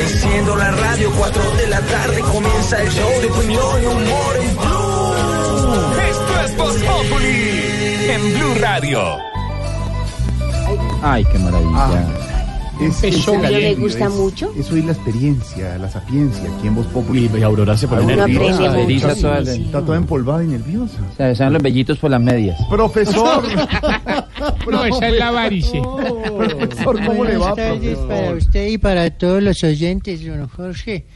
[0.00, 4.56] Enciendo la radio, 4 de la tarde comienza el show de opinión y humor en
[4.56, 6.00] Blue.
[6.10, 9.18] Esto es Voz Populi en Blue Radio.
[11.02, 12.27] Ay, qué maravilla.
[12.80, 14.52] Es, ¿El es show no le gusta es- mucho?
[14.56, 17.28] Es oír la experiencia, la sapiencia aquí en Voz Populi.
[17.38, 18.70] Y Aurora se pone nerviosa.
[18.72, 19.62] mucho, toda sí, la- sí.
[19.64, 20.98] Está toda empolvada y nerviosa.
[21.12, 22.58] O sea, se dan los vellitos por las medias.
[22.70, 23.42] Profesor.
[24.70, 25.80] No, esa es la varice.
[25.80, 28.36] Profesor, ¿cómo le va, Buenas tardes para profesor?
[28.36, 31.06] usted y para todos los oyentes, don Jorge.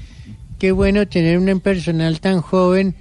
[0.58, 2.94] Qué bueno tener un personal tan joven,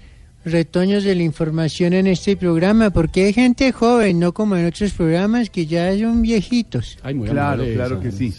[0.43, 4.91] retoños de la información en este programa, porque hay gente joven, no como en otros
[4.93, 6.97] programas que ya son viejitos.
[7.01, 8.33] Claro, claro que sí.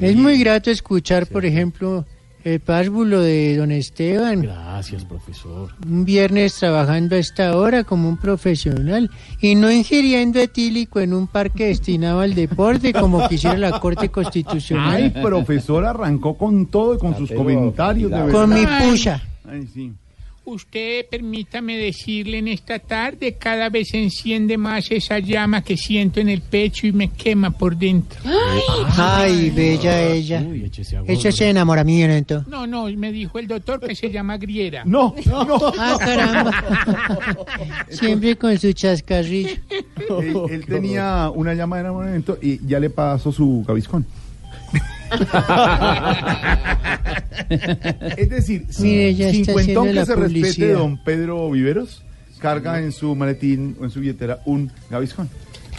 [0.00, 2.04] Es muy grato escuchar, por ejemplo,
[2.44, 4.42] el párvulo de don Esteban.
[4.42, 5.70] Gracias, profesor.
[5.86, 11.26] Un viernes trabajando a esta hora como un profesional y no ingiriendo etílico en un
[11.26, 15.12] parque destinado al deporte como quisiera la Corte Constitucional.
[15.14, 19.22] Ay, profesor arrancó con todo y con sus comentarios de con mi pucha.
[19.46, 19.92] Ay, sí.
[20.46, 26.20] Usted permítame decirle en esta tarde, cada vez se enciende más esa llama que siento
[26.20, 28.20] en el pecho y me quema por dentro.
[28.96, 30.44] Ay, bella ella.
[30.46, 31.10] Uy, échese agua.
[31.10, 32.44] Eso es enamoramiento.
[32.46, 34.84] No, no, me dijo el doctor que se llama Griera.
[34.84, 35.72] No, no.
[35.78, 36.52] Ah, caramba.
[37.88, 39.48] Siempre con su chascarrillo.
[40.20, 44.04] Él, él tenía una llama de enamoramiento y ya le pasó su gaviscón.
[48.16, 52.02] Es decir, si cincuentón que se respete don Pedro Viveros
[52.44, 55.28] carga en su maletín o en su billetera un gaviscón.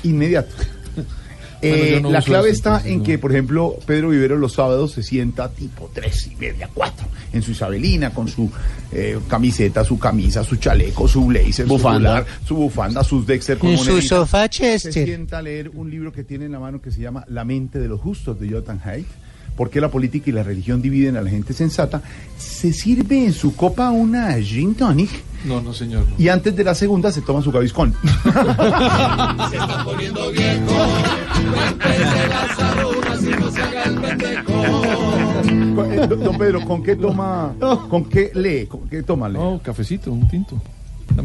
[0.03, 0.55] Inmediato.
[1.61, 5.49] Eh, no la clave está en que, por ejemplo, Pedro Viveros los sábados se sienta
[5.49, 8.51] tipo tres y media, cuatro, en su isabelina, con su
[8.91, 12.19] eh, camiseta, su camisa, su chaleco, su blazer, Bufanda.
[12.19, 15.89] su fular, su bufanda, sus Dexter con En su sofá Se sienta a leer un
[15.89, 18.49] libro que tiene en la mano que se llama La mente de los justos de
[18.49, 19.07] Jonathan Haidt.
[19.55, 22.01] ¿Por qué la política y la religión dividen a la gente sensata?
[22.37, 25.09] Se sirve en su copa una gin tonic
[25.45, 26.03] No, no, señor.
[26.17, 27.93] y antes de la segunda se toma su gaviscón.
[34.77, 37.53] Eh, don- Don Pedro, ¿con qué toma?
[37.89, 38.65] ¿Con qué lee?
[38.67, 39.37] ¿Con qué toma lee?
[39.37, 40.61] No, cafecito, un tinto.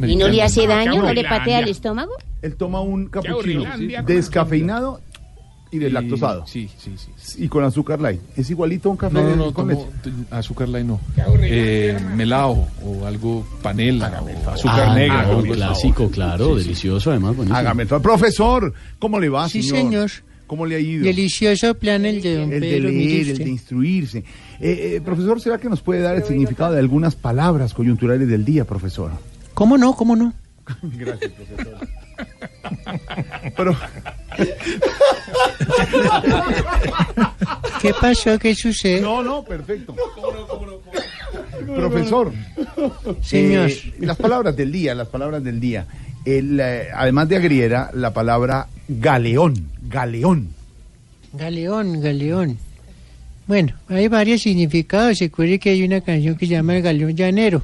[0.06, 1.02] ¿Y no le hace daño?
[1.02, 2.12] ¿No le patea el estómago?
[2.42, 4.02] Él toma un cappuccino Horrilandia.
[4.02, 5.00] descafeinado
[5.72, 7.44] y Y- deslactosado Sí, sí, sí.
[7.44, 8.20] y con azúcar light.
[8.36, 10.10] ¿Es igualito a un café No, no, no, con tomo leche?
[10.10, 11.00] t- azúcar light no.
[11.42, 15.28] Eh, melao o algo panela o azúcar negra.
[15.28, 15.53] o algo así.
[15.53, 17.36] clásico, claro, delicioso además.
[17.36, 17.56] buenísimo.
[17.58, 17.86] Hágame.
[17.86, 19.76] Profesor, ¿cómo le va, Sí, señor?
[19.78, 20.10] señor.
[20.48, 21.04] ¿Cómo le ha ido?
[21.04, 22.88] Delicioso plan el de don el de Pedro.
[22.88, 24.19] leer, el de instruirse.
[24.19, 28.44] Eh, eh, profesor, ¿será que nos puede dar el significado de algunas palabras coyunturales del
[28.44, 29.12] día, profesor?
[29.54, 29.94] ¿Cómo no?
[29.94, 30.32] ¿Cómo no?
[30.82, 31.76] Gracias, profesor.
[33.56, 33.76] Pero,
[37.80, 38.38] ¿Qué pasó?
[38.38, 39.00] ¿Qué sucede?
[39.00, 39.94] no, no, perfecto.
[41.76, 42.32] Profesor,
[43.22, 43.70] Señor.
[43.70, 45.86] eh, las palabras del día, las palabras del día.
[46.24, 50.48] El, eh, además de agriera, la palabra galeón, galeón.
[51.32, 52.58] Galeón, galeón.
[53.46, 55.18] Bueno, hay varios significados.
[55.18, 57.62] Se acuerde que hay una canción que se llama El Galeón Llanero,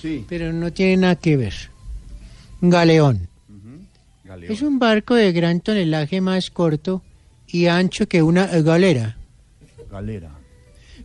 [0.00, 1.54] Sí, pero no tiene nada que ver.
[2.60, 3.28] Galeón.
[4.28, 4.52] Galeón.
[4.52, 7.02] Es un barco de gran tonelaje más corto
[7.46, 9.16] y ancho que una galera.
[9.90, 10.30] Galera.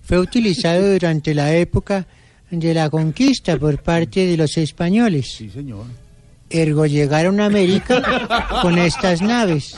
[0.02, 2.06] Fue utilizado durante la época
[2.52, 5.34] de la conquista por parte de los españoles.
[5.38, 5.86] Sí, señor.
[6.50, 9.76] Ergo llegaron a América con estas naves.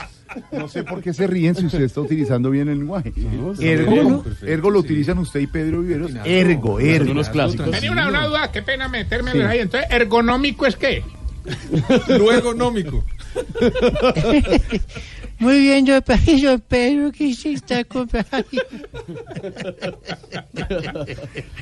[0.51, 3.13] No sé por qué se ríen si usted está utilizando bien el lenguaje.
[3.61, 4.85] ergo, ergo lo sí.
[4.87, 6.11] utilizan usted y Pedro Viveros.
[6.11, 6.29] Claro.
[6.29, 7.11] Ergo, ergo.
[7.11, 7.71] unos clásicos.
[7.71, 9.39] Tenía una, una duda, qué pena meterme Sí.
[9.41, 9.59] ahí.
[9.59, 11.03] Entonces, ¿ergonómico es qué?
[12.09, 13.05] Lo ergonómico.
[15.39, 15.99] Muy bien, yo,
[16.37, 18.33] yo Pedro, que se está comprando.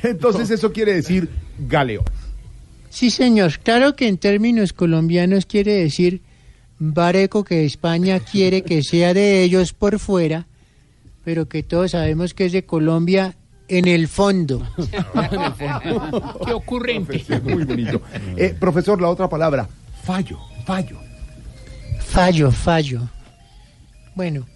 [0.02, 1.28] Entonces eso quiere decir
[1.58, 2.04] galeón.
[2.88, 3.58] Sí, señor.
[3.58, 6.22] Claro que en términos colombianos quiere decir
[6.78, 10.46] bareco que España quiere que sea de ellos por fuera,
[11.24, 13.34] pero que todos sabemos que es de Colombia
[13.66, 14.62] en el fondo.
[16.46, 17.24] Qué ocurrente.
[17.42, 18.00] Muy bonito.
[18.36, 19.68] Eh, profesor, la otra palabra,
[20.04, 21.03] fallo, fallo.
[22.14, 23.00] Fallo, fallo.
[24.14, 24.46] Bueno,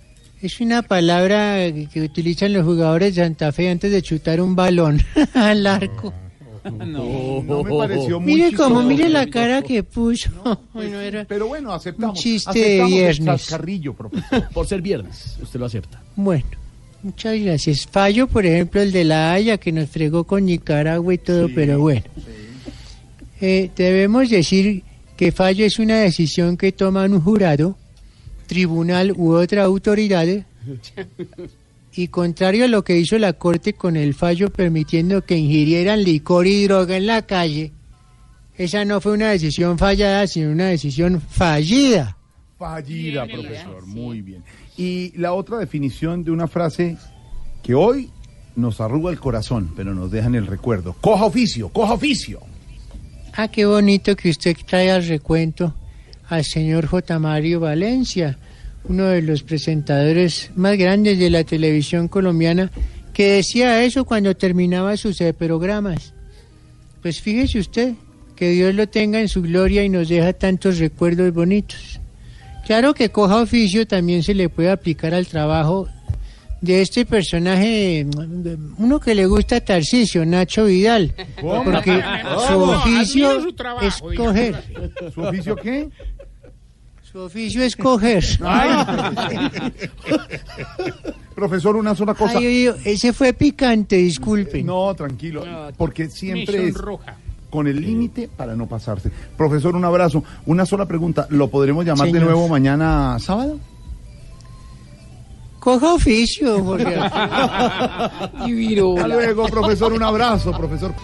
[0.41, 1.57] es una palabra
[1.93, 5.03] que utilizan los jugadores de Santa Fe antes de chutar un balón
[5.35, 6.13] al arco.
[6.65, 8.83] No, no me pareció muy Mire como, chistoso.
[8.89, 10.31] mire la cara que puso.
[10.73, 12.17] Bueno, era Pero bueno, aceptamos.
[12.17, 13.25] un chiste de aceptamos el viernes.
[13.25, 14.49] chascarrillo, profesor.
[14.53, 16.01] Por ser viernes, usted lo acepta.
[16.15, 16.45] Bueno,
[17.03, 17.87] muchas gracias.
[17.87, 21.81] Fallo, por ejemplo, el de la Haya que nos fregó con Nicaragua y todo, pero
[21.81, 22.03] bueno.
[23.41, 24.83] Eh, debemos decir
[25.19, 27.77] que fallo es una decisión que toma un jurado,
[28.47, 30.29] tribunal u otra autoridad.
[31.93, 36.47] Y contrario a lo que hizo la Corte con el fallo permitiendo que ingirieran licor
[36.47, 37.73] y droga en la calle,
[38.57, 42.17] esa no fue una decisión fallada, sino una decisión fallida.
[42.57, 43.85] Fallida, profesor.
[43.87, 44.45] Muy bien.
[44.77, 46.97] Y la otra definición de una frase
[47.65, 48.09] que hoy
[48.55, 50.95] nos arruga el corazón, pero nos deja en el recuerdo.
[51.01, 52.41] Coja oficio, coja oficio.
[53.41, 55.73] Ah, qué bonito que usted trae al recuento
[56.29, 57.21] al señor J.
[57.21, 58.37] Mario Valencia,
[58.89, 62.73] uno de los presentadores más grandes de la televisión colombiana,
[63.13, 66.15] que decía eso cuando terminaba sus programas.
[67.01, 67.95] Pues fíjese usted,
[68.35, 72.01] que Dios lo tenga en su gloria y nos deja tantos recuerdos bonitos.
[72.67, 75.89] Claro que coja oficio también se le puede aplicar al trabajo
[76.61, 78.07] de este personaje,
[78.79, 81.65] uno que le gusta a Tarcisio, Nacho Vidal, ¿Cómo?
[81.65, 82.41] porque ¿Cómo?
[82.47, 84.65] su oficio Admiro su trabajo, es coger.
[85.15, 85.89] ¿Su oficio qué?
[87.03, 88.25] Su oficio es coger.
[91.35, 92.39] Profesor, una sola cosa.
[92.39, 94.67] Ay, oye, ese fue picante, disculpen.
[94.67, 95.45] No, tranquilo,
[95.77, 96.77] porque siempre es
[97.49, 99.11] con el límite para no pasarse.
[99.37, 100.23] Profesor, un abrazo.
[100.47, 101.27] Una sola pregunta.
[101.31, 103.59] ¿Lo podremos llamar de nuevo mañana sábado?
[105.61, 106.97] Coja oficio, Jorge.
[108.97, 109.93] Hasta luego, profesor.
[109.93, 110.95] Un abrazo, profesor.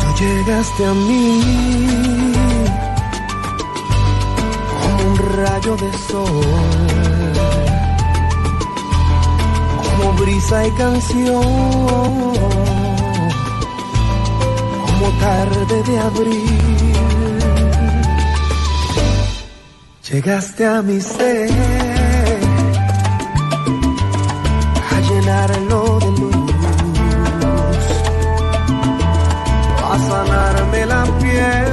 [0.00, 1.42] Tú llegaste a mí
[4.80, 6.46] como un rayo de sol,
[9.82, 11.42] como brisa y canción,
[14.86, 16.79] como tarde de abril.
[20.12, 21.48] Llegaste a mi ser
[24.90, 26.52] a llenarlo de luz
[29.88, 31.68] a sanarme la piel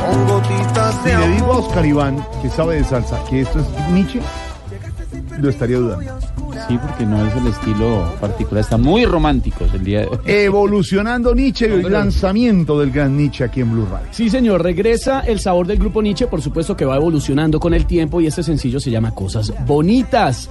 [0.00, 1.56] con gotitas Si de le digo a.
[1.58, 4.22] Oscar Iván, que sabe de salsa, que esto es Nietzsche,
[5.38, 6.37] lo estaría dudando.
[6.66, 8.62] Sí, porque no es el estilo particular.
[8.62, 10.18] Está muy romántico el día de hoy.
[10.24, 14.08] Evolucionando Nietzsche y el lanzamiento del gran Nietzsche aquí en Blue Radio.
[14.10, 17.86] Sí, señor, regresa el sabor del grupo Nietzsche, por supuesto que va evolucionando con el
[17.86, 20.50] tiempo y este sencillo se llama Cosas Bonitas,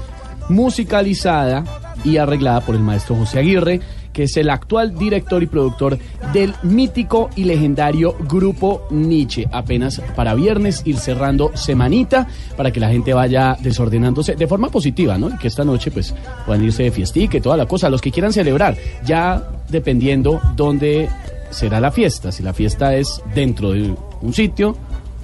[0.50, 1.64] musicalizada
[2.04, 3.82] y arreglada por el maestro José Aguirre,
[4.18, 6.00] que es el actual director y productor
[6.34, 9.48] del mítico y legendario grupo Nietzsche.
[9.52, 15.20] Apenas para viernes ir cerrando semanita para que la gente vaya desordenándose de forma positiva,
[15.20, 15.30] ¿no?
[15.30, 16.16] Y que esta noche pues
[16.48, 18.76] puedan irse de fiestica y toda la cosa, los que quieran celebrar,
[19.06, 21.10] ya dependiendo dónde
[21.52, 23.94] será la fiesta, si la fiesta es dentro de
[24.24, 24.76] un sitio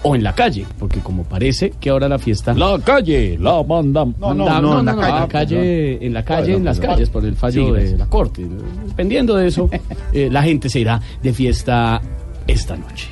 [0.03, 2.53] o en la calle, porque como parece que ahora la fiesta...
[2.53, 4.03] La calle, la manda.
[4.05, 5.19] No, no, Manda- no, en la calle.
[5.19, 8.05] la calle, en la calle, Bueno, en las calles, por el fallo Sí, de la
[8.07, 8.45] corte.
[8.87, 9.69] Dependiendo de eso,
[10.13, 12.01] eh, la gente se irá de fiesta
[12.47, 13.07] esta noche.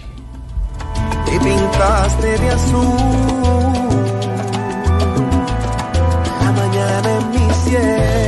[1.27, 2.85] y pintaste de azul
[6.43, 8.20] la mañana en mi cielo.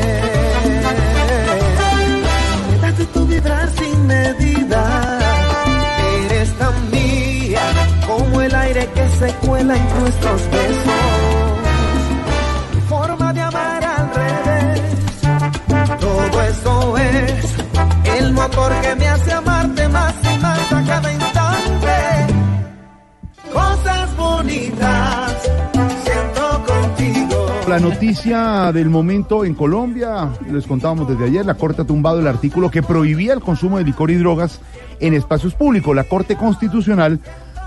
[27.67, 32.27] La noticia del momento en Colombia, les contábamos desde ayer, la Corte ha tumbado el
[32.27, 34.59] artículo que prohibía el consumo de licor y drogas
[34.99, 35.95] en espacios públicos.
[35.95, 37.19] La Corte Constitucional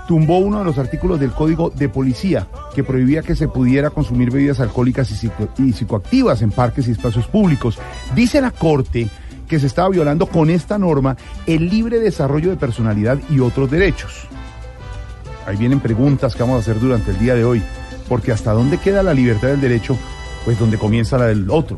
[0.07, 4.31] tumbó uno de los artículos del Código de Policía que prohibía que se pudiera consumir
[4.31, 7.77] bebidas alcohólicas y, psico- y psicoactivas en parques y espacios públicos.
[8.15, 9.09] Dice la Corte
[9.47, 14.27] que se estaba violando con esta norma el libre desarrollo de personalidad y otros derechos.
[15.45, 17.61] Ahí vienen preguntas que vamos a hacer durante el día de hoy,
[18.09, 19.97] porque hasta dónde queda la libertad del derecho,
[20.43, 21.77] pues donde comienza la del otro.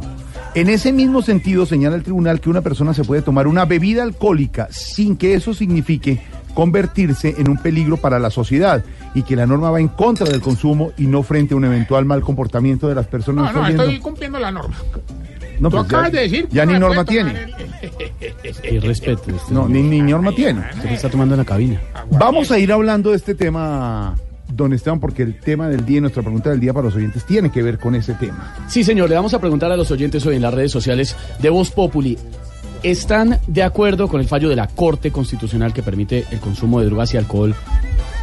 [0.55, 4.01] En ese mismo sentido, señala el tribunal que una persona se puede tomar una bebida
[4.01, 6.19] alcohólica sin que eso signifique
[6.53, 10.41] convertirse en un peligro para la sociedad y que la norma va en contra del
[10.41, 13.53] consumo y no frente a un eventual mal comportamiento de las personas.
[13.53, 14.03] No, no, ¿Está estoy viendo?
[14.03, 14.75] cumpliendo la norma.
[15.59, 16.47] No, Tú pues ya- acabas de decir.
[16.51, 17.31] ya no ni norma tiene.
[17.33, 19.23] el- Y respeto.
[19.35, 20.63] Este No, ni, ni norma tiene.
[20.81, 21.81] Se está tomando en la cabina.
[22.11, 24.15] Vamos a ir hablando de este tema,
[24.47, 27.25] don Esteban, porque el tema del día y nuestra pregunta del día para los oyentes
[27.25, 28.55] tiene que ver con ese tema.
[28.67, 31.49] Sí, señor, le vamos a preguntar a los oyentes hoy en las redes sociales de
[31.49, 32.17] Voz Populi.
[32.83, 36.85] ¿Están de acuerdo con el fallo de la Corte Constitucional que permite el consumo de
[36.85, 37.53] drogas y alcohol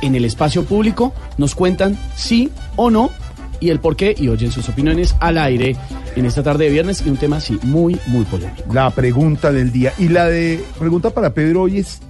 [0.00, 1.12] en el espacio público?
[1.36, 3.10] Nos cuentan sí o no
[3.60, 5.76] y el por qué y oyen sus opiniones al aire
[6.14, 8.72] en esta tarde de viernes y un tema así muy, muy polémico.
[8.72, 9.92] La pregunta del día.
[9.98, 12.00] Y la de pregunta para Pedro hoy es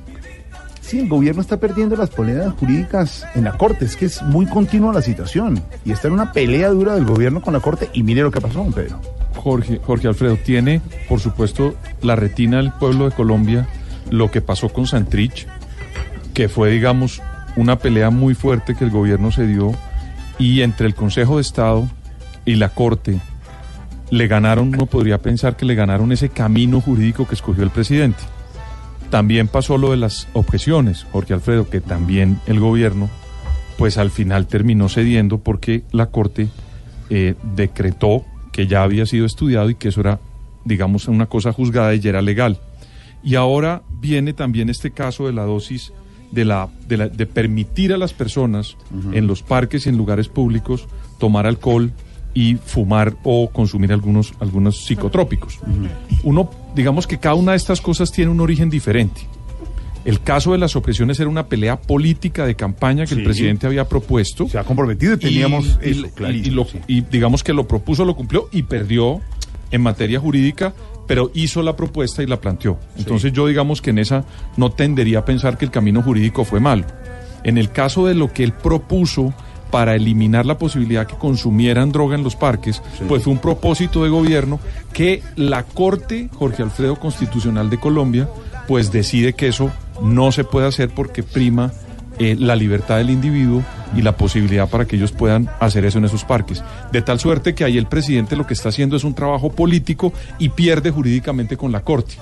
[0.80, 3.86] si el gobierno está perdiendo las poleas jurídicas en la Corte.
[3.86, 5.60] Es que es muy continua la situación.
[5.84, 7.90] Y está en una pelea dura del gobierno con la Corte.
[7.92, 9.00] Y mire lo que pasó, don Pedro.
[9.36, 13.68] Jorge, Jorge Alfredo, tiene, por supuesto, la retina del pueblo de Colombia
[14.10, 15.46] lo que pasó con Santrich,
[16.34, 17.22] que fue, digamos,
[17.56, 19.72] una pelea muy fuerte que el gobierno se dio
[20.38, 21.88] y entre el Consejo de Estado
[22.44, 23.18] y la Corte
[24.10, 28.22] le ganaron, uno podría pensar que le ganaron ese camino jurídico que escogió el presidente.
[29.10, 33.08] También pasó lo de las objeciones, Jorge Alfredo, que también el gobierno,
[33.78, 36.48] pues al final terminó cediendo porque la Corte
[37.10, 38.24] eh, decretó
[38.56, 40.18] que ya había sido estudiado y que eso era,
[40.64, 42.58] digamos, una cosa juzgada y ya era legal.
[43.22, 45.92] Y ahora viene también este caso de la dosis
[46.32, 48.76] de, la, de, la- de permitir a las personas
[49.12, 50.86] en los parques y en lugares públicos
[51.18, 51.92] tomar alcohol
[52.34, 55.58] y fumar o consumir algunos, algunos psicotrópicos.
[56.24, 59.22] Uno, digamos que cada una de estas cosas tiene un origen diferente.
[60.06, 63.18] El caso de las objeciones era una pelea política de campaña que Sí.
[63.20, 64.48] el presidente había propuesto.
[64.48, 66.78] Se ha comprometido y teníamos y, eso, y- clarísimo, y lo- sí.
[66.86, 69.20] y digamos que lo propuso, lo cumplió y perdió
[69.72, 70.72] en materia jurídica,
[71.08, 72.78] pero hizo la propuesta y la planteó.
[72.96, 74.24] Entonces yo digamos que en esa
[74.56, 76.84] no tendería a pensar que el camino jurídico fue malo.
[77.42, 79.34] En el caso de lo que él propuso
[79.72, 84.10] para eliminar la posibilidad que consumieran droga en los parques, pues fue un propósito de
[84.10, 84.60] gobierno
[84.92, 88.28] que la Corte, Jorge Alfredo Constitucional de Colombia,
[88.68, 89.70] pues decide que eso
[90.02, 91.72] no se puede hacer porque prima
[92.18, 93.62] eh, la libertad del individuo
[93.94, 96.64] y la posibilidad para que ellos puedan hacer eso en esos parques.
[96.90, 100.12] De tal suerte que ahí el presidente lo que está haciendo es un trabajo político
[100.38, 102.14] y pierde jurídicamente con la Corte.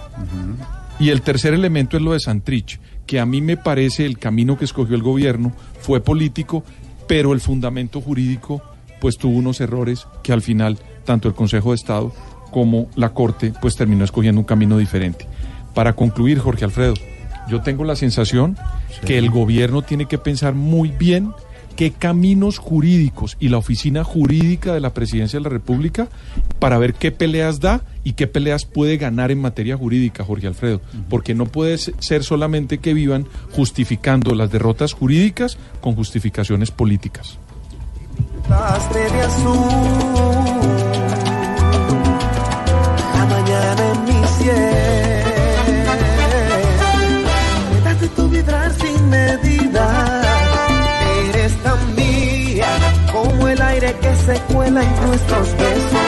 [0.98, 4.58] Y el tercer elemento es lo de Santrich, que a mí me parece el camino
[4.58, 6.64] que escogió el gobierno fue político,
[7.06, 8.62] pero el fundamento jurídico
[9.00, 12.12] pues tuvo unos errores que al final tanto el Consejo de Estado
[12.50, 15.26] como la Corte pues terminó escogiendo un camino diferente.
[15.72, 16.94] Para concluir, Jorge Alfredo,
[17.48, 18.56] yo tengo la sensación
[19.06, 21.32] que el gobierno tiene que pensar muy bien
[21.76, 26.06] qué caminos jurídicos y la oficina jurídica de la presidencia de la República
[26.60, 30.80] para ver qué peleas da y qué peleas puede ganar en materia jurídica, Jorge Alfredo,
[31.10, 37.38] porque no puede se- ser solamente que vivan justificando las derrotas jurídicas con justificaciones políticas.
[43.14, 45.13] la mañana en mi cielo.
[54.74, 56.00] Nuestros besos.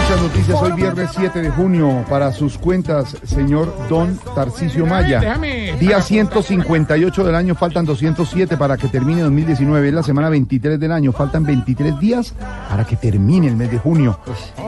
[0.00, 5.38] Muchas noticias hoy viernes 7 de junio para sus cuentas, señor Don Tarcisio Maya.
[5.78, 9.88] Día 158 del año, faltan 207 para que termine 2019.
[9.88, 12.32] Es la semana 23 del año, faltan 23 días
[12.70, 14.18] para que termine el mes de junio.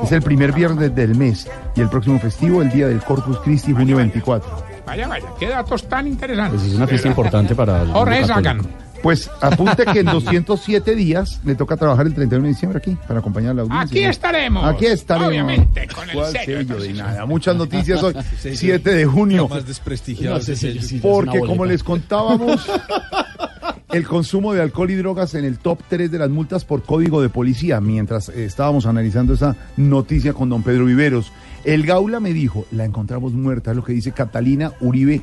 [0.05, 3.73] Es el primer viernes del mes y el próximo festivo, el día del Corpus Christi,
[3.73, 4.65] junio 24.
[4.85, 6.61] Vaya, vaya, qué datos tan interesantes.
[6.61, 8.90] Pues es una fiesta importante para el Jorge Sagan.
[9.03, 13.21] Pues apunte que en 207 días le toca trabajar el 31 de diciembre aquí para
[13.21, 14.01] acompañar a la audiencia.
[14.01, 14.65] Aquí estaremos.
[14.65, 15.29] Aquí estaremos.
[15.29, 16.59] Obviamente, con el ¿Cuál sello.
[16.59, 17.27] sello de nada?
[17.27, 18.15] Muchas noticias hoy,
[18.55, 19.49] 7 de junio.
[19.49, 20.37] más desprestigiado.
[20.39, 22.67] No sé si- Porque como les contábamos,
[23.93, 27.23] el consumo de alcohol y drogas en el top 3 de las multas por código
[27.23, 31.33] de policía, mientras eh, estábamos analizando esa noticia con don Pedro Viveros.
[31.65, 35.21] El Gaula me dijo, la encontramos muerta, es lo que dice Catalina Uribe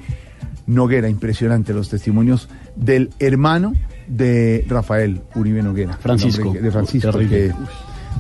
[0.66, 1.10] Noguera.
[1.10, 3.74] Impresionante los testimonios del hermano
[4.08, 5.94] de Rafael Uribe Noguera.
[5.98, 6.54] Francisco.
[6.54, 7.38] De Francisco, Terrible.
[7.50, 7.54] que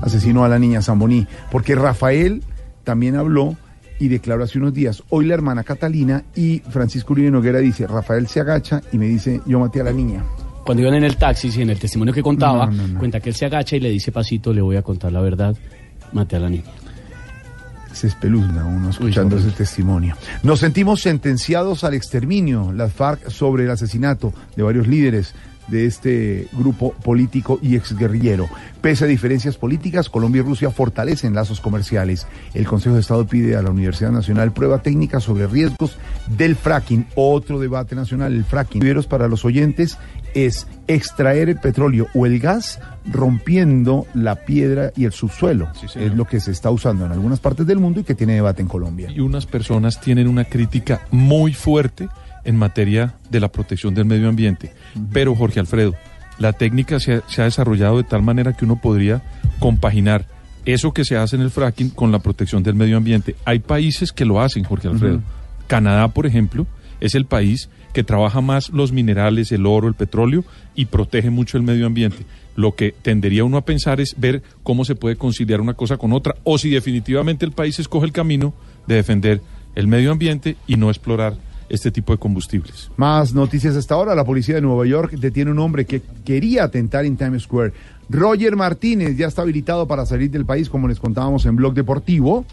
[0.01, 1.27] asesinó a la niña Zamboní.
[1.51, 2.41] Porque Rafael
[2.83, 3.55] también habló
[3.99, 8.27] y declaró hace unos días, hoy la hermana Catalina y Francisco Uribe Noguera dice, Rafael
[8.27, 10.23] se agacha y me dice, yo maté a la niña.
[10.65, 12.99] Cuando iban en el taxi, en el testimonio que contaba, No, no, no.
[12.99, 15.55] cuenta que él se agacha y le dice pasito, le voy a contar la verdad,
[16.13, 16.65] maté a la niña.
[17.93, 20.15] Se espeluzna uno escuchando Uy, ese testimonio.
[20.43, 25.33] Nos sentimos sentenciados al exterminio, las FARC sobre el asesinato de varios líderes
[25.67, 28.49] de este grupo político y exguerrillero.
[28.81, 32.27] Pese a diferencias políticas, Colombia y Rusia fortalecen lazos comerciales.
[32.53, 35.97] El Consejo de Estado pide a la Universidad Nacional prueba técnica sobre riesgos
[36.37, 37.05] del fracking.
[37.15, 38.81] Otro debate nacional, el fracking.
[39.09, 39.97] Para los oyentes
[40.33, 45.69] es extraer el petróleo o el gas rompiendo la piedra y el subsuelo.
[45.95, 48.61] es lo que se está usando en algunas partes del mundo y que tiene debate
[48.61, 49.11] en Colombia.
[49.11, 52.09] Y unas personas tienen una crítica muy fuerte
[52.47, 54.73] en materia de la protección del medio ambiente.
[55.13, 55.93] Pero, Jorge Alfredo,
[56.39, 59.21] la técnica se ha, se ha desarrollado de tal manera que uno podría
[59.59, 60.25] compaginar
[60.65, 63.35] eso que se hace en el fracking con la protección del medio ambiente.
[63.45, 65.21] Hay países que lo hacen, Jorge Alfredo.
[65.67, 66.65] Canadá, por ejemplo,
[66.99, 70.43] es el país que trabaja más los minerales, el oro, el petróleo
[70.75, 72.25] y protege mucho el medio ambiente.
[72.55, 76.13] Lo que tendería uno a pensar es ver cómo se puede conciliar una cosa con
[76.13, 78.53] otra o si definitivamente el país escoge el camino
[78.87, 79.41] de defender
[79.75, 81.35] el medio ambiente y no explorar
[81.69, 82.89] este tipo de combustibles.
[82.97, 84.15] Más noticias hasta ahora.
[84.15, 87.73] La policía de Nueva York detiene un hombre que quería atentar en Times Square.
[88.09, 92.45] Roger Martínez ya está habilitado para salir del país, como les contábamos en Blog Deportivo,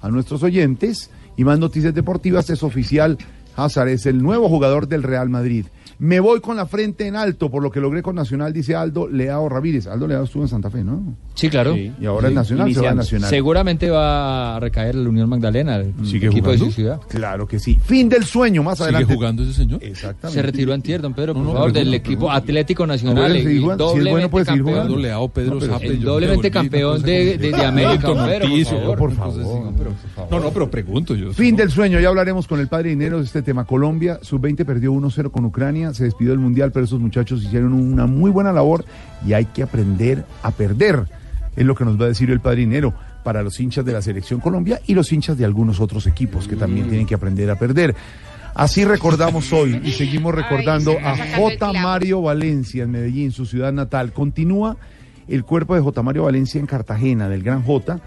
[0.00, 1.10] a nuestros oyentes.
[1.36, 3.18] Y más noticias deportivas, es oficial.
[3.56, 5.66] Hazard es el nuevo jugador del Real Madrid.
[5.98, 9.06] Me voy con la frente en alto por lo que logré con Nacional, dice Aldo
[9.08, 9.86] Leao Ramírez.
[9.86, 11.14] Aldo Leao estuvo en Santa Fe, ¿no?
[11.34, 11.76] Sí, claro.
[11.76, 13.30] Y ahora es Nacional, se va a Nacional.
[13.30, 16.64] Seguramente va a recaer la Unión Magdalena, el ¿Sigue equipo de jugando?
[16.64, 17.00] su ciudad.
[17.08, 17.78] Claro que sí.
[17.84, 19.14] Fin del sueño, más ¿Sigue adelante.
[19.14, 19.78] jugando ese señor?
[19.84, 20.40] Exactamente.
[20.40, 22.30] Se retiró antier, don Pedro, por No, no, favor, del equipo.
[22.32, 23.36] Atlético No, Nacional.
[23.36, 23.46] el.
[23.46, 25.02] Si es bueno, doblemente puede campeón.
[25.02, 29.12] Leao, Pedro el yo doblemente campeón de- de- de América, Pedro, por favor.
[29.12, 30.30] Por favor.
[30.30, 31.32] No, no, pero pregunto yo.
[31.32, 33.64] Fin del sueño, ya hablaremos con el padre Dinero de este tema.
[33.64, 38.06] Colombia, sub-20 perdió 1-0 con Ucrania, se despidió del Mundial, pero esos muchachos hicieron una
[38.06, 38.84] muy buena labor
[39.26, 41.06] y hay que aprender a perder.
[41.56, 44.02] Es lo que nos va a decir el padre Dinero para los hinchas de la
[44.02, 47.56] Selección Colombia y los hinchas de algunos otros equipos que también tienen que aprender a
[47.56, 47.94] perder.
[48.54, 51.72] Así recordamos hoy y seguimos recordando a J.
[51.72, 54.12] Mario Valencia en Medellín, su ciudad natal.
[54.12, 54.76] Continúa
[55.28, 56.02] el cuerpo de J.
[56.02, 58.00] Mario Valencia en Cartagena, del Gran J.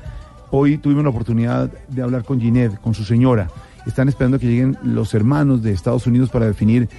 [0.51, 3.50] Hoy tuvimos la oportunidad de hablar con Ginette, con su señora.
[3.86, 6.89] Están esperando que lleguen los hermanos de Estados Unidos para definir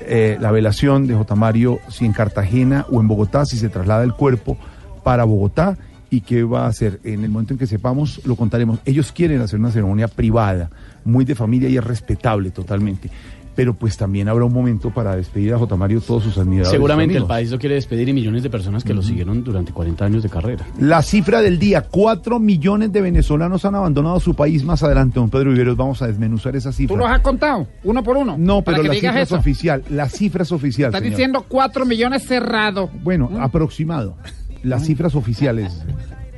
[0.00, 1.34] eh, la velación de J.
[1.36, 4.56] Mario, si en Cartagena o en Bogotá, si se traslada el cuerpo
[5.04, 5.78] para Bogotá
[6.10, 7.00] y qué va a hacer.
[7.04, 8.80] En el momento en que sepamos, lo contaremos.
[8.84, 10.70] Ellos quieren hacer una ceremonia privada,
[11.04, 13.10] muy de familia y es respetable totalmente.
[13.54, 15.76] Pero pues también habrá un momento para despedir a J.
[15.76, 16.70] Mario todos sus admiradores.
[16.70, 20.04] Seguramente el país lo quiere despedir y millones de personas que lo siguieron durante 40
[20.04, 20.66] años de carrera.
[20.78, 24.64] La cifra del día, cuatro millones de venezolanos han abandonado su país.
[24.64, 26.94] Más adelante, don Pedro Viveros, vamos a desmenuzar esa cifra.
[26.94, 27.66] ¿Tú los has contado?
[27.84, 28.36] Uno por uno.
[28.38, 29.36] No, pero la cifra es eso.
[29.36, 29.84] oficial.
[29.90, 30.88] La cifra es oficial.
[30.88, 31.16] Estás señor.
[31.16, 32.90] diciendo cuatro millones cerrado.
[33.02, 34.16] Bueno, aproximado.
[34.62, 35.84] Las cifras oficiales,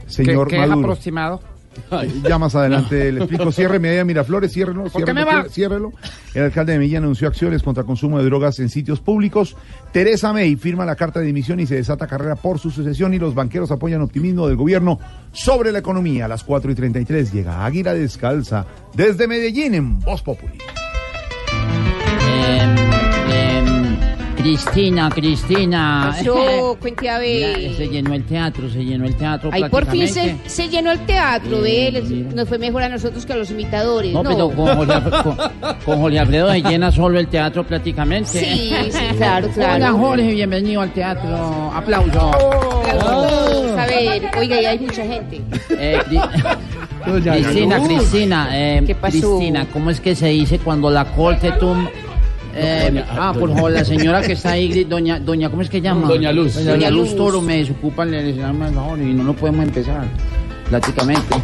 [0.07, 0.96] señor ¿Qué, qué es Maduro.
[2.23, 3.53] Ya más adelante le explico.
[3.53, 5.49] Cierre Medalla Miraflores, ciérrelo, ¿Por qué ciérrelo, me va?
[5.49, 5.93] ciérrelo.
[6.35, 9.57] El alcalde de Medellín anunció acciones contra consumo de drogas en sitios públicos.
[9.93, 13.19] Teresa May firma la carta de dimisión y se desata carrera por su sucesión y
[13.19, 14.99] los banqueros apoyan optimismo del gobierno
[15.33, 16.25] sobre la economía.
[16.25, 20.59] A las 4 y 33 llega Águila Descalza desde Medellín en Voz Populi.
[22.47, 22.93] Em,
[24.44, 26.12] Cristina, Cristina.
[26.18, 27.76] Pasó, cuente a Mira, ver.
[27.76, 29.48] se llenó el teatro, se llenó el teatro.
[29.50, 32.02] Ahí por fin se, se llenó el teatro, Eh,
[32.35, 34.12] nos fue mejor a nosotros que a los imitadores.
[34.12, 35.22] No, No, pero con Jorge, Alfredo,
[35.61, 38.28] con, con Jorge Alfredo se llena solo el teatro prácticamente.
[38.38, 39.74] Sí, sí, claro, claro.
[39.76, 41.72] Hola Jorge, bienvenido al teatro.
[41.74, 42.30] Aplauso.
[43.02, 45.40] Vamos a ver, oiga, y hay mucha gente.
[45.70, 46.59] Eh, Cri-
[47.33, 47.83] Cristina.
[47.83, 49.38] Cristina, eh, ¿Qué pasó?
[49.38, 51.87] Cristina, ¿cómo es que se dice cuando la corte tum...
[52.57, 55.81] eh, Doña- ah, por favor, la señora que está ahí, doña, doña, ¿cómo es que
[55.81, 56.09] llama?
[56.09, 56.55] Doña Luz.
[56.55, 57.17] Doña, Doña Luz Luz.
[57.17, 58.40] Toro me desocupa, el
[58.75, 60.05] favor y no lo podemos empezar,
[60.69, 61.35] prácticamente.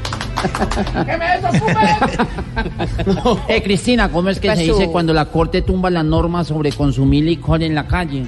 [3.48, 4.78] eh, Cristina, ¿cómo es que se pasó?
[4.78, 8.24] dice cuando la corte tumba la norma sobre consumir licor en la calle?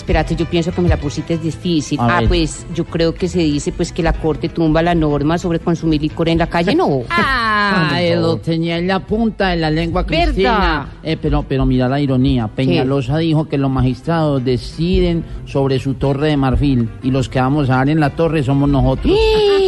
[0.00, 2.00] Espérate, yo pienso que me la pusiste es difícil.
[2.00, 2.28] A ah, ver.
[2.28, 6.00] pues yo creo que se dice pues que la corte tumba la norma sobre consumir
[6.00, 7.02] licor en la calle, no.
[7.10, 10.88] Ah, lo tenía en la punta de la lengua, Cristina.
[11.02, 12.48] Eh, pero, pero mira la ironía.
[12.48, 17.68] Peñalosa dijo que los magistrados deciden sobre su torre de marfil y los que vamos
[17.68, 19.14] a dar en la torre somos nosotros.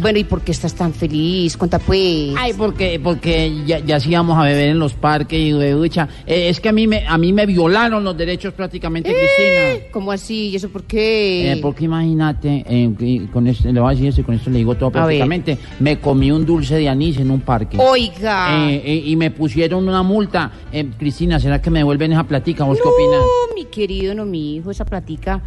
[0.00, 1.56] bueno, ¿y por qué estás tan feliz?
[1.56, 2.34] Cuenta pues.
[2.36, 6.08] Ay, porque, porque ya, ya sí íbamos a beber en los parques y de ducha.
[6.26, 9.86] Eh, es que a mí me, a mí me violaron los derechos prácticamente, Cristina.
[9.90, 10.50] ¿Cómo así?
[10.50, 11.52] ¿Y eso por qué?
[11.52, 14.58] Eh, porque imagínate, eh, con esto, le voy a decir esto y con esto le
[14.58, 15.18] digo todo A ver.
[15.18, 15.58] prácticamente.
[15.80, 17.76] Me comí un dulce de anís en un parque.
[17.78, 18.70] Oiga.
[18.70, 20.50] Eh, eh, y me pusieron una multa.
[20.72, 22.64] Eh, Cristina, ¿será que me devuelven esa platica?
[22.64, 23.20] ¿Vos qué opinas?
[23.20, 25.40] No, mi querido, no, mi hijo, esa platica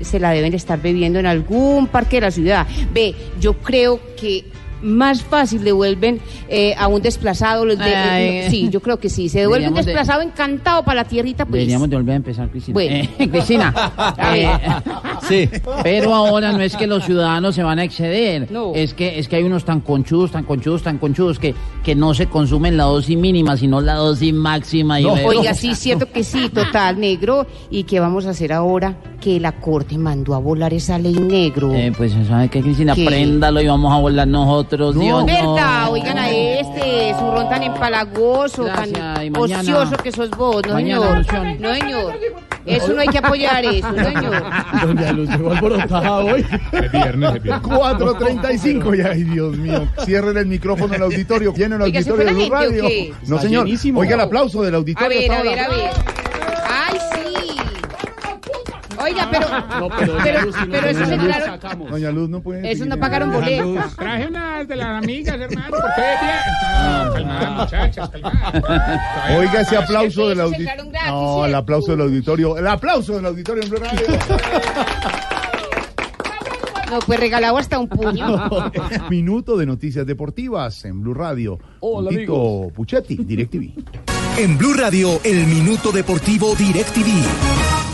[0.00, 2.66] se la deben de estar bebiendo en algún parque de la ciudad.
[2.92, 4.44] Ve, yo creo que
[4.82, 7.64] más fácil devuelven eh, a un desplazado.
[7.64, 8.50] los de- Ay.
[8.50, 9.28] sí, yo creo que sí.
[9.28, 11.60] Se devuelve un de- desplazado encantado para la tierrita, pues.
[11.60, 12.74] Deberíamos de volver a empezar, Cristina.
[12.74, 13.08] Bueno.
[13.18, 13.74] Eh, Cristina,
[14.34, 14.50] eh,
[15.28, 15.48] sí,
[15.82, 18.50] pero ahora no es que los ciudadanos se van a exceder.
[18.50, 18.72] No.
[18.74, 22.14] Es que es que hay unos tan conchudos, tan conchudos, tan conchudos que, que no
[22.14, 25.00] se consumen la dosis mínima, sino la dosis máxima.
[25.00, 27.46] y No, oiga, sí, cierto que sí, total, negro.
[27.70, 28.96] ¿Y qué vamos a hacer ahora?
[29.20, 31.72] Que la corte mandó a volar esa ley negro.
[31.74, 32.94] Eh, pues, ¿sabe qué, Cristina?
[32.94, 33.04] ¿Qué?
[33.06, 35.26] Préndalo y vamos a volar nosotros, Dios.
[35.26, 35.84] ¿Verdad?
[35.84, 35.90] no.
[35.90, 40.74] Oigan a este, su ron tan empalagoso, Gracias, tan y ocioso que sos vos, no
[40.74, 41.60] mañana señor.
[41.60, 42.14] No señor.
[42.64, 44.42] Eso no hay que apoyar eso, no señor.
[44.82, 46.46] Doña Luz llegó alborotada hoy.
[46.72, 47.62] Es viernes, es viernes.
[47.62, 49.88] 4.35 ya, ay Dios mío.
[50.04, 51.52] Cierren el micrófono al auditorio.
[51.54, 52.84] Llenen el Oiga, ¿se auditorio de Radio.
[53.26, 53.66] No, señor.
[53.96, 55.08] Oiga el aplauso del A auditorio.
[55.08, 56.31] ver, hasta a ver, a ver.
[59.02, 59.48] Oiga, pero,
[59.80, 61.90] No, pero Doña pero, Luz, si no pero eso se Luz sacamos.
[61.90, 62.70] Doña Luz no puede.
[62.70, 63.88] eso no pagaron boleta.
[63.96, 67.06] Traje unas de las amigas, hermano, es bien.
[67.06, 69.36] No, calmada, muchachas, calmada.
[69.38, 70.84] Oiga ese aplauso del auditorio.
[71.08, 72.56] No, el aplauso del auditorio.
[72.58, 74.06] El aplauso del auditorio en Blue Radio.
[76.90, 78.50] No, pues regalado hasta un puño.
[79.10, 81.58] Minuto de noticias deportivas en Blue Radio.
[81.80, 83.72] Hola, Tito Puchetti, DirecTV.
[84.36, 87.91] En Blue Radio, el minuto deportivo DirecTV.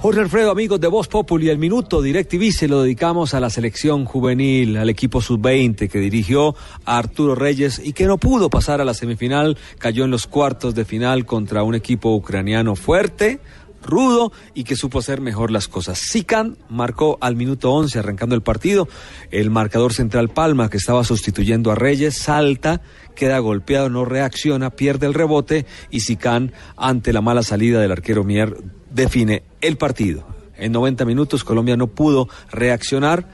[0.00, 4.06] Jorge Alfredo, amigos de Voz Populi, el minuto DirecTV se lo dedicamos a la selección
[4.06, 8.86] juvenil, al equipo sub-20 que dirigió a Arturo Reyes y que no pudo pasar a
[8.86, 13.40] la semifinal, cayó en los cuartos de final contra un equipo ucraniano fuerte,
[13.82, 15.98] rudo y que supo hacer mejor las cosas.
[15.98, 18.88] Sikan marcó al minuto 11 arrancando el partido.
[19.30, 22.80] El marcador central Palma, que estaba sustituyendo a Reyes, salta,
[23.14, 28.24] queda golpeado, no reacciona, pierde el rebote y Sikan, ante la mala salida del arquero
[28.24, 28.56] Mier,
[28.90, 30.24] define el partido.
[30.56, 33.26] En 90 minutos Colombia no pudo reaccionar.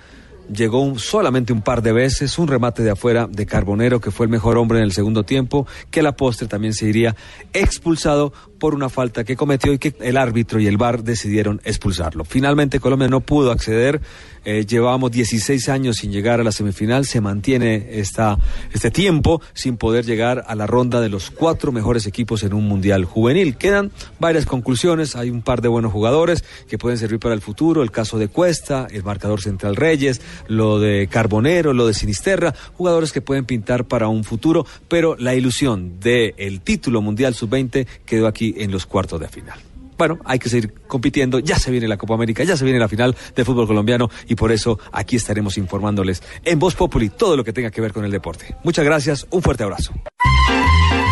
[0.53, 4.31] Llegó solamente un par de veces, un remate de afuera de Carbonero, que fue el
[4.31, 7.17] mejor hombre en el segundo tiempo, que la postre también se iría
[7.53, 12.25] expulsado por una falta que cometió y que el árbitro y el VAR decidieron expulsarlo.
[12.25, 14.01] Finalmente Colombia no pudo acceder,
[14.45, 18.39] eh, llevábamos 16 años sin llegar a la semifinal, se mantiene esta,
[18.73, 22.67] este tiempo sin poder llegar a la ronda de los cuatro mejores equipos en un
[22.69, 23.57] mundial juvenil.
[23.57, 23.91] Quedan
[24.21, 27.91] varias conclusiones, hay un par de buenos jugadores que pueden servir para el futuro, el
[27.91, 33.21] caso de Cuesta, el marcador central Reyes, lo de Carbonero, lo de Sinisterra, jugadores que
[33.21, 38.71] pueden pintar para un futuro, pero la ilusión del título mundial sub-20 quedó aquí en
[38.71, 39.59] los cuartos de final.
[39.99, 42.89] Bueno, hay que seguir compitiendo, ya se viene la Copa América, ya se viene la
[42.89, 47.45] final del fútbol colombiano y por eso aquí estaremos informándoles en Voz Populi todo lo
[47.45, 48.55] que tenga que ver con el deporte.
[48.63, 49.95] Muchas gracias, un fuerte abrazo.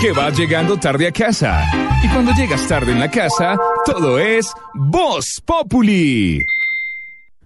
[0.00, 1.64] Que vas llegando tarde a casa.
[2.02, 6.44] Y cuando llegas tarde en la casa, todo es Voz Populi.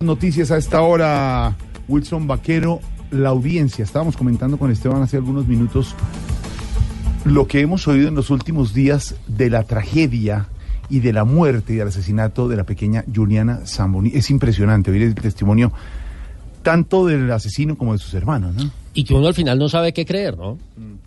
[0.01, 2.81] Noticias a esta hora, Wilson Vaquero,
[3.12, 3.85] la audiencia.
[3.85, 5.94] Estábamos comentando con Esteban hace algunos minutos
[7.29, 10.49] lo que hemos oído en los últimos días de la tragedia
[10.88, 14.11] y de la muerte y del asesinato de la pequeña Juliana Zamboni.
[14.14, 15.73] Es impresionante oír el testimonio
[16.62, 18.71] tanto del asesino como de sus hermanos, ¿no?
[18.99, 20.59] y que uno al final no sabe qué creer, ¿no?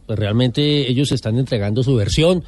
[0.05, 2.41] Pues realmente ellos están entregando su versión.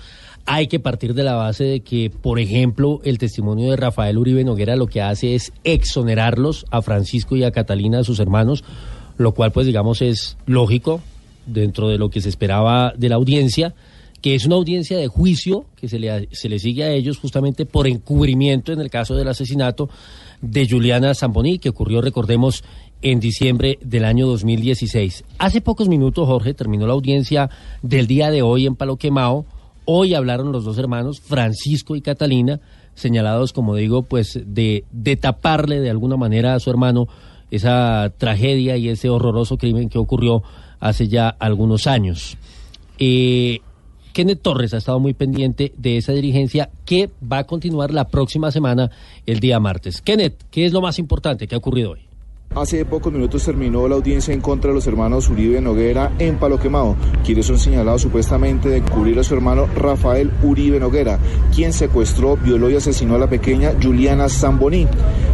[0.45, 4.45] Hay que partir de la base de que, por ejemplo, el testimonio de Rafael Uribe
[4.45, 8.63] Noguera lo que hace es exonerarlos a Francisco y a Catalina, a sus hermanos,
[9.17, 11.01] lo cual pues digamos es lógico
[11.45, 13.73] dentro de lo que se esperaba de la audiencia,
[14.21, 17.65] que es una audiencia de juicio que se le, se le sigue a ellos justamente
[17.65, 19.89] por encubrimiento en el caso del asesinato
[20.41, 22.63] de Juliana Zamboni, que ocurrió, recordemos,
[23.01, 25.25] en diciembre del año 2016.
[25.37, 27.49] Hace pocos minutos, Jorge, terminó la audiencia
[27.81, 29.45] del día de hoy en Palo Quemao.
[29.85, 32.61] Hoy hablaron los dos hermanos, Francisco y Catalina,
[32.95, 37.07] señalados, como digo, pues de, de taparle de alguna manera a su hermano
[37.51, 40.41] esa tragedia y ese horroroso crimen que ocurrió
[40.83, 42.37] hace ya algunos años.
[42.99, 43.59] Eh,
[44.11, 48.51] Kenneth Torres ha estado muy pendiente de esa dirigencia que va a continuar la próxima
[48.51, 48.91] semana,
[49.25, 50.01] el día martes.
[50.01, 52.01] Kenneth, ¿qué es lo más importante que ha ocurrido hoy?
[52.55, 56.59] Hace pocos minutos terminó la audiencia en contra de los hermanos Uribe Noguera en Palo
[56.59, 61.17] Quemado, quienes son señalados supuestamente de cubrir a su hermano Rafael Uribe Noguera,
[61.51, 64.87] quien secuestró, violó y asesinó a la pequeña Juliana Zamboní.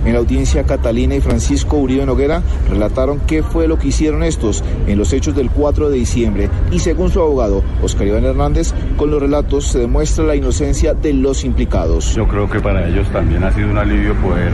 [0.05, 4.63] En la audiencia, Catalina y Francisco Uribe Noguera relataron qué fue lo que hicieron estos
[4.87, 9.11] en los hechos del 4 de diciembre y según su abogado, Oscar Iván Hernández, con
[9.11, 12.15] los relatos se demuestra la inocencia de los implicados.
[12.15, 14.53] Yo creo que para ellos también ha sido un alivio poder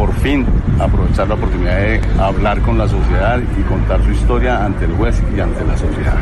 [0.00, 0.46] por fin
[0.78, 5.22] aprovechar la oportunidad de hablar con la sociedad y contar su historia ante el juez
[5.36, 6.16] y ante la sociedad.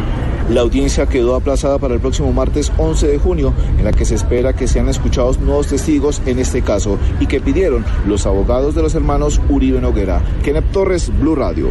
[0.51, 4.15] La audiencia quedó aplazada para el próximo martes 11 de junio, en la que se
[4.15, 8.83] espera que sean escuchados nuevos testigos en este caso y que pidieron los abogados de
[8.83, 10.23] los hermanos Uribe Noguera.
[10.43, 11.69] Kenneth Torres, Blue Radio.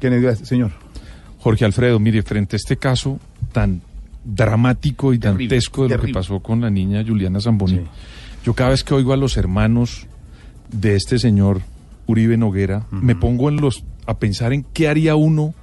[0.00, 0.72] Kenneth, señor.
[1.38, 3.20] Jorge Alfredo, mire, frente a este caso
[3.52, 3.82] tan
[4.24, 6.14] dramático y dantesco de lo que terrible.
[6.14, 7.82] pasó con la niña Juliana Zamboni,
[8.44, 10.06] yo cada vez que oigo a los hermanos
[10.70, 11.60] de este señor
[12.06, 15.54] Uribe Noguera, me pongo en los a pensar en qué haría uno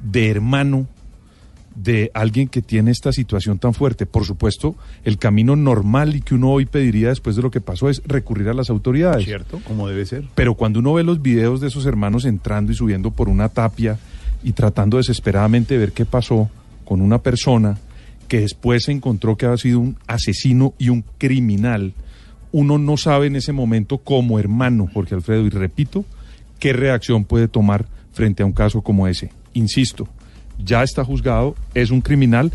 [0.00, 0.86] de hermano
[1.76, 4.06] de alguien que tiene esta situación tan fuerte.
[4.06, 7.88] Por supuesto, el camino normal y que uno hoy pediría después de lo que pasó
[7.88, 9.24] es recurrir a las autoridades.
[9.24, 10.24] Cierto, como debe ser.
[10.34, 13.98] Pero cuando uno ve los videos de esos hermanos entrando y subiendo por una tapia
[14.42, 16.50] y tratando desesperadamente de ver qué pasó
[16.84, 17.78] con una persona
[18.26, 21.94] que después se encontró que había sido un asesino y un criminal,
[22.52, 26.04] uno no sabe en ese momento como hermano, Jorge Alfredo, y repito,
[26.58, 29.30] qué reacción puede tomar frente a un caso como ese.
[29.52, 30.08] Insisto,
[30.58, 32.52] ya está juzgado, es un criminal,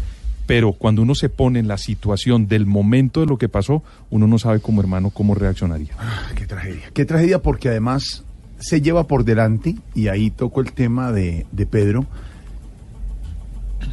[0.47, 4.27] pero cuando uno se pone en la situación del momento de lo que pasó, uno
[4.27, 5.93] no sabe como hermano cómo reaccionaría.
[6.35, 6.89] Qué tragedia.
[6.93, 8.23] Qué tragedia porque además
[8.59, 12.05] se lleva por delante, y ahí toco el tema de, de Pedro,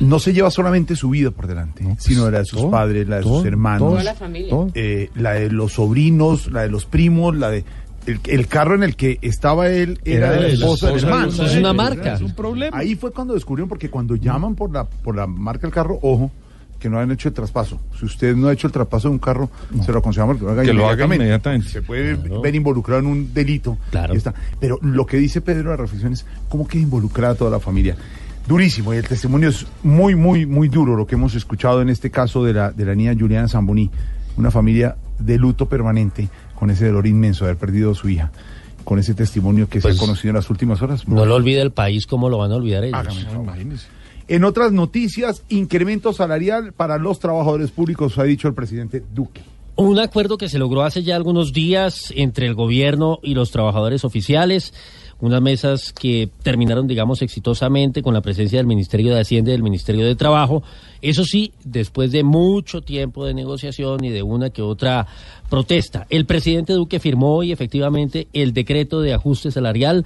[0.00, 3.08] no se lleva solamente su vida por delante, sino la de sus pues, todo, padres,
[3.08, 4.54] la de todo, sus hermanos, toda la familia.
[4.74, 7.64] eh, la de los sobrinos, la de los primos, la de...
[8.06, 11.26] El, el carro en el que estaba él era, Era de la esposa del hermano.
[11.28, 12.14] Es una marca.
[12.14, 12.76] es un problema.
[12.78, 16.30] Ahí fue cuando descubrieron, porque cuando llaman por la, por la marca del carro, ojo,
[16.78, 17.78] que no han hecho el traspaso.
[17.98, 19.50] Si usted no ha hecho el traspaso de un carro,
[19.84, 21.66] se lo aconsejamos que lo haga Que lo haga inmediatamente.
[21.66, 21.68] inmediatamente.
[21.68, 23.76] Se puede ver involucrado en un delito.
[23.90, 24.14] Claro.
[24.14, 24.32] Está.
[24.58, 27.96] Pero lo que dice Pedro, la reflexión es cómo queda involucrada toda la familia.
[28.48, 32.10] Durísimo, y el testimonio es muy, muy, muy duro lo que hemos escuchado en este
[32.10, 33.90] caso de la, de la niña Juliana Zamboni,
[34.38, 38.32] una familia de luto permanente, con ese dolor inmenso de haber perdido a su hija,
[38.84, 41.06] con ese testimonio que se Pues, ha conocido en las últimas horas.
[41.06, 42.98] No lo olvide el país como lo van a olvidar ellos.
[42.98, 43.54] Hágame el favor.
[44.28, 49.42] En otras noticias, incremento salarial para los trabajadores públicos, ha dicho el presidente Duque.
[49.76, 54.04] Un acuerdo que se logró hace ya algunos días entre el gobierno y los trabajadores
[54.04, 54.74] oficiales,
[55.20, 59.62] unas mesas que terminaron, digamos, exitosamente con la presencia del Ministerio de Hacienda y del
[59.62, 60.62] Ministerio de Trabajo.
[61.02, 65.06] Eso sí, después de mucho tiempo de negociación y de una que otra
[65.48, 70.04] protesta, el presidente Duque firmó hoy efectivamente el decreto de ajuste salarial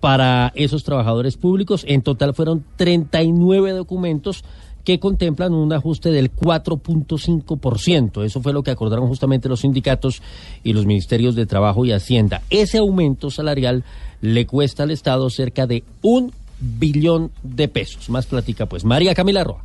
[0.00, 1.84] para esos trabajadores públicos.
[1.88, 4.44] En total fueron 39 documentos
[4.84, 8.24] que contemplan un ajuste del 4.5%.
[8.24, 10.22] Eso fue lo que acordaron justamente los sindicatos
[10.62, 12.42] y los ministerios de Trabajo y Hacienda.
[12.50, 13.84] Ese aumento salarial
[14.20, 18.08] le cuesta al Estado cerca de un billón de pesos.
[18.10, 19.64] Más platica pues María Camila Roa.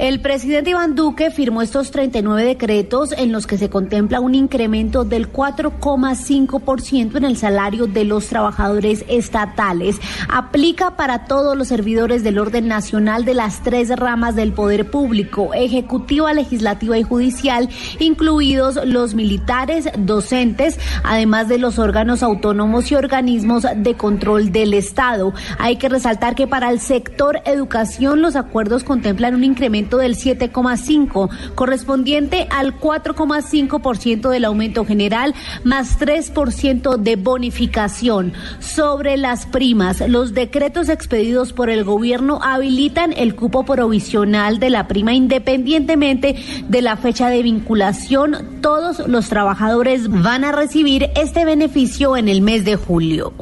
[0.00, 5.04] El presidente Iván Duque firmó estos 39 decretos en los que se contempla un incremento
[5.04, 10.00] del 4,5% en el salario de los trabajadores estatales.
[10.30, 15.52] Aplica para todos los servidores del orden nacional de las tres ramas del poder público,
[15.52, 23.66] ejecutiva, legislativa y judicial, incluidos los militares, docentes, además de los órganos autónomos y organismos
[23.76, 25.34] de control del Estado.
[25.58, 31.28] Hay que resaltar que para el sector educación los acuerdos contemplan un incremento del 7,5,
[31.54, 38.32] correspondiente al 4,5% del aumento general, más 3% de bonificación.
[38.58, 44.88] Sobre las primas, los decretos expedidos por el gobierno habilitan el cupo provisional de la
[44.88, 46.36] prima independientemente
[46.68, 48.60] de la fecha de vinculación.
[48.62, 53.32] Todos los trabajadores van a recibir este beneficio en el mes de julio.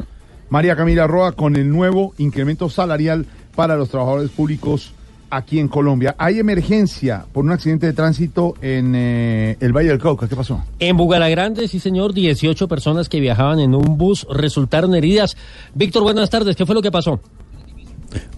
[0.50, 4.94] María Camila Roa con el nuevo incremento salarial para los trabajadores públicos
[5.30, 6.14] aquí en Colombia.
[6.18, 10.28] Hay emergencia por un accidente de tránsito en eh, el Valle del Cauca.
[10.28, 10.64] ¿Qué pasó?
[10.78, 15.36] En Bugalagrande, sí señor, 18 personas que viajaban en un bus resultaron heridas.
[15.74, 16.56] Víctor, buenas tardes.
[16.56, 17.20] ¿Qué fue lo que pasó?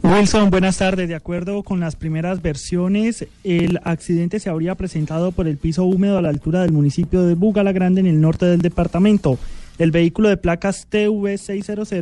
[0.03, 1.09] Wilson, buenas tardes.
[1.09, 6.18] De acuerdo con las primeras versiones, el accidente se habría presentado por el piso húmedo
[6.18, 9.38] a la altura del municipio de Bugalagrande en el norte del departamento.
[9.79, 11.92] El vehículo de placas TV600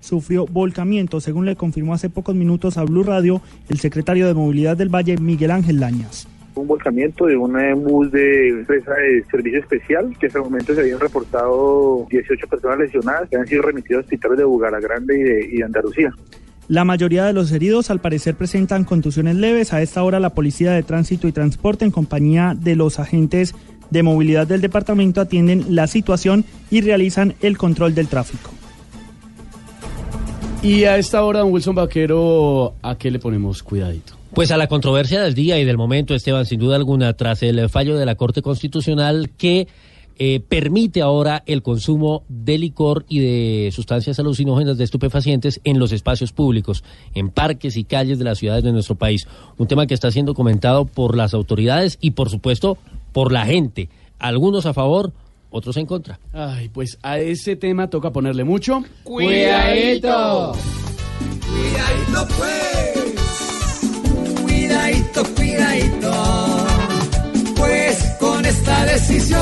[0.00, 4.76] sufrió volcamiento, según le confirmó hace pocos minutos a Blue Radio el secretario de Movilidad
[4.76, 6.28] del Valle, Miguel Ángel Lañas.
[6.54, 10.80] un volcamiento de un bus de empresa de servicio especial, que hasta el momento se
[10.80, 15.48] habían reportado 18 personas lesionadas que han sido remitidas a hospitales de Bugalagrande y de,
[15.52, 16.12] y de Andalucía.
[16.68, 19.72] La mayoría de los heridos al parecer presentan contusiones leves.
[19.72, 23.54] A esta hora la Policía de Tránsito y Transporte en compañía de los agentes
[23.90, 28.57] de movilidad del departamento atienden la situación y realizan el control del tráfico.
[30.62, 34.14] Y a esta hora, don Wilson Vaquero, ¿a qué le ponemos cuidadito?
[34.34, 37.68] Pues a la controversia del día y del momento, Esteban, sin duda alguna, tras el
[37.68, 39.68] fallo de la Corte Constitucional que
[40.18, 45.92] eh, permite ahora el consumo de licor y de sustancias alucinógenas de estupefacientes en los
[45.92, 46.82] espacios públicos,
[47.14, 49.28] en parques y calles de las ciudades de nuestro país.
[49.58, 52.78] Un tema que está siendo comentado por las autoridades y, por supuesto,
[53.12, 53.90] por la gente.
[54.18, 55.12] Algunos a favor,
[55.50, 56.18] otros en contra.
[56.32, 58.84] Ay, pues a ese tema toca ponerle mucho.
[59.04, 60.52] Cuidadito.
[61.50, 62.78] Cuidadito pues.
[64.42, 66.12] cuidadito, cuidadito,
[67.56, 69.40] pues con esta decisión,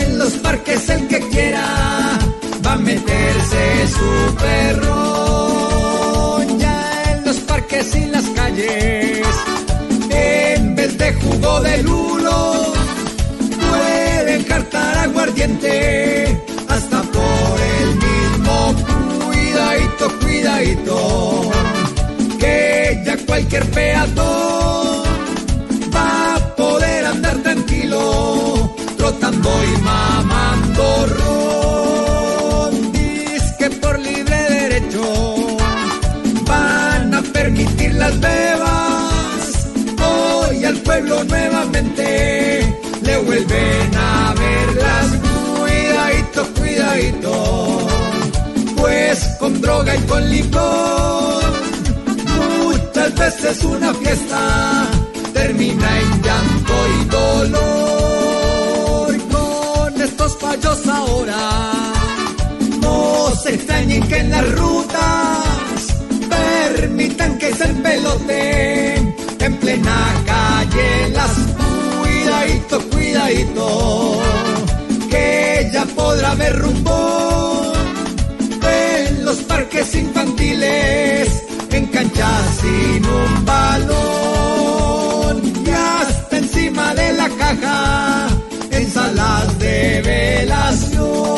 [0.00, 2.18] en los parques el que quiera
[2.64, 4.98] va a meterse su perro.
[6.58, 9.26] Ya en los parques y las calles,
[10.10, 12.72] en vez de jugo de lulo,
[14.68, 18.74] cartar aguardiente hasta por el mismo
[19.26, 21.50] cuidadito, cuidadito,
[22.38, 25.02] que ya cualquier peatón
[25.94, 32.92] va a poder andar tranquilo, trotando y mamando ron.
[32.92, 35.56] Dice que por libre derecho
[36.46, 39.68] van a permitir las bebas.
[40.10, 44.47] Hoy al pueblo nuevamente le vuelven a verlas.
[46.38, 47.86] Cuidadito, cuidadito,
[48.76, 51.42] pues con droga y con licor,
[52.62, 54.86] muchas veces una fiesta
[55.32, 57.68] termina en llanto y dolor.
[59.32, 61.92] Con estos fallos ahora,
[62.82, 65.96] no se extrañen que en las rutas
[66.28, 71.08] permitan que se empeloten en plena calle.
[71.10, 71.32] Las
[71.98, 74.22] cuidadito, cuidadito,
[76.08, 77.72] podrá haber rumbo
[78.62, 85.34] en los parques infantiles, en canchas sin un balón
[85.66, 88.26] y hasta encima de la caja,
[88.70, 91.37] en salas de velación.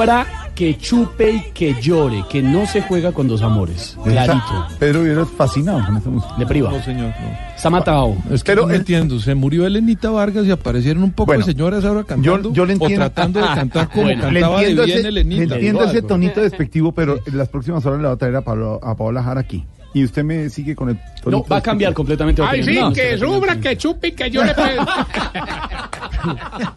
[0.00, 3.96] Que sufra, que chupe y que llore, que no se juega con dos amores.
[4.02, 4.66] Clarito.
[4.78, 6.34] Pedro Viveros fascinado con esta música.
[6.38, 6.70] De priva.
[6.70, 7.12] No, señor,
[7.54, 8.16] Está matado.
[8.30, 11.84] Es que no entiendo, se murió Elenita Vargas y aparecieron un poco Bueno, de señoras
[11.84, 14.84] ahora cantando yo le entiendo- o tratando de cantar como Bueno, le cantaba de entiendo
[14.84, 18.16] bien ese, le entiendo ese tonito despectivo, pero en las próximas horas le va a
[18.16, 19.64] traer a, Pablo, a Paola Jara aquí.
[19.92, 22.40] Y usted me sigue con el tonito No, va a cambiar completamente.
[22.46, 22.76] Ay, sí.
[22.78, 24.54] No, que sufra, que chupe y que llore.
[24.54, 24.76] pues.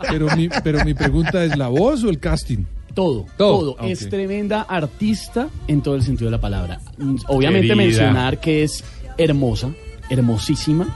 [0.09, 2.59] Pero mi, pero mi pregunta es, ¿la voz o el casting?
[2.93, 3.59] Todo, Todo.
[3.59, 3.75] todo.
[3.79, 6.79] Ah, Es tremenda artista en todo el sentido de la palabra.
[7.27, 7.75] Obviamente Querida.
[7.75, 8.83] mencionar que es
[9.17, 9.69] hermosa,
[10.09, 10.87] hermosísima,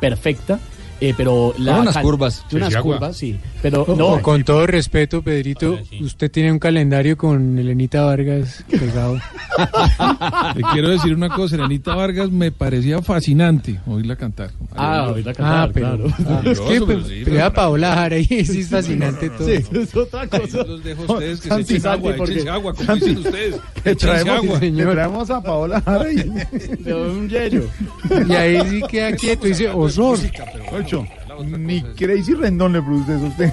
[0.00, 0.58] perfecta,
[1.00, 2.44] eh, pero la Con unas curvas.
[2.52, 3.36] Unas Sí, sí, curvas, sí.
[3.62, 9.18] Pero Con- no, con todo respeto, Pedrito, usted tiene un calendario con Elenita Vargas pegado.
[10.54, 14.50] Le quiero decir una cosa, Elenita Vargas me parecía fascinante oírla cantar.
[14.76, 16.14] Ah, oírla cantar, Ah, pero, claro.
[16.28, 19.46] ah, es que pues, pero sí, pero pero- Paola Jara y sí es fascinante todo.
[19.46, 20.58] Sí, es otra cosa.
[20.60, 23.06] Ahí los dejo a ustedes que se Santi, echen agua, porque- échense agua, como Santi,
[23.14, 23.98] dicen ustedes.
[23.98, 24.58] Traemos, agua.
[24.60, 26.92] le traemos a Paola Jara y...
[26.92, 27.64] Un yello.
[28.28, 30.18] Y ahí sí queda quieto y dice, osor.
[31.58, 33.52] Ni Crazy Rendón le produce eso a usted.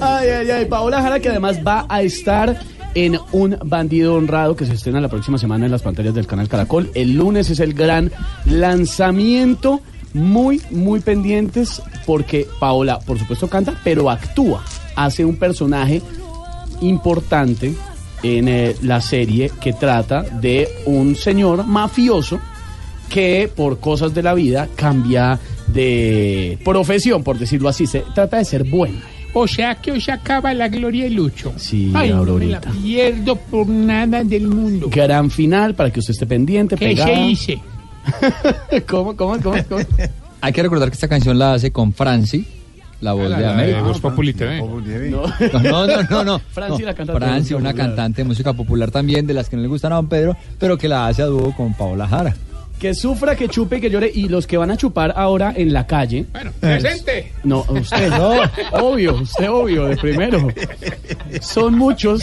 [0.00, 0.64] Ay, ay, ay.
[0.66, 2.58] Paola Jara, que además va a estar
[2.94, 6.48] en Un Bandido Honrado, que se estrena la próxima semana en las pantallas del canal
[6.48, 6.90] Caracol.
[6.94, 8.10] El lunes es el gran
[8.44, 9.80] lanzamiento.
[10.14, 14.64] Muy, muy pendientes, porque Paola, por supuesto, canta, pero actúa.
[14.96, 16.00] Hace un personaje
[16.80, 17.74] importante
[18.22, 22.40] en eh, la serie que trata de un señor mafioso
[23.08, 27.86] que por cosas de la vida cambia de profesión, por decirlo así.
[27.86, 28.98] Se trata de ser bueno.
[29.34, 31.52] O sea que hoy se acaba la gloria de Lucho.
[31.56, 32.60] Sí, Ay, no me la Aurorita.
[32.82, 34.88] pierdo por nada del mundo.
[34.90, 36.76] Gran final para que usted esté pendiente.
[36.76, 37.14] ¿Qué pegada.
[37.14, 37.60] se hice?
[38.88, 39.56] ¿Cómo, cómo, cómo?
[39.68, 39.80] cómo?
[40.40, 42.46] Hay que recordar que esta canción la hace con Franci,
[43.00, 43.82] la voz Ah, de la de América.
[43.82, 44.60] Voz Populi TV.
[45.10, 45.22] No.
[45.62, 46.38] No, no, no, no.
[46.52, 47.86] Franci, No, la cantante Franci, una popular.
[47.86, 50.78] cantante de música popular también, de las que no le gustan a don Pedro, pero
[50.78, 52.34] que la hace a dúo con Paola Jara.
[52.78, 54.10] Que sufra, que chupe y que llore.
[54.12, 56.26] Y los que van a chupar ahora en la calle.
[56.32, 57.32] Bueno, presente.
[57.42, 58.40] No, usted no.
[58.72, 60.48] obvio, usted obvio, de primero.
[61.40, 62.22] Son muchos.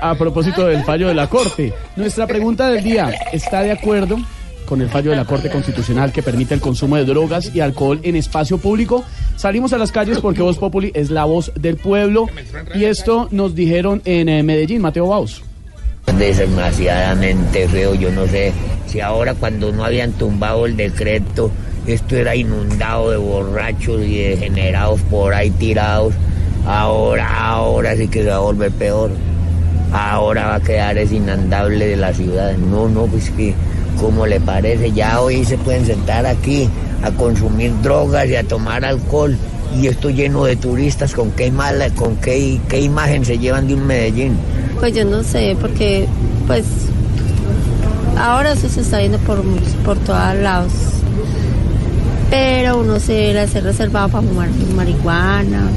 [0.00, 1.72] A propósito del fallo de la Corte.
[1.96, 4.18] Nuestra pregunta del día: ¿está de acuerdo
[4.66, 8.00] con el fallo de la Corte Constitucional que permite el consumo de drogas y alcohol
[8.02, 9.04] en espacio público?
[9.36, 12.28] Salimos a las calles porque Voz Populi es la voz del pueblo.
[12.74, 15.42] Y esto nos dijeron en eh, Medellín, Mateo Baus.
[16.06, 17.94] Demasiadamente feo.
[17.94, 18.52] Yo no sé
[18.86, 21.50] si ahora cuando no habían tumbado el decreto,
[21.86, 26.14] esto era inundado de borrachos y degenerados por ahí tirados.
[26.66, 29.10] Ahora, ahora sí que se va a volver peor.
[29.92, 32.56] Ahora va a quedar es inandable de la ciudad.
[32.56, 33.54] No, no, pues que,
[34.00, 34.92] ¿cómo le parece?
[34.92, 36.68] Ya hoy se pueden sentar aquí
[37.02, 39.36] a consumir drogas y a tomar alcohol.
[39.76, 43.74] Y esto lleno de turistas, ¿con qué, mala, con qué, qué imagen se llevan de
[43.74, 44.36] un Medellín?
[44.78, 46.06] Pues yo no sé, porque
[46.46, 46.64] pues
[48.16, 49.42] ahora eso se está viendo por,
[49.84, 50.72] por todos lados.
[52.30, 55.68] Pero uno se la hace reservado para fumar marihuana.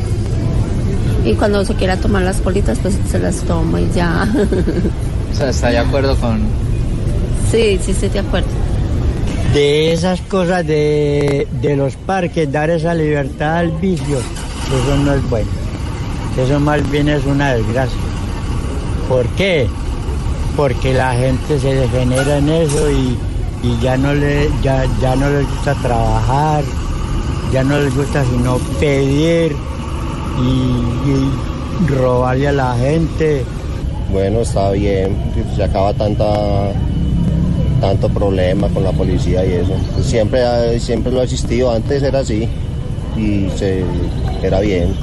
[1.26, 4.28] Y cuando se quiera tomar las politas, pues se las toma y ya.
[5.30, 6.40] O sea, está de acuerdo con...
[7.52, 8.48] sí, sí estoy de acuerdo.
[9.54, 15.30] De esas cosas de, de los parques, dar esa libertad al vicio, eso no es
[15.30, 15.50] bueno.
[16.38, 17.98] Eso más bien es una desgracia.
[19.10, 19.68] ¿Por qué?
[20.56, 23.18] Porque la gente se degenera en eso y,
[23.64, 26.64] y ya, no le, ya, ya no les gusta trabajar,
[27.52, 29.56] ya no les gusta sino pedir
[30.42, 33.44] y, y robarle a la gente.
[34.12, 35.16] Bueno, está bien,
[35.56, 36.72] se acaba tanta
[37.80, 39.76] tanto problema con la policía y eso.
[40.04, 42.48] Siempre, ha- siempre lo ha existido, antes era así
[43.18, 43.84] y se,
[44.44, 44.94] era bien.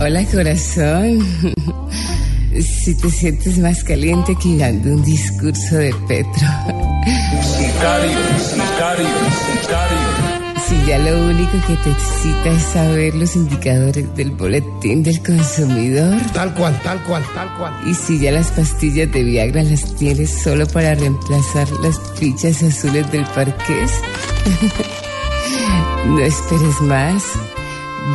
[0.00, 1.18] Hola corazón.
[2.84, 6.48] Si te sientes más caliente que dando un discurso de Petro.
[7.42, 8.18] Sicario,
[8.50, 9.06] sicario,
[9.60, 10.27] sicario.
[10.68, 16.20] Si ya lo único que te excita es saber los indicadores del boletín del consumidor.
[16.34, 17.74] Tal cual, tal cual, tal cual.
[17.86, 23.10] Y si ya las pastillas de Viagra las tienes solo para reemplazar las fichas azules
[23.10, 23.92] del parqués.
[26.06, 27.24] no esperes más.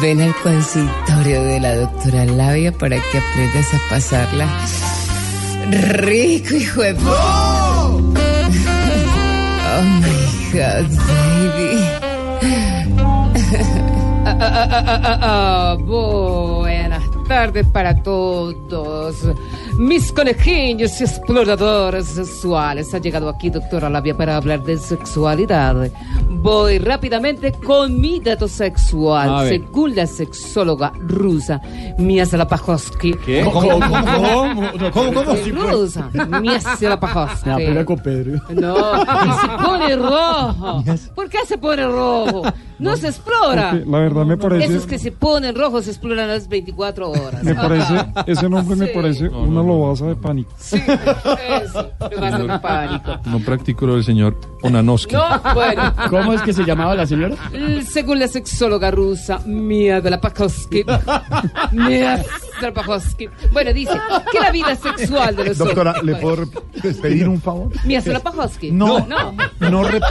[0.02, 4.48] Ven al consultorio de la doctora Labia para que aprendas a pasarla
[5.72, 6.94] rico, hijo de...
[7.06, 8.00] ¡Oh,
[9.82, 12.13] my God, baby!
[14.26, 19.16] Ah, ah, buenas tardes para todos.
[19.78, 22.94] Mis conejillos y exploradores sexuales.
[22.94, 25.90] Ha llegado aquí, doctora Labia, para hablar de sexualidad.
[26.30, 29.48] Voy rápidamente con mi dato sexual.
[29.50, 31.62] Según la sexóloga rusa,
[31.98, 32.26] Mia.
[33.26, 33.42] ¿Qué?
[33.44, 34.92] ¿Cómo, cómo, cómo?
[34.92, 35.36] ¿Cómo, cómo?
[35.36, 35.72] Sí, pues.
[35.72, 36.10] Rusa,
[36.42, 37.50] Mia Salapahovsky.
[37.50, 38.42] Me apela con Pedro.
[38.50, 40.84] No, y se pone rojo.
[41.16, 42.44] ¿Por qué se pone rojo?
[42.84, 43.72] No se explora.
[43.72, 47.44] Porque la verdad me parece- Esos que se ponen rojos se exploran las 24 horas.
[47.44, 47.94] Me parece,
[48.28, 48.92] ese nombre me Sí.
[48.94, 50.52] parece una lobaza de pánico.
[50.60, 53.20] Eso, me va a dar pánico.
[53.26, 55.16] No practico lo del señor Onanoski.
[55.16, 55.24] No,
[55.54, 55.94] bueno.
[56.10, 57.36] ¿Cómo es que se llamaba la señora?
[57.90, 60.84] Según la sexóloga rusa Mia Delapakovsky.
[61.72, 62.24] Mia
[63.52, 63.94] Bueno, dice
[64.32, 66.46] que la vida sexual de los Doctora, ¿le puedo
[67.02, 67.72] pedir un favor?
[67.86, 68.72] Mia Delapakovsky.
[68.72, 69.34] No, no.
[69.60, 70.04] no, rep-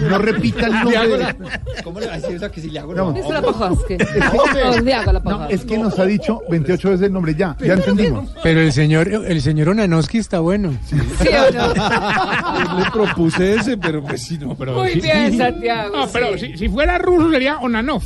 [0.00, 1.16] no repita el nombre.
[1.18, 3.08] de- ¿Cómo le va a decir eso que si le hago No.
[3.10, 3.30] Hago
[5.12, 8.30] la No, es que nos ha dicho 28 veces el nombre ya, ya entendimos.
[8.42, 10.74] Pero el señor, el señor Onanoski está bueno.
[10.86, 10.96] ¿Sí
[11.28, 11.74] o no?
[12.78, 14.54] Le propuse ese, pero pues sí, no.
[14.54, 15.00] Pero Muy sí.
[15.00, 15.96] bien, Santiago.
[15.96, 16.48] No, pero sí.
[16.52, 18.02] si, si fuera ruso sería Onanov.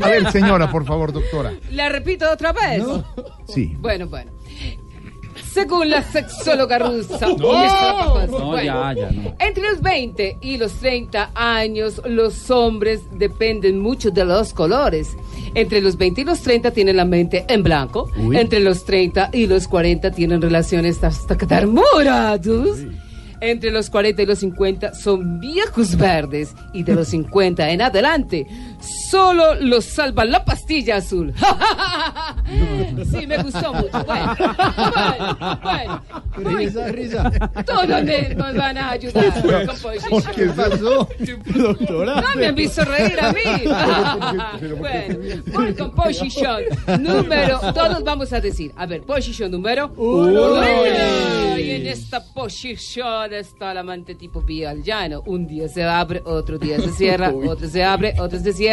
[0.00, 1.52] A ver, señora, por favor, doctora.
[1.70, 2.82] ¿La repito otra vez?
[3.46, 3.76] Sí.
[3.78, 4.30] Bueno, bueno.
[5.52, 7.18] según la sexóloga rusa.
[7.38, 8.26] No.
[8.26, 9.34] No, ya, ya, no.
[9.38, 15.16] Entre los 20 y los 30 años, los hombres dependen mucho de los colores.
[15.54, 18.10] Entre los 20 y los 30 tienen la mente en blanco.
[18.16, 18.36] Uy.
[18.36, 22.78] Entre los 30 y los 40 tienen relaciones hasta quedar morados.
[23.40, 26.54] Entre los 40 y los 50 son viejos verdes.
[26.72, 28.46] Y de los 50 en adelante,
[28.80, 31.32] solo los salva la pastilla azul.
[33.10, 34.04] sí, me gustó mucho.
[34.04, 36.02] Bueno, bueno, bueno.
[36.36, 37.30] Risa, risa.
[37.64, 37.88] Todos
[38.36, 39.32] nos van a ayudar.
[40.34, 41.08] ¿Qué pasó?
[41.46, 42.20] Doctora.
[42.20, 43.40] No me han visto reír a mí.
[44.78, 45.18] bueno,
[45.52, 46.62] voy con posición
[47.00, 47.60] número.
[47.74, 48.72] Todos vamos a decir.
[48.76, 50.62] A ver, posición número Uno.
[51.58, 55.22] Y en esta posición está el amante tipo vía al llano.
[55.26, 58.67] Un día se abre, otro día se cierra, otro se abre, otro se cierra.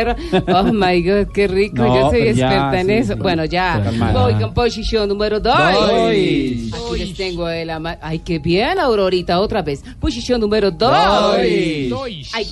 [0.47, 1.77] Oh my God, qué rico.
[1.77, 3.13] No, yo soy experta ya, en sí, eso.
[3.13, 3.91] Sí, bueno, ya.
[4.13, 5.53] Voy con posición número 2.
[5.55, 9.83] Aquí les tengo el ama Ay, qué bien, Aurorita, otra vez.
[9.99, 10.91] Posición número 2.
[10.91, 11.89] Ay,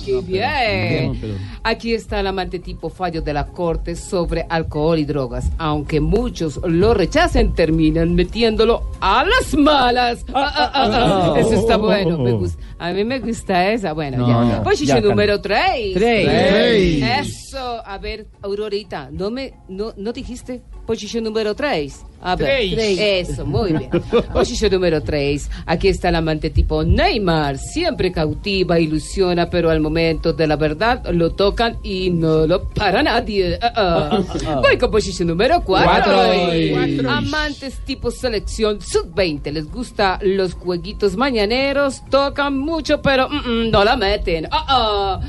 [0.04, 1.18] qué no, bien.
[1.20, 5.50] Pero, Aquí está el amante tipo fallo de la corte sobre alcohol y drogas.
[5.58, 10.24] Aunque muchos lo rechacen, terminan metiéndolo a las malas.
[10.34, 11.40] Ah, ah, ah, ah.
[11.40, 12.18] eso está bueno.
[12.18, 12.62] Me gusta.
[12.78, 13.92] A mí me gusta esa.
[13.92, 14.62] Bueno, ya.
[14.62, 15.94] Posición número 3.
[15.94, 17.00] 3.
[17.34, 17.82] Eso.
[17.84, 22.04] A ver, Aurorita, ¿no me no, no dijiste posición número tres?
[22.24, 22.70] A ver.
[22.72, 23.28] Tres.
[23.28, 23.90] Eso, muy bien.
[24.32, 25.50] Posición número 3.
[25.66, 27.58] Aquí está el amante tipo Neymar.
[27.58, 33.02] Siempre cautiva, ilusiona, pero al momento de la verdad lo tocan y no lo para
[33.02, 33.58] nadie.
[33.60, 34.60] Ah, ah.
[34.62, 35.84] Voy con posición número 4.
[35.84, 37.10] Cuatro.
[37.10, 39.52] Amantes tipo selección sub-20.
[39.52, 42.02] Les gusta los jueguitos mañaneros.
[42.08, 44.48] Tocan mucho, pero mm, mm, no la meten.
[44.50, 45.20] Ah.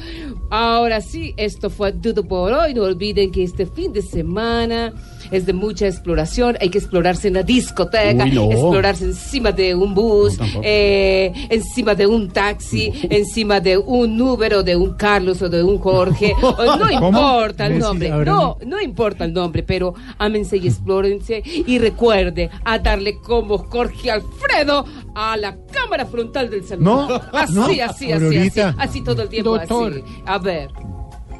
[0.49, 2.73] Ahora sí, esto fue todo por hoy.
[2.73, 4.93] No olviden que este fin de semana
[5.31, 6.57] es de mucha exploración.
[6.61, 8.51] Hay que explorarse en la discoteca, Uy, no.
[8.51, 14.63] explorarse encima de un bus, eh, encima de un taxi, encima de un Uber o
[14.63, 16.33] de un Carlos o de un Jorge.
[16.41, 17.19] O no ¿Cómo?
[17.19, 18.09] importa el nombre.
[18.09, 24.11] No, no importa el nombre, pero ámense y explórense y recuerde a darle como Jorge
[24.11, 27.09] Alfredo a la cámara frontal del celular.
[27.09, 27.65] No, así, no.
[27.65, 29.57] así, así, así, así todo el tiempo.
[29.57, 29.93] Doctor.
[29.93, 30.03] Así.
[30.25, 30.69] A ver.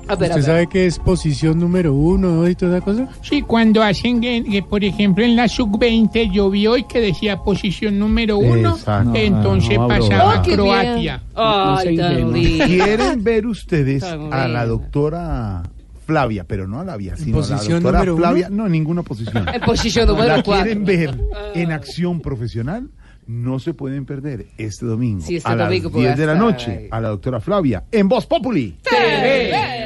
[0.07, 0.43] A ver, a ¿Usted ver.
[0.43, 2.47] sabe qué es posición número uno ¿no?
[2.47, 3.07] y toda esa cosa?
[3.21, 7.37] Sí, cuando hacen, que, que, por ejemplo, en la sub-20 yo vi hoy que decía
[7.37, 9.11] posición número uno, Exacto.
[9.15, 10.55] entonces No, no, pasaba Oh, a bien.
[10.57, 11.23] Croacia.
[11.33, 11.97] Ay.
[12.67, 15.63] ¿Quieren ver ustedes a la doctora
[16.05, 18.21] Flavia, pero no a la vía, sino a la posición doctora número uno?
[18.23, 18.49] Flavia?
[18.49, 19.47] No, en ninguna posición.
[19.51, 20.63] En posición número ¿La cuatro.
[20.65, 21.17] quieren ver
[21.55, 22.89] en acción profesional?
[23.27, 26.25] No se pueden perder este domingo Sí, este a domingo las voy 10 a de
[26.27, 26.87] la noche ahí.
[26.91, 28.75] a la doctora Flavia en Voz Populi.
[28.85, 29.84] Eh, ah, ah, ah.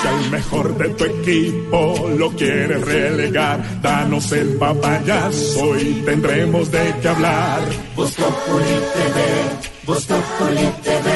[0.00, 6.94] Si al mejor de tu equipo lo quieres relegar, danos el papayazo y tendremos de
[7.02, 7.62] qué hablar.
[7.96, 9.18] Voz Populi TV,
[9.84, 11.10] Voz Populi TV,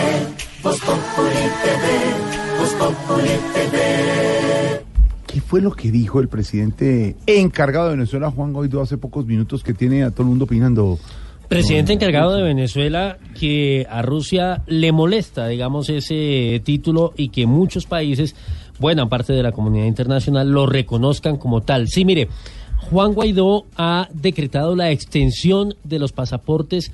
[0.65, 4.85] Voz Populi TV, Voz Populi TV.
[5.29, 9.63] ¿Qué fue lo que dijo el presidente encargado de Venezuela, Juan Guaidó, hace pocos minutos
[9.63, 10.99] que tiene a todo el mundo opinando?
[11.49, 17.87] Presidente encargado de Venezuela que a Rusia le molesta, digamos, ese título y que muchos
[17.87, 18.35] países,
[18.81, 21.87] buena parte de la comunidad internacional, lo reconozcan como tal.
[21.87, 22.29] Sí, mire,
[22.91, 26.91] Juan Guaidó ha decretado la extensión de los pasaportes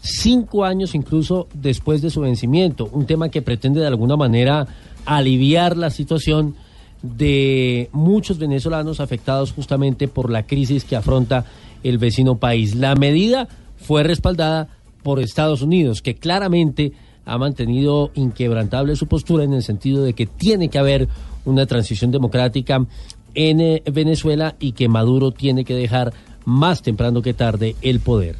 [0.00, 4.66] cinco años incluso después de su vencimiento, un tema que pretende de alguna manera
[5.04, 6.54] aliviar la situación
[7.02, 11.44] de muchos venezolanos afectados justamente por la crisis que afronta
[11.82, 12.74] el vecino país.
[12.74, 13.48] La medida
[13.80, 14.68] fue respaldada
[15.02, 16.92] por Estados Unidos, que claramente
[17.24, 21.08] ha mantenido inquebrantable su postura en el sentido de que tiene que haber
[21.44, 22.86] una transición democrática
[23.34, 26.12] en eh, Venezuela y que Maduro tiene que dejar
[26.44, 28.36] más temprano que tarde el poder.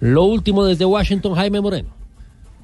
[0.00, 1.88] Lo último desde Washington, Jaime Moreno.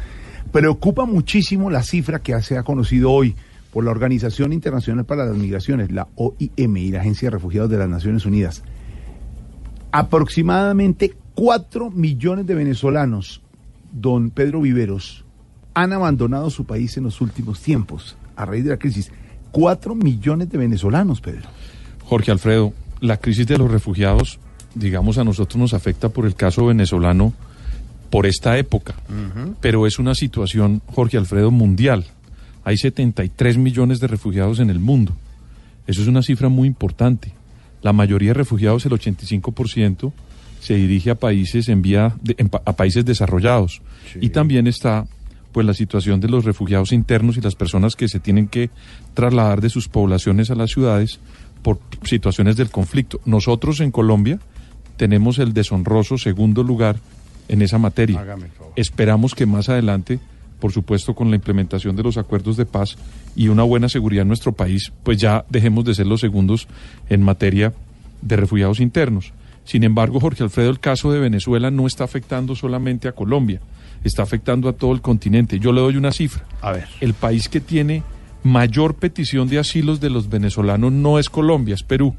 [0.53, 3.35] preocupa muchísimo la cifra que se ha conocido hoy
[3.75, 7.77] por la Organización Internacional para las Migraciones, la OIM y la Agencia de Refugiados de
[7.77, 8.63] las Naciones Unidas.
[9.91, 13.43] Aproximadamente cuatro millones de venezolanos,
[13.91, 15.25] don Pedro Viveros,
[15.75, 19.11] han abandonado su país en los últimos tiempos a raíz de la crisis.
[19.51, 21.49] Cuatro millones de venezolanos, Pedro.
[22.05, 24.39] Jorge Alfredo, la crisis de los refugiados,
[24.77, 27.33] digamos, a nosotros nos afecta por el caso venezolano
[28.09, 28.95] por esta época,
[29.61, 32.05] pero es una situación, Jorge Alfredo, mundial.
[32.65, 35.13] Hay 73 millones de refugiados en el mundo.
[35.87, 37.33] Eso es una cifra muy importante.
[37.83, 40.13] La mayoría de refugiados, el 85%,
[40.61, 43.83] se dirige a países en vía de- en a países desarrollados.
[44.21, 45.07] Y también está
[45.53, 48.71] pues la situación de los refugiados internos y las personas que se tienen que
[49.13, 51.21] trasladar de sus poblaciones a las ciudades
[51.63, 53.21] por situaciones del conflicto.
[53.25, 54.41] Nosotros en Colombia
[54.97, 56.97] tenemos el deshonroso segundo lugar
[57.49, 58.21] en esa materia.
[58.75, 60.19] Esperamos que más adelante,
[60.65, 62.97] por supuesto, con la implementación de los acuerdos de paz
[63.37, 66.69] y una buena seguridad en nuestro país, pues ya dejemos de ser los segundos
[67.11, 67.75] en materia
[68.23, 69.35] de refugiados internos.
[69.65, 73.61] Sin embargo, Jorge Alfredo, el caso de Venezuela no está afectando solamente a Colombia,
[74.05, 75.59] está afectando a todo el continente.
[75.59, 76.47] Yo le doy una cifra.
[76.63, 76.89] A ver.
[77.03, 78.03] El país que tiene
[78.43, 82.17] mayor petición de asilos de los venezolanos no es Colombia, es Perú.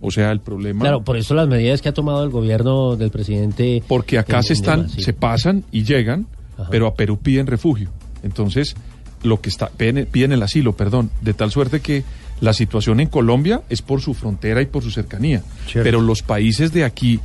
[0.00, 0.82] O sea, el problema...
[0.82, 3.82] Claro, por eso las medidas que ha tomado el gobierno del presidente.
[3.88, 5.02] Porque acá en- se están, sí.
[5.02, 6.28] se pasan y llegan,
[6.70, 7.90] pero a Perú piden refugio.
[8.22, 8.74] Entonces,
[9.22, 12.04] lo que está, piden, piden el asilo, perdón, de tal suerte que
[12.40, 15.42] la situación en Colombia es por su frontera y por su cercanía.
[15.72, 17.20] Pero los países de aquí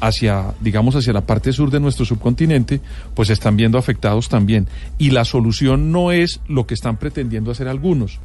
[0.00, 2.80] hacia, digamos, hacia la parte sur de nuestro subcontinente,
[3.14, 4.66] pues están viendo afectados también.
[4.98, 8.20] Y la solución no es lo que están pretendiendo hacer algunos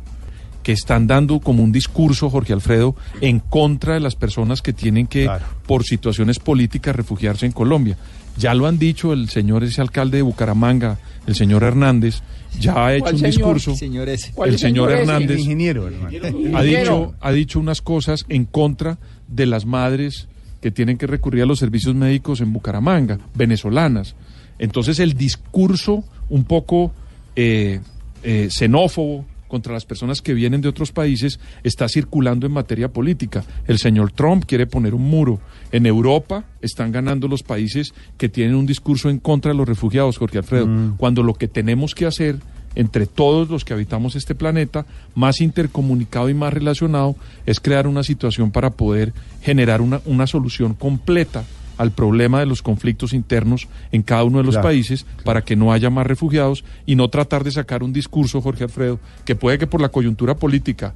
[0.64, 5.08] que están dando como un discurso, Jorge Alfredo, en contra de las personas que tienen
[5.08, 5.30] que,
[5.66, 7.98] por situaciones políticas, refugiarse en Colombia.
[8.40, 12.22] Ya lo han dicho el señor ese alcalde de Bucaramanga, el señor Hernández,
[12.60, 13.36] ya ha hecho ¿Cuál un señor?
[13.36, 13.76] discurso.
[13.76, 14.28] Señor ese.
[14.30, 14.92] El ¿Cuál señor?
[14.92, 16.58] Hernández El ingeniero, hermano.
[16.58, 20.28] ha dicho, ha dicho unas cosas en contra de las madres
[20.62, 24.16] que tienen que recurrir a los servicios médicos en Bucaramanga, venezolanas.
[24.58, 26.92] Entonces el discurso un poco
[27.36, 27.80] eh,
[28.24, 33.44] eh, xenófobo contra las personas que vienen de otros países está circulando en materia política.
[33.68, 35.42] El señor Trump quiere poner un muro.
[35.74, 40.18] En Europa están ganando los países que tienen un discurso en contra de los refugiados,
[40.18, 42.38] Jorge Alfredo, cuando lo que tenemos que hacer
[42.76, 44.86] entre todos los que habitamos este planeta,
[45.16, 50.76] más intercomunicado y más relacionado, es crear una situación para poder generar una, una solución
[50.76, 51.44] completa
[51.80, 55.56] al problema de los conflictos internos en cada uno de los Claro, países para que
[55.56, 59.58] no haya más refugiados y no tratar de sacar un discurso, Jorge Alfredo, que puede
[59.58, 60.94] que por la coyuntura política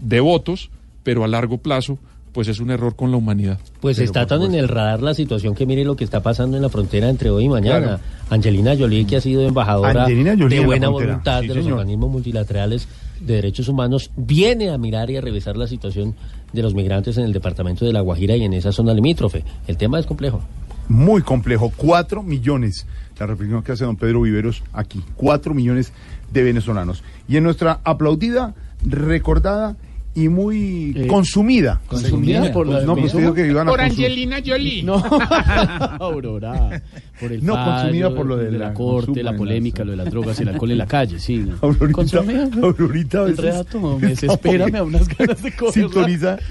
[0.00, 0.70] de votos,
[1.02, 1.98] pero a largo plazo,
[2.32, 3.58] pues es un error con la humanidad.
[3.80, 6.62] Pues está tan en el radar la situación que mire lo que está pasando en
[6.62, 7.86] la frontera entre hoy y mañana.
[7.86, 8.00] Claro.
[8.30, 11.78] Angelina Jolie, que ha sido embajadora de buena voluntad Sí, de los señor.
[11.80, 12.88] organismos multilaterales
[13.20, 16.14] de derechos humanos, viene a mirar y a revisar la situación
[16.52, 19.44] de los migrantes en el departamento de La Guajira y en esa zona limítrofe.
[19.66, 20.40] El tema es complejo.
[20.88, 21.72] Muy complejo.
[21.76, 22.86] Cuatro millones.
[23.18, 25.02] La reflexión que hace don Pedro Viveros aquí.
[25.16, 25.92] Cuatro millones
[26.32, 27.02] de venezolanos.
[27.28, 29.76] Y en nuestra aplaudida, recordada
[30.14, 31.80] y muy Eh, consumida.
[31.86, 33.80] consumida por la- no, pues que iban a Por.
[33.80, 34.82] Angelina Jolie.
[34.82, 34.96] No,
[36.00, 36.82] Aurora.
[37.22, 39.96] Por el No, fallo, consumida por lo de la, la corte, la polémica, lo de
[39.96, 41.38] las drogas y el alcohol en la calle, sí.
[41.38, 41.54] ¿no?
[41.62, 42.48] Aurorita, Consumida.
[42.62, 45.72] Aurorita a El veces reato me desespera, me da unas ganas de correr.
[45.72, 46.36] Sintoniza.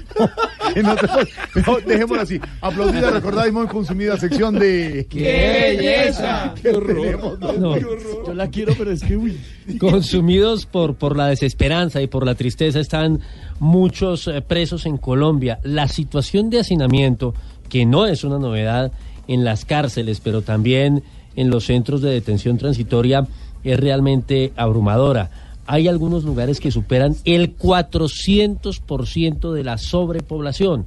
[0.74, 1.18] En otra-
[1.54, 2.40] Mejor dejémoslo así.
[2.62, 5.06] Aplaudida, recordada y muy consumida sección de...
[5.10, 6.54] ¡Qué belleza!
[6.62, 7.38] ¡Qué horror!
[7.58, 7.76] No.
[7.78, 9.38] Yo la quiero, pero es que, uy.
[9.78, 13.20] Consumidos por, por la desesperanza y por la tristeza están
[13.58, 15.58] muchos eh, presos en Colombia.
[15.62, 17.34] La situación de hacinamiento,
[17.68, 18.92] que no es una novedad
[19.28, 21.02] en las cárceles, pero también
[21.36, 23.26] en los centros de detención transitoria,
[23.64, 25.30] es realmente abrumadora.
[25.66, 30.86] Hay algunos lugares que superan el 400% de la sobrepoblación.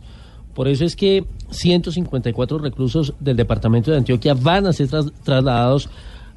[0.54, 5.90] Por eso es que 154 reclusos del departamento de Antioquia van a ser tras- trasladados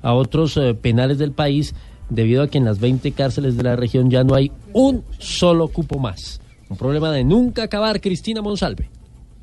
[0.03, 1.75] a otros eh, penales del país
[2.11, 5.69] debido a que en las 20 cárceles de la región ya no hay un solo
[5.69, 6.41] cupo más.
[6.69, 8.89] Un problema de nunca acabar, Cristina Monsalve.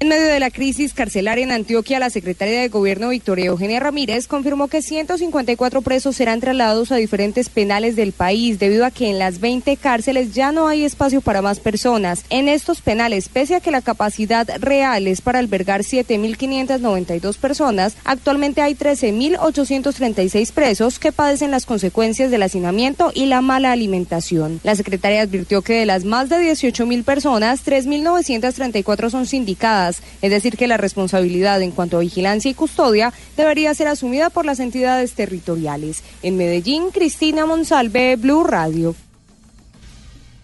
[0.01, 4.27] En medio de la crisis carcelaria en Antioquia, la secretaria de Gobierno Victoria Eugenia Ramírez
[4.27, 9.19] confirmó que 154 presos serán trasladados a diferentes penales del país debido a que en
[9.19, 12.25] las 20 cárceles ya no hay espacio para más personas.
[12.29, 18.61] En estos penales, pese a que la capacidad real es para albergar 7.592 personas, actualmente
[18.61, 24.59] hay 13.836 presos que padecen las consecuencias del hacinamiento y la mala alimentación.
[24.63, 30.57] La secretaria advirtió que de las más de 18.000 personas, 3.934 son sindicadas es decir,
[30.57, 35.13] que la responsabilidad en cuanto a vigilancia y custodia debería ser asumida por las entidades
[35.13, 36.03] territoriales.
[36.23, 38.95] En Medellín, Cristina Monsalve, Blue Radio.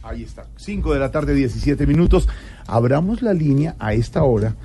[0.04, 2.28] Ahí está, 5 de la tarde, 17 minutos.
[2.66, 4.56] Abramos la línea a esta hora,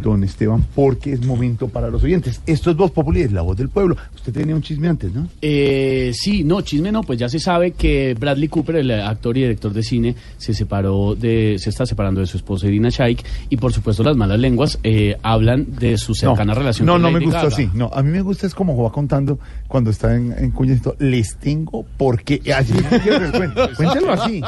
[0.00, 2.40] don Esteban, porque es momento para los oyentes.
[2.46, 3.96] Esto es Voz Populi, es la voz del pueblo.
[4.14, 5.28] Usted tenía un chisme antes, ¿no?
[5.42, 9.42] Eh, sí, no, chisme no, pues ya se sabe que Bradley Cooper, el actor y
[9.42, 13.56] director de cine, se separó de, se está separando de su esposa Irina Shayk y
[13.56, 17.24] por supuesto las malas lenguas eh, hablan de su cercana relación No, con no me
[17.26, 17.48] Gaga.
[17.48, 17.68] así.
[17.74, 19.38] No, a mí me gusta es como va contando
[19.68, 22.40] cuando está en, en cuñas y todo, Les tengo porque.
[22.54, 22.72] Así,
[23.76, 24.40] cuéntelo así.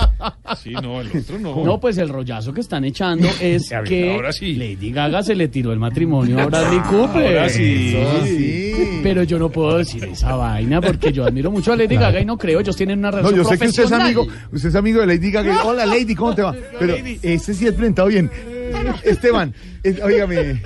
[0.63, 1.65] Sí, no, el otro no.
[1.65, 4.55] No, pues el rollazo que están echando es que ahora sí.
[4.55, 7.39] Lady Gaga se le tiró el matrimonio a Bradley Cooper.
[7.39, 7.97] Ahora sí.
[7.97, 9.01] Eso sí.
[9.03, 12.25] Pero yo no puedo decir esa vaina porque yo admiro mucho a Lady Gaga y
[12.25, 14.07] no creo, ellos tienen una No, relación yo sé que usted es profesional.
[14.07, 15.65] amigo, usted es amigo de Lady Gaga.
[15.65, 16.55] Hola Lady, ¿cómo te va?
[16.79, 18.31] Pero ese sí es presentado bien.
[19.05, 20.61] Esteban, es, óigame,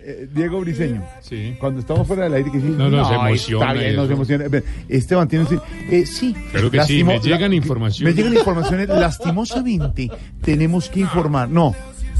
[0.00, 1.02] eh, Diego Briseño.
[1.20, 1.54] Sí.
[1.60, 2.74] Cuando estamos fuera del aire, que sí.
[2.76, 4.44] No, no, se emociona Está bien, nos emociona.
[4.88, 6.34] Esteban tiene un- eh, sí.
[6.50, 8.14] Claro que sí, me llegan la- informaciones.
[8.16, 8.88] Me llegan informaciones.
[8.88, 10.10] Lastimosamente,
[10.42, 11.48] tenemos que informar.
[11.48, 11.74] No.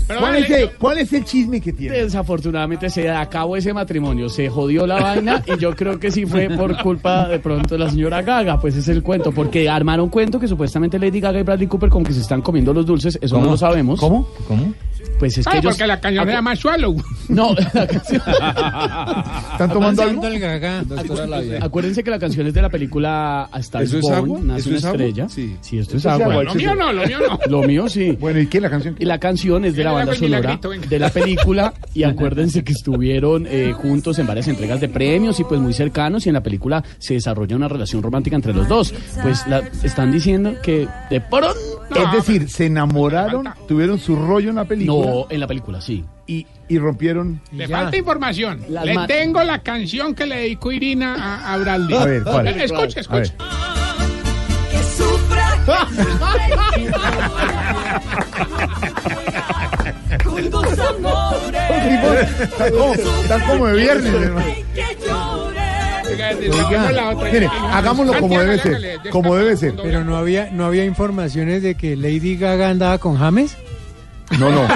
[0.07, 1.97] ¿Cuál es, el, ¿Cuál es el chisme que tiene?
[2.03, 6.49] Desafortunadamente se acabó ese matrimonio, se jodió la vaina y yo creo que sí fue
[6.51, 10.41] por culpa de pronto de la señora Gaga, pues es el cuento, porque armaron cuento
[10.41, 13.41] que supuestamente Lady Gaga y Bradley Cooper como que se están comiendo los dulces, eso
[13.41, 14.01] no lo sabemos.
[14.01, 14.27] ¿Cómo?
[14.49, 14.73] ¿Cómo?
[15.21, 15.75] Pues es que Ay, ellos...
[15.75, 16.97] porque la canción se llama Swallow.
[17.29, 18.23] No, la canción...
[19.53, 20.23] ¿Están tomando algo?
[21.61, 24.41] Acuérdense que la canción es de la película A Star is ¿Eso es Born, agua?
[24.43, 24.97] Nace ¿Eso una es agua?
[24.97, 25.29] estrella.
[25.29, 25.57] Sí.
[25.61, 26.33] Sí, esto es Esto es agua.
[26.33, 27.39] agua, Lo mío no, lo mío no.
[27.61, 28.17] Lo mío sí.
[28.19, 28.97] Bueno, ¿y qué la canción?
[28.99, 30.59] Y la canción es de la banda sonora
[30.89, 35.45] de la película y acuérdense que estuvieron eh, juntos en varias entregas de premios y
[35.45, 38.95] pues muy cercanos y en la película se desarrolla una relación romántica entre los dos.
[39.23, 41.55] Pues la, están diciendo que de pronto...
[41.91, 46.05] Es decir, se enamoraron, tuvieron su rollo en la película No, en la película sí.
[46.27, 47.41] y, y rompieron.
[47.53, 48.63] Le falta información.
[48.69, 51.97] Las Le tengo la canción que le dedicó Irina a, a Bradley.
[51.97, 52.49] A ver, ¿cuál?
[52.49, 53.23] Escucha, A ver.
[53.25, 53.35] escucha.
[61.41, 64.47] Están como, están como de viernes, hermano.
[66.11, 66.31] Oiga.
[67.33, 68.99] Mire, hagámoslo como debe ser.
[69.11, 69.75] Como debe ser.
[69.83, 73.57] Pero no había, no había informaciones de que Lady Gaga andaba con James.
[74.39, 74.69] No, no.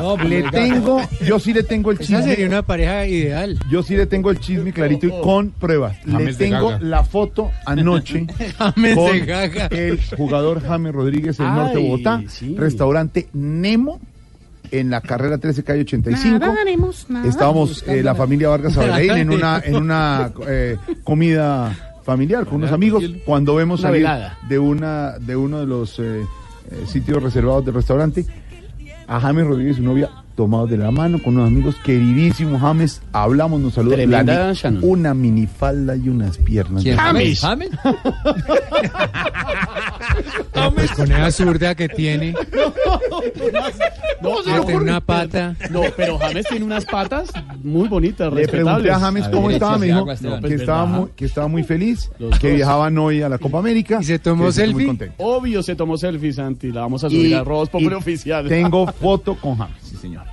[0.00, 2.48] No, pues, Le tengo, yo sí le tengo el Esa sería chisme.
[2.48, 3.58] una pareja ideal.
[3.70, 5.96] Yo sí le tengo el chisme clarito y con pruebas.
[6.04, 8.26] Le James tengo la foto anoche
[8.58, 9.16] James con
[9.70, 12.56] el jugador James Rodríguez del norte de Bogotá, sí.
[12.58, 14.00] restaurante Nemo
[14.70, 16.38] en la carrera 13 calle 85.
[16.38, 17.28] Nadaremos, nada.
[17.28, 22.72] Estábamos eh, la familia Vargas Abraham en una en una eh, comida familiar con unos
[22.72, 24.08] amigos cuando vemos salir
[24.48, 26.22] de una de uno de los eh,
[26.70, 28.26] eh, sitios reservados del restaurante
[29.06, 33.02] a James Rodríguez y su novia tomados de la mano con unos amigos queridísimos James
[33.12, 36.96] hablamos nos saludamos Tremenda La una minifalda y unas piernas ¿Quién?
[36.96, 37.40] James.
[37.40, 37.70] ¿James?
[40.74, 42.32] Pues con esa zurda que tiene,
[44.22, 45.56] No, que tiene una pata.
[45.70, 47.30] No, pero James tiene unas patas
[47.62, 51.48] muy bonitas, le pregunté a James cómo estaba, me dijo que, estaba muy, que estaba
[51.48, 52.56] muy feliz, Los que dos.
[52.56, 53.98] viajaban hoy a la Copa América.
[54.00, 54.86] ¿Y se tomó muy selfie?
[54.86, 55.14] contento.
[55.18, 56.70] Obvio se tomó selfie, Santi.
[56.72, 58.48] La vamos a subir a Robos Populi Oficial.
[58.48, 60.24] Tengo foto con James, sí señor.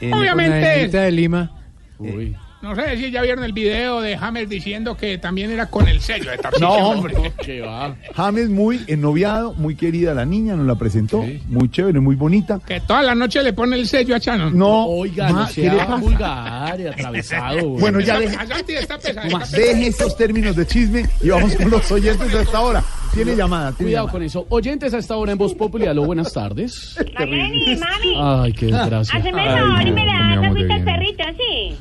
[0.00, 1.50] En- Obviamente, niñita de Lima.
[1.98, 2.36] Uy.
[2.62, 6.00] No sé si ya vieron el video de Hammer diciendo que también era con el
[6.00, 6.66] sello de Tarcillo.
[6.66, 7.14] No, hombre.
[7.44, 7.94] ¿Qué va?
[8.14, 12.58] James muy ennoviado, muy querida la niña, nos la presentó, muy chévere, muy bonita.
[12.66, 14.50] Que toda la noche le pone el sello a Chano.
[14.50, 15.96] No, Oiga, ¿qué le pasa?
[15.96, 17.60] vulgar y atravesado.
[17.68, 17.80] güey.
[17.80, 18.36] Bueno, ya deje,
[18.80, 19.38] está pesado.
[19.52, 22.82] deje estos términos de chisme y vamos con los oyentes de esta hora.
[23.14, 24.12] Tiene llamada, tiene Cuidado llamada.
[24.12, 24.46] con eso.
[24.50, 25.86] Oyentes a esta hora en Voz Populi.
[25.86, 26.96] Aló, buenas tardes.
[27.18, 28.14] Mami, mami.
[28.18, 29.16] Ay, qué desgracia.
[29.16, 31.76] Hazme el favor y me le das agüita al perrito, sí.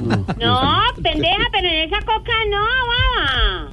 [0.00, 3.72] No, pendeja, pero en esa coca no, baba.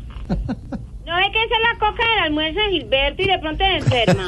[1.06, 3.78] ¿No ve que esa es la coca del almuerzo de Gilberto y de pronto te
[3.78, 4.26] enferma?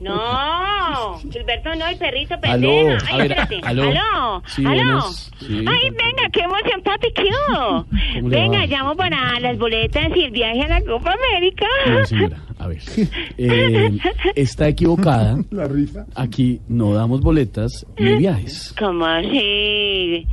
[0.00, 2.92] No, Gilberto no, el perrito pendeja.
[2.96, 3.60] Aló, Ay, a ver, espérate.
[3.64, 3.82] aló.
[3.82, 4.74] Aló, Sí, aló.
[4.76, 5.64] buenas, sí.
[5.68, 10.68] Ay, venga, qué emoción, papi, ¿qué Venga, llamo para las boletas y el viaje a
[10.68, 11.66] la Copa América.
[11.86, 12.36] No, señora.
[12.58, 12.78] A ver,
[13.36, 13.98] eh,
[14.36, 15.36] está equivocada.
[15.50, 16.06] La risa.
[16.14, 18.74] Aquí no damos boletas ni viajes.
[18.78, 20.26] ¿Cómo así?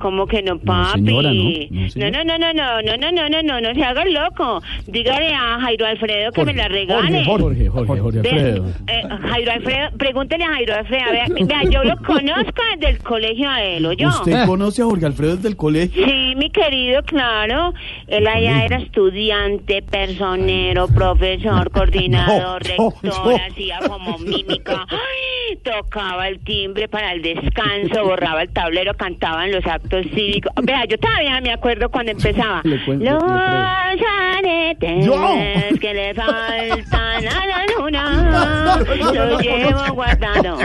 [0.00, 1.00] ¿Cómo que no, papi?
[1.06, 1.42] señora, no.
[1.44, 1.50] No,
[1.82, 2.24] no, señora.
[2.24, 4.62] no, no, no, no, no, no, no, no, no se haga el loco.
[4.86, 7.24] Dígale a Jairo Alfredo que me la regale.
[7.24, 8.66] Jorge, Jorge, Jorge Ve, Alfredo.
[8.88, 11.10] eh, Jairo Alfredo, pregúntele a Jairo Alfredo.
[11.12, 14.08] Vea, vea, yo lo conozco desde el colegio a él, ¿o yo?
[14.08, 16.04] ¿Usted conoce a Jorge Alfredo desde el colegio?
[16.04, 17.74] Sí, mi querido, claro.
[18.08, 23.36] Él allá era estudiante, personero, profesor, coordinador, No, no, rector, no.
[23.36, 24.86] hacía como mímica.
[24.88, 30.52] Ay, tocaba el timbre para el descanso, borraba el tablero, cantaba en los actos cívicos.
[30.62, 32.62] Vea, yo todavía me acuerdo cuando empezaba.
[32.86, 35.34] Cuento, Los aretes Yo.
[35.80, 38.76] que le faltan a la luna,
[39.14, 40.58] los llevo guardados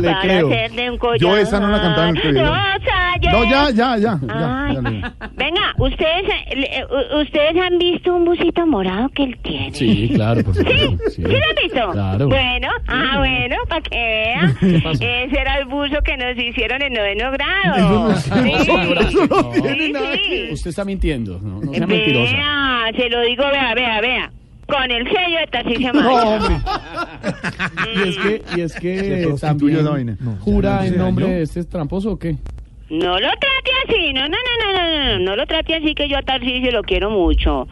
[0.00, 0.46] Le para creo.
[0.48, 1.20] hacerle un collar.
[1.20, 3.96] Yo esa no la cantaba en el No, ya, ya, ya.
[3.98, 6.84] ya, ya Venga, ustedes, eh,
[7.20, 9.72] ustedes han visto un busito morado que él tiene.
[9.72, 10.96] Sí, claro, por supuesto.
[11.10, 11.90] ¿Sí lo han visto?
[11.92, 12.28] Claro.
[12.28, 14.52] Bueno, ah, bueno, para que vea.
[14.92, 18.14] Ese era el buzo que nos hicieron en noveno grado.
[20.52, 22.32] Usted está mintiendo, no, no sea mentirosa.
[22.32, 24.30] Vea, se lo digo, vea, vea, vea.
[24.66, 26.56] Con el sello de Tarcisio No, hombre.
[27.94, 32.36] y es que, y es que también jura en nombre de este tramposo o qué?
[32.90, 36.08] No lo trate así, no, no, no, no, no, no, no lo trate así que
[36.08, 37.68] yo a Tarcisio lo quiero mucho.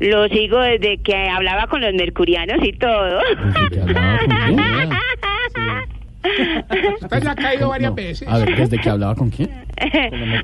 [0.00, 3.20] Lo sigo desde que hablaba con los mercurianos y todo.
[7.02, 8.28] Usted ya ha caído varias veces.
[8.28, 9.50] A ver, ¿desde que hablaba con quién?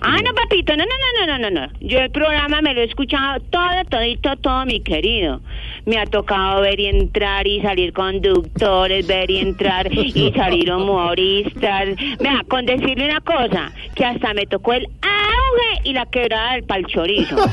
[0.01, 1.73] ah, no, papito, no, no, no, no, no, no.
[1.81, 5.41] Yo el programa me lo he escuchado todo, todito, todo, mi querido.
[5.87, 11.89] Me ha tocado ver y entrar y salir conductores, ver y entrar y salir humoristas.
[12.21, 16.65] Vea, con decirle una cosa, que hasta me tocó el auge y la quebrada del
[16.65, 17.37] palchorizo.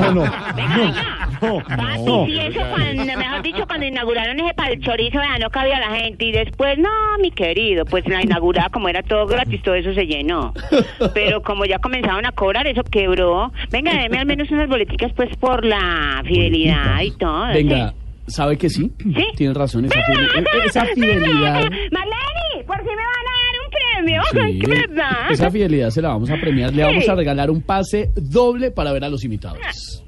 [0.00, 0.24] No, no.
[0.24, 2.26] Papi, No.
[2.26, 6.24] sí, eso cuando, mejor dicho, cuando inauguraron ese palchorizo, vea, no cabía la gente.
[6.26, 6.88] Y después, no,
[7.20, 10.52] mi querido, pues la inaugurada, como era todo gratis, todo eso se llenó.
[11.14, 13.52] Pero como ya comenzaron a cobrar, eso quebró.
[13.70, 17.29] Venga, deme al menos unas boleticas, pues, por la fidelidad y todo.
[17.54, 17.94] Venga,
[18.26, 18.90] ¿sabe que sí?
[18.98, 19.24] ¿Sí?
[19.36, 21.62] Tienes razón, esa, fide- e- esa fidelidad.
[21.90, 24.22] Marlene, por si me van a dar un premio.
[24.32, 24.60] Sí,
[25.30, 26.72] esa fidelidad se la vamos a premiar.
[26.74, 30.04] Le vamos a regalar un pase doble para ver a los imitadores.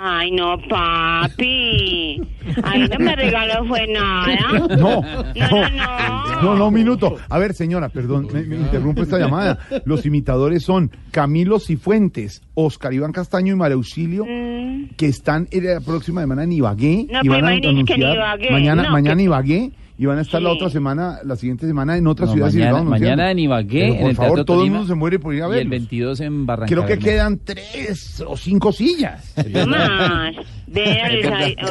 [0.00, 2.20] Ay, no, papi.
[2.62, 4.26] Ay, no me regaló fue nada.
[4.52, 5.02] No, No,
[5.34, 7.16] no, no, no, un minuto.
[7.28, 9.58] A ver, señora, perdón, me, me interrumpo esta llamada.
[9.84, 15.80] Los imitadores son Camilo Cifuentes, Oscar Iván Castaño y María Auxilio, que están en la
[15.80, 17.06] próxima semana en Ibagué.
[17.10, 19.70] No, y van pues a imagínese que en anunciar Ibagué, mañana, no, mañana que- Ibagué.
[20.00, 20.56] Y van a estar la Sí.
[20.56, 22.46] otra semana, la siguiente semana en otra No, ciudad.
[22.52, 25.18] mañana, mañana en Ibagué, Pero, en por el favor, Teatro todo el mundo se muere
[25.18, 25.70] por ir a Y el verlos.
[25.70, 29.34] 22 en Barranca Creo que quedan tres o cinco sillas.
[29.52, 30.36] No más.
[30.68, 31.12] Vean,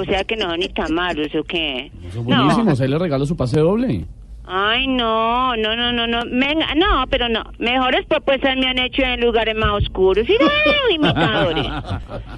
[0.01, 1.89] o sea que no son ni tan malos, ¿o qué?
[2.13, 4.05] Son buenísimos, ahí le regalo su pase doble.
[4.49, 6.19] Ay, no, no, no, no, no.
[6.31, 7.43] Venga, no, pero no.
[7.59, 10.25] Mejores propuestas me han hecho en lugares más oscuros.
[10.29, 11.65] Ir a ver a los imitadores.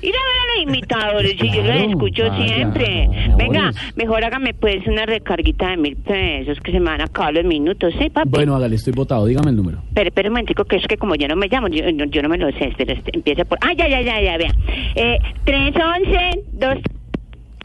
[0.02, 3.10] Ir a ver a los imitadores, si yo los escucho siempre.
[3.38, 7.34] Venga, mejor hágame pues una recarguita de mil pesos, que se me van a acabar
[7.36, 8.28] los minutos, ¿sí, papi?
[8.30, 9.84] Bueno, hágale, estoy votado, dígame el número.
[9.94, 12.22] Pero, espera un momentico, que es que como yo no me llamo, yo, no- yo
[12.24, 12.70] no me lo sé.
[12.70, 13.60] Espera, este, empieza por...
[13.62, 14.52] Ah, ya, ya, ya, ya, vea.
[14.96, 16.76] Eh, 311, 2...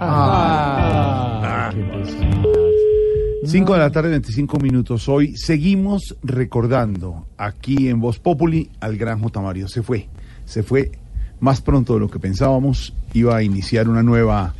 [0.01, 3.04] Ah, qué pesar.
[3.47, 5.07] 5 de la tarde, 25 minutos.
[5.09, 9.41] Hoy seguimos recordando aquí en Voz Populi al gran J.
[9.43, 9.69] Mario.
[9.69, 10.09] Se fue,
[10.47, 10.93] se fue
[11.41, 12.95] más pronto de lo que pensábamos.
[13.13, 14.55] Iba a iniciar una nueva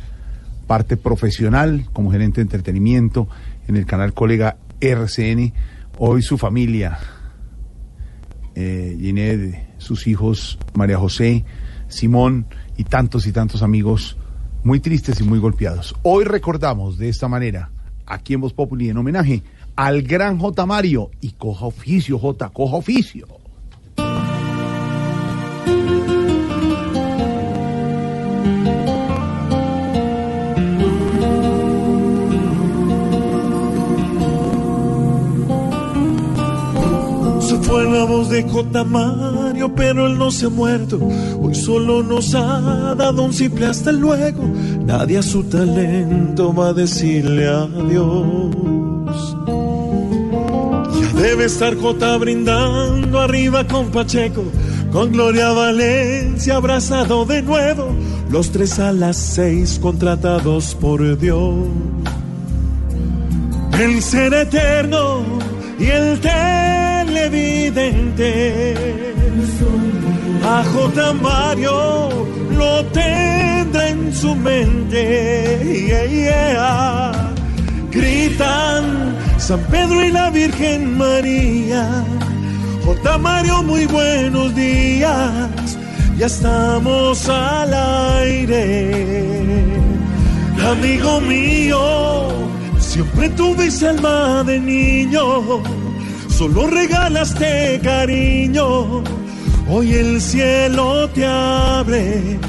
[0.67, 3.27] parte profesional como gerente de entretenimiento
[3.67, 5.51] en el canal colega RCN.
[5.97, 6.99] Hoy su familia,
[8.53, 11.43] eh, Ginette, sus hijos, María José,
[11.87, 12.45] Simón
[12.77, 14.17] y tantos y tantos amigos
[14.63, 15.95] muy tristes y muy golpeados.
[16.03, 17.71] Hoy recordamos de esta manera,
[18.05, 19.41] aquí en Voz Populi, en homenaje
[19.75, 20.65] al gran J.
[20.65, 23.27] Mario y coja oficio, J, coja oficio.
[37.39, 38.83] Se fue la voz de J.
[38.85, 40.99] Mario, pero él no se ha muerto.
[41.39, 44.43] Hoy solo nos ha dado un simple hasta luego.
[44.85, 48.55] Nadie a su talento va a decirle adiós.
[50.99, 54.43] Ya debe estar J brindando arriba con Pacheco,
[54.91, 57.95] con Gloria Valencia abrazado de nuevo.
[58.29, 61.55] Los tres a las seis contratados por Dios.
[63.79, 65.23] El ser eterno
[65.79, 69.15] y el televidente.
[70.43, 71.13] A J.
[71.13, 72.09] Mario
[72.51, 75.87] lo tendrá en su mente.
[75.87, 77.33] Yeah, yeah.
[77.91, 82.03] Gritan San Pedro y la Virgen María.
[82.83, 83.17] J.
[83.17, 85.77] Mario, muy buenos días.
[86.17, 87.73] Ya estamos al
[88.23, 89.45] aire.
[90.71, 92.29] Amigo mío,
[92.79, 95.61] siempre tuviste alma de niño.
[96.29, 99.03] Solo regalaste cariño.
[99.67, 102.39] Hoy el cielo te abre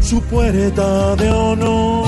[0.00, 2.06] su puerta de honor.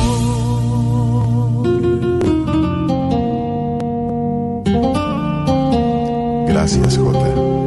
[6.48, 7.63] Gracias, Jota.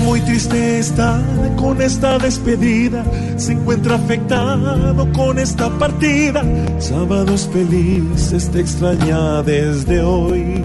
[0.00, 1.20] Muy triste está
[1.56, 3.04] con esta despedida,
[3.36, 6.44] se encuentra afectado con esta partida.
[6.78, 10.64] Sábados felices te extraña desde hoy.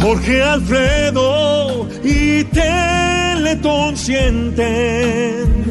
[0.00, 5.64] Jorge Alfredo y Teletón sienten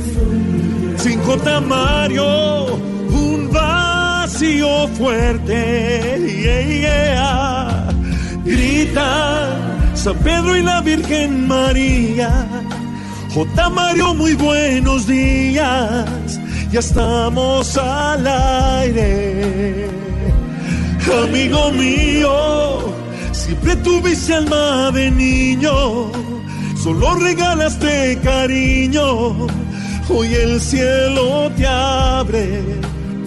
[0.97, 1.61] sin J.
[1.61, 6.19] Mario un vacío fuerte.
[6.27, 7.87] Yeah, yeah.
[8.43, 9.76] Gritan
[10.07, 12.47] San Pedro y la Virgen María.
[13.33, 13.69] J.
[13.69, 16.39] Mario, muy buenos días.
[16.71, 19.89] Ya estamos al aire.
[21.23, 22.93] Amigo mío,
[23.33, 26.09] siempre tuviste alma de niño.
[26.81, 29.45] Solo regalaste cariño.
[30.07, 32.63] Hoy el cielo te abre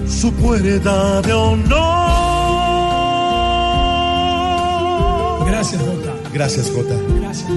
[0.08, 1.90] su puerta de honor.
[5.46, 6.09] Gracias, Jota.
[6.32, 6.94] Gracias, Jota.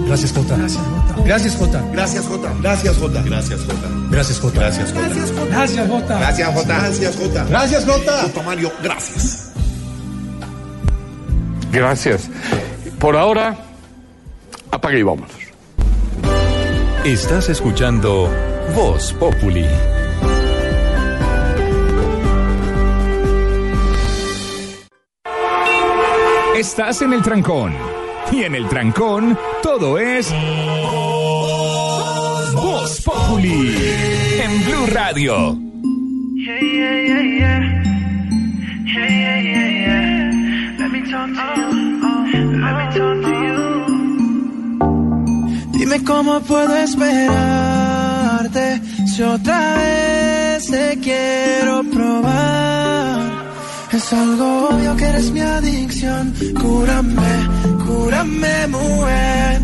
[0.07, 0.57] Gracias, Jota.
[0.57, 1.84] Gracias, Jota.
[1.91, 2.51] Gracias, Jota.
[2.61, 3.24] Gracias, Jota.
[3.24, 3.89] Gracias, Jota.
[4.09, 4.59] Gracias, Jota.
[4.59, 5.45] Gracias, Jota.
[5.49, 6.19] Gracias, Jota.
[6.19, 6.78] Gracias, Jota.
[6.80, 7.45] Gracias, Jota.
[7.45, 8.21] Gracias, Jota.
[8.24, 9.51] Jota Mario, gracias.
[11.71, 12.30] Gracias.
[12.99, 13.57] Por ahora,
[14.71, 15.32] apague y vámonos.
[17.03, 18.30] Estás escuchando
[18.76, 19.65] Voz Populi.
[26.55, 27.92] Estás en el trancón.
[28.34, 30.34] Y en el trancón, todo es.
[32.55, 33.75] Voz Populi.
[34.41, 35.59] En Blue Radio.
[45.73, 47.21] Dime cómo puedo esperarte
[49.13, 53.43] si otra vez te quiero probar.
[53.91, 56.34] Es algo obvio que eres mi adicción.
[56.59, 59.61] Cúrame, cúrame, mujer.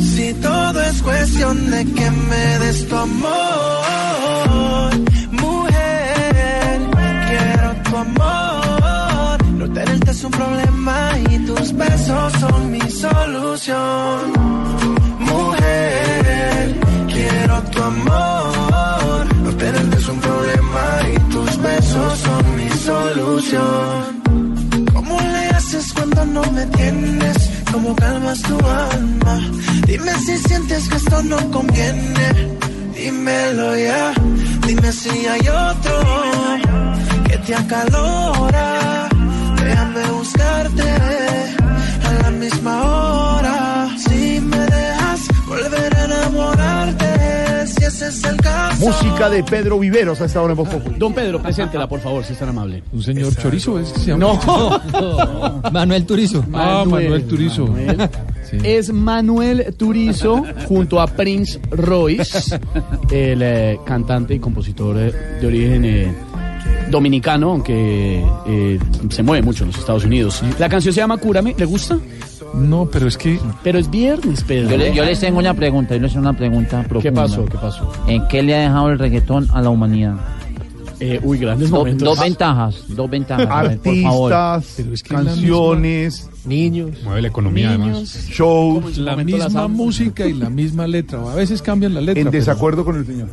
[0.00, 4.90] Si todo es cuestión de que me des tu amor.
[5.30, 6.80] Mujer,
[7.28, 9.44] quiero tu amor.
[9.58, 14.20] No tenerte es un problema y tus besos son mi solución.
[15.18, 16.80] Mujer,
[17.12, 19.26] quiero tu amor.
[19.44, 20.82] No tenerte es un problema
[21.14, 24.22] y tus besos son mi solución.
[24.94, 27.57] ¿Cómo le haces cuando no me tienes?
[27.72, 29.40] ¿Cómo calmas tu alma?
[29.86, 32.28] Dime si sientes que esto no conviene.
[32.94, 34.12] Dímelo ya.
[34.66, 35.96] Dime si hay otro
[37.28, 39.08] que te acalora.
[39.64, 40.90] Déjame buscarte
[42.08, 43.88] a la misma hora.
[43.98, 47.07] Si me dejas volver a enamorarte,
[48.80, 50.98] Música de Pedro Viveros a esta hora en Voz Populi.
[50.98, 52.82] Don Pedro, preséntela, por favor, si es tan amable.
[52.92, 54.38] Un señor chorizo es que se llama.
[54.92, 55.62] No.
[55.72, 56.44] Manuel Turizo.
[56.52, 57.66] Ah, Manuel Turizo.
[57.66, 58.10] Manuel.
[58.62, 62.58] Es Manuel Turizo junto a Prince Royce,
[63.10, 66.14] el eh, cantante y compositor eh, de origen eh,
[66.90, 68.78] dominicano, aunque eh,
[69.10, 70.42] se mueve mucho en los Estados Unidos.
[70.58, 71.98] La canción se llama Cúrame, ¿le gusta?
[72.54, 73.38] No, pero es que.
[73.62, 74.70] Pero es viernes, Pedro.
[74.70, 77.22] Yo, le- yo les tengo una pregunta, yo les tengo una pregunta profunda.
[77.22, 77.44] pasó?
[77.44, 77.92] ¿Qué pasó?
[78.06, 80.14] ¿En qué le ha dejado el reggaetón a la humanidad?
[81.00, 82.04] Eh, uy, grandes Do- momentos.
[82.08, 83.46] dos ventajas, dos ventajas.
[83.48, 84.32] a ver, por favor.
[84.32, 86.90] Artistas, canciones, niños.
[87.04, 88.26] Mueve la economía, además.
[88.30, 88.98] shows.
[88.98, 91.20] La misma música y la misma letra.
[91.30, 92.20] A veces cambian la letra.
[92.20, 93.28] En pero- desacuerdo con el señor.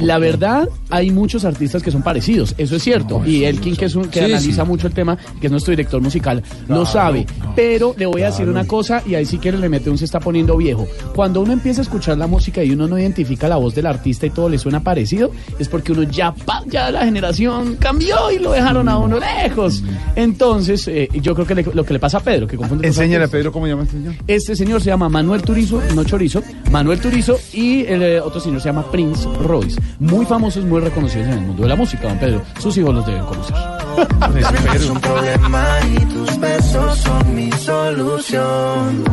[0.00, 3.22] La verdad, hay muchos artistas que son parecidos, eso es cierto.
[3.26, 4.68] y Elkin, que, es un, que Sí, analiza sí.
[4.68, 7.26] mucho el tema, que es nuestro director musical, Claro, lo sabe.
[7.42, 9.98] no, Pero le voy a decir una cosa, y ahí sí que le mete un
[9.98, 10.86] se está poniendo viejo.
[11.14, 14.26] Cuando uno empieza a escuchar la música y uno no identifica la voz del artista
[14.26, 18.38] y todo le suena parecido, es porque uno ya, pa- ya la generación cambió y
[18.38, 19.82] lo dejaron a uno lejos.
[20.16, 23.24] Entonces, eh, yo creo que le- lo que le pasa a Pedro, que confunde Enséñale
[23.24, 23.28] a.
[23.28, 24.14] Pedro cómo llama este señor.
[24.26, 28.60] Este señor se llama Manuel Turizo, no Chorizo, Manuel Turizo y el eh, otro señor
[28.60, 29.80] se llama Prince Royce.
[29.98, 32.42] Muy famosos, muy reconocidos en el mundo de la música, don Pedro.
[32.58, 33.56] Sus hijos los deben conocer.
[34.74, 39.04] Es un problema y tus besos son mi solución.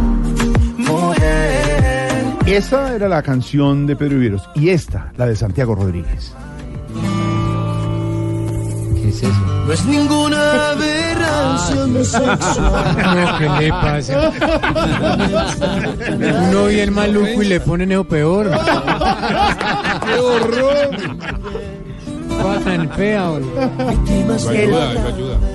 [0.78, 4.50] Mujer, Esa era la canción de Pedro Viveros.
[4.56, 6.34] Y esta, la de Santiago Rodríguez.
[8.96, 9.46] ¿Qué es eso?
[9.66, 10.74] No es ninguna
[12.04, 12.40] sexual.
[12.98, 14.32] No, ¿qué le pasa?
[16.50, 18.50] Uno bien maluco y le ponen eso peor.
[18.52, 20.90] ¡Qué horror!
[22.64, 24.52] Tan fea, boludo.
[24.52, 24.72] El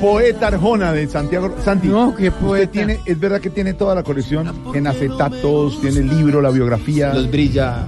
[0.01, 1.55] poeta Arjona de Santiago.
[1.65, 2.73] Santi, No, qué usted poeta.
[2.73, 7.13] tiene, es verdad que tiene toda la colección en acetatos, tiene el libro, la biografía.
[7.15, 7.87] Los brilla.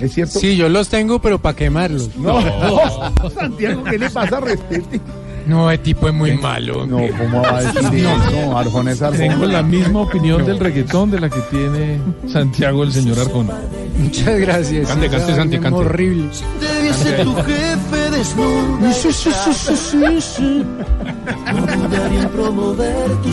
[0.00, 0.38] ¿Es cierto?
[0.40, 2.10] Sí, yo los tengo, pero para quemarlos.
[2.16, 2.40] No,
[3.34, 4.40] Santiago, ¿qué le pasa?
[4.40, 5.00] Respete.
[5.46, 6.86] No, el tipo es muy malo.
[6.86, 8.56] No, ¿cómo va a decir eso?
[8.58, 9.28] Arjona es Arjona.
[9.28, 13.54] Tengo la misma opinión del reggaetón de la que tiene Santiago, el señor Arjona.
[13.98, 14.88] Muchas gracias.
[14.88, 15.78] Cante, Esa cante, Santi, vaina es cante.
[15.78, 16.28] Horrible.
[16.60, 18.92] Debe ser tu jefe desnudo.
[18.92, 20.64] Sí, sí, sí, sí, sí, sí.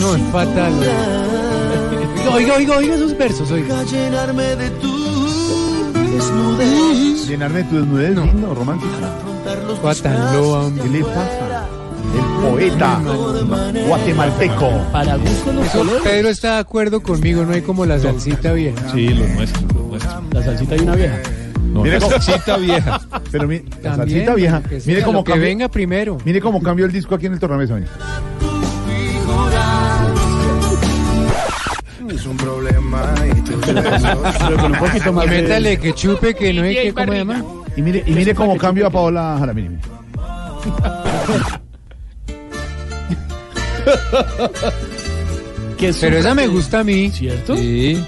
[0.00, 0.72] No, es fatal.
[2.32, 3.82] Oiga, oiga, oiga esos versos, oiga.
[3.84, 4.92] llenarme de tu
[5.94, 7.26] desnudez.
[7.28, 8.92] Llenarme tu desnudez, lindo, romántico.
[9.82, 10.82] Guatanloa, hombre.
[10.84, 11.39] ¿Qué le pasa?
[12.14, 13.00] El poeta
[13.86, 14.70] guatemalteco.
[14.92, 15.16] Para.
[16.02, 18.78] Pedro está de acuerdo conmigo, no hay como la salsita vieja.
[18.92, 20.22] Sí, lo nuestro, lo nuestro.
[20.32, 21.18] La salsita de una vieja.
[21.72, 23.00] No, Mire la salsita vieja.
[23.30, 24.62] Pero mire, la También, salsita vieja.
[24.62, 25.48] que Mire cómo que cambió.
[25.48, 26.18] venga primero.
[26.24, 27.74] Mire cómo cambió el disco aquí en el tornamesa.
[27.74, 27.86] mire.
[32.12, 35.42] Es un problema y tú Pero con un poquito más Y de...
[35.42, 37.44] métale que chupe, que no es que, ¿cómo se llama?
[37.76, 39.54] Y mire, y mire cómo cambió a Paola Jara.
[46.00, 47.10] Pero esa me gusta a mí.
[47.10, 47.56] ¿Cierto?
[47.56, 48.02] Sí.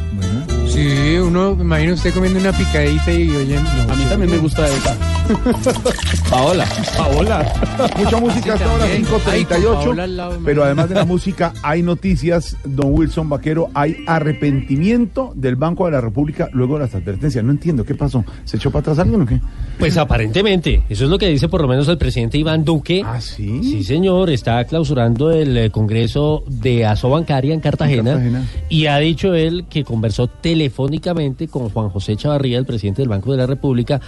[0.68, 3.70] Sí, uno, me imagino usted comiendo una picadita y oyendo.
[3.74, 4.96] no, A mí también me gusta esa.
[6.30, 6.66] Paola.
[6.96, 7.52] Paola.
[7.98, 9.04] Mucha música hasta ahora, también.
[9.04, 9.20] 5.38.
[9.26, 13.70] Ay, con Paola al lado, Pero además de la música, hay noticias, don Wilson Vaquero.
[13.74, 17.44] Hay arrepentimiento del Banco de la República luego de las advertencias.
[17.44, 18.24] No entiendo, ¿qué pasó?
[18.44, 19.40] ¿Se echó para atrás alguien o qué?
[19.78, 23.02] Pues aparentemente, eso es lo que dice por lo menos el presidente Iván Duque.
[23.04, 23.60] Ah, sí.
[23.62, 28.46] Sí, señor, está clausurando el eh, Congreso de Asobancaria en Cartagena, En Cartagena.
[28.68, 33.32] y ha dicho él que conversó telefónicamente con Juan José Chavarría, el presidente del Banco
[33.32, 34.00] de la República,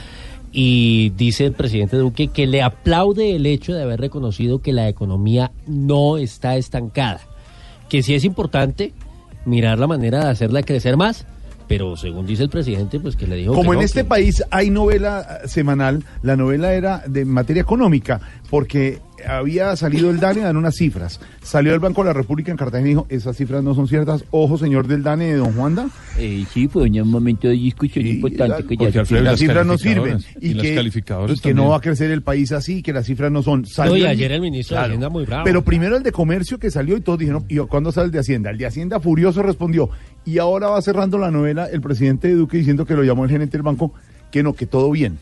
[0.57, 4.89] y dice el presidente Duque que le aplaude el hecho de haber reconocido que la
[4.89, 7.21] economía no está estancada,
[7.89, 8.93] que sí es importante
[9.45, 11.27] mirar la manera de hacerla crecer más,
[11.67, 14.45] pero según dice el presidente, pues que le dijo Como que en este que- país
[14.53, 20.41] hay novela eh, semanal, la novela era de materia económica, porque había salido el DANE
[20.43, 21.21] dando unas cifras.
[21.43, 24.25] Salió el Banco de la República en Cartagena y dijo, esas cifras no son ciertas.
[24.31, 25.89] Ojo, señor del DANE de Don Juanda.
[26.19, 30.19] Eh, sí, fue un momento de discusión importante que ya las las cifras no sirven
[30.41, 33.31] y, que, calificadoras y que no va a crecer el país así, que las cifras
[33.31, 33.63] no son.
[33.63, 34.89] No, Salió y ayer el ministro Claro.
[34.89, 35.45] de Hacienda muy bravo.
[35.45, 38.19] Pero primero el de comercio que salió y todos dijeron, ¿y cuándo sale el de
[38.21, 38.51] Hacienda?
[38.51, 39.91] El de Hacienda furioso respondió.
[40.25, 43.31] Y ahora va cerrando la novela el presidente de Duque diciendo que lo llamó el
[43.31, 43.93] gerente del banco,
[44.31, 45.19] que no, que todo bien.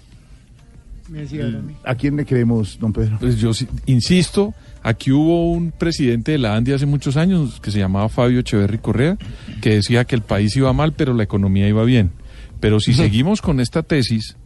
[1.12, 1.74] Me decía a mí.
[1.84, 3.18] ¿A quién le creemos, don Pedro?
[3.20, 3.50] Pues yo
[3.86, 8.40] insisto, aquí hubo un presidente de la ANDI hace muchos años que se llamaba Fabio
[8.40, 9.18] Echeverry Correa,
[9.60, 12.12] que decía que el país iba mal, pero la economía iba bien.
[12.60, 14.36] Pero si seguimos con esta tesis,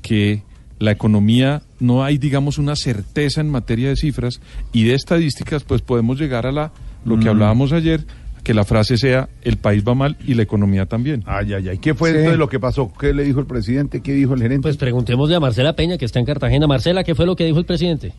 [0.00, 0.42] que
[0.78, 4.40] la economía no hay, digamos, una certeza en materia de cifras
[4.72, 6.72] y de estadísticas, pues podemos llegar a la
[7.04, 7.28] lo que Mm.
[7.28, 8.06] hablábamos ayer,
[8.44, 11.22] que la frase sea el país va mal y la economía también.
[11.26, 11.78] Ay, ay, ay.
[11.78, 12.18] ¿Qué fue Sí.
[12.18, 12.92] esto de lo que pasó?
[13.00, 14.00] ¿Qué le dijo el presidente?
[14.02, 14.62] ¿Qué dijo el gerente?
[14.62, 16.66] Pues preguntémosle a Marcela Peña, que está en Cartagena.
[16.66, 18.12] Marcela, ¿qué fue lo que dijo el presidente?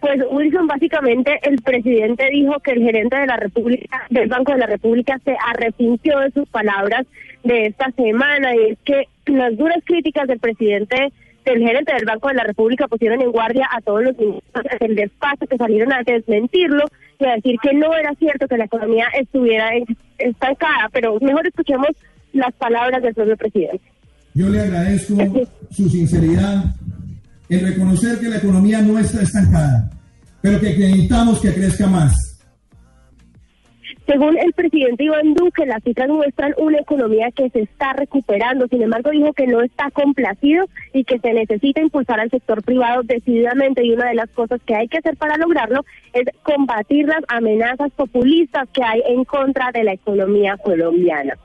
[0.00, 4.58] Pues Wilson, básicamente el presidente dijo que el gerente de la República, del Banco de
[4.58, 7.06] la República, se arrepintió de sus palabras
[7.44, 11.12] de esta semana y es que las duras críticas del presidente,
[11.44, 14.96] del gerente del Banco de la República pusieron en guardia a todos los ministros del
[14.96, 16.84] despacho que salieron a desmentirlo
[17.28, 19.70] a decir que no era cierto que la economía estuviera
[20.18, 21.90] estancada, pero mejor escuchemos
[22.32, 23.82] las palabras del propio presidente.
[24.34, 25.14] Yo le agradezco
[25.70, 26.64] su sinceridad
[27.48, 29.90] en reconocer que la economía no está estancada,
[30.40, 32.31] pero que necesitamos que crezca más.
[34.06, 38.66] Según el presidente Iván Duque, las cifras muestran una economía que se está recuperando.
[38.66, 43.02] Sin embargo, dijo que no está complacido y que se necesita impulsar al sector privado
[43.04, 43.84] decididamente.
[43.84, 47.92] Y una de las cosas que hay que hacer para lograrlo es combatir las amenazas
[47.92, 51.36] populistas que hay en contra de la economía colombiana.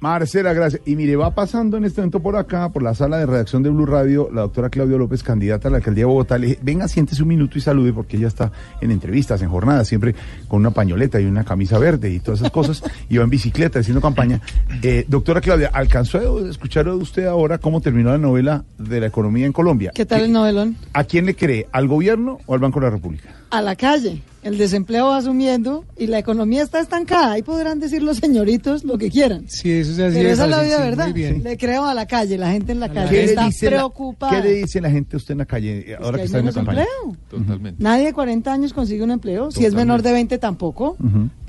[0.00, 0.80] Marcela, gracias.
[0.86, 3.70] Y mire, va pasando en este momento por acá, por la sala de redacción de
[3.70, 6.38] Blue Radio, la doctora Claudia López, candidata a la alcaldía de Bogotá.
[6.38, 9.88] Le dije, venga, siéntese un minuto y salude, porque ella está en entrevistas, en jornadas,
[9.88, 10.14] siempre
[10.46, 12.82] con una pañoleta y una camisa verde y todas esas cosas.
[13.08, 14.40] y va en bicicleta haciendo campaña.
[14.82, 19.46] Eh, doctora Claudia, ¿alcanzó a escuchar usted ahora cómo terminó la novela de la economía
[19.46, 19.90] en Colombia?
[19.94, 20.76] ¿Qué tal el novelón?
[20.92, 21.66] ¿A quién le cree?
[21.72, 23.37] ¿Al gobierno o al Banco de la República?
[23.50, 24.22] A la calle.
[24.42, 27.32] El desempleo va sumiendo y la economía está estancada.
[27.32, 29.44] Ahí podrán decir los señoritos lo que quieran.
[29.48, 30.16] Sí, eso es así.
[30.16, 31.08] Pero esa es la vida, sí, ¿verdad?
[31.42, 33.76] Le creo a la calle, la gente en la calle ¿Qué le, está dice la,
[33.78, 34.40] preocupada.
[34.40, 36.60] ¿Qué le dice la gente a usted en la calle ahora que que, hay está
[36.60, 37.16] en la empleo.
[37.28, 37.82] Totalmente.
[37.82, 39.50] Nadie de 40 años consigue un empleo.
[39.50, 40.96] Si es menor de 20 tampoco.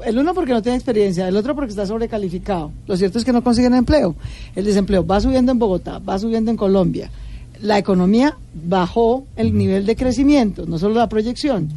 [0.03, 2.71] El uno porque no tiene experiencia, el otro porque está sobrecalificado.
[2.88, 4.15] Lo cierto es que no consiguen empleo.
[4.55, 7.11] El desempleo va subiendo en Bogotá, va subiendo en Colombia.
[7.61, 11.69] La economía bajó el nivel de crecimiento, no solo la proyección.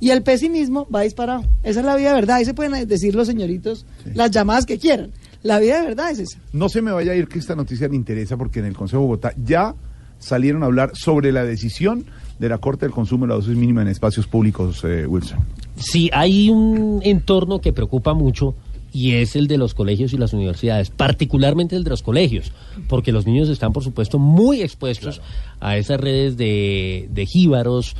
[0.00, 1.44] Y el pesimismo va disparado.
[1.62, 2.36] Esa es la vida de verdad.
[2.36, 5.10] Ahí se pueden decir los señoritos las llamadas que quieran.
[5.42, 6.38] La vida de verdad es esa.
[6.52, 9.02] No se me vaya a ir que esta noticia le interesa porque en el Consejo
[9.02, 9.74] de Bogotá ya
[10.18, 12.06] salieron a hablar sobre la decisión
[12.38, 15.38] de la Corte del Consumo de la dosis mínima en espacios públicos, eh, Wilson.
[15.76, 18.54] Sí, hay un entorno que preocupa mucho
[18.96, 22.50] y es el de los colegios y las universidades, particularmente el de los colegios,
[22.88, 25.20] porque los niños están, por supuesto, muy expuestos
[25.60, 27.94] a esas redes de, de jíbaros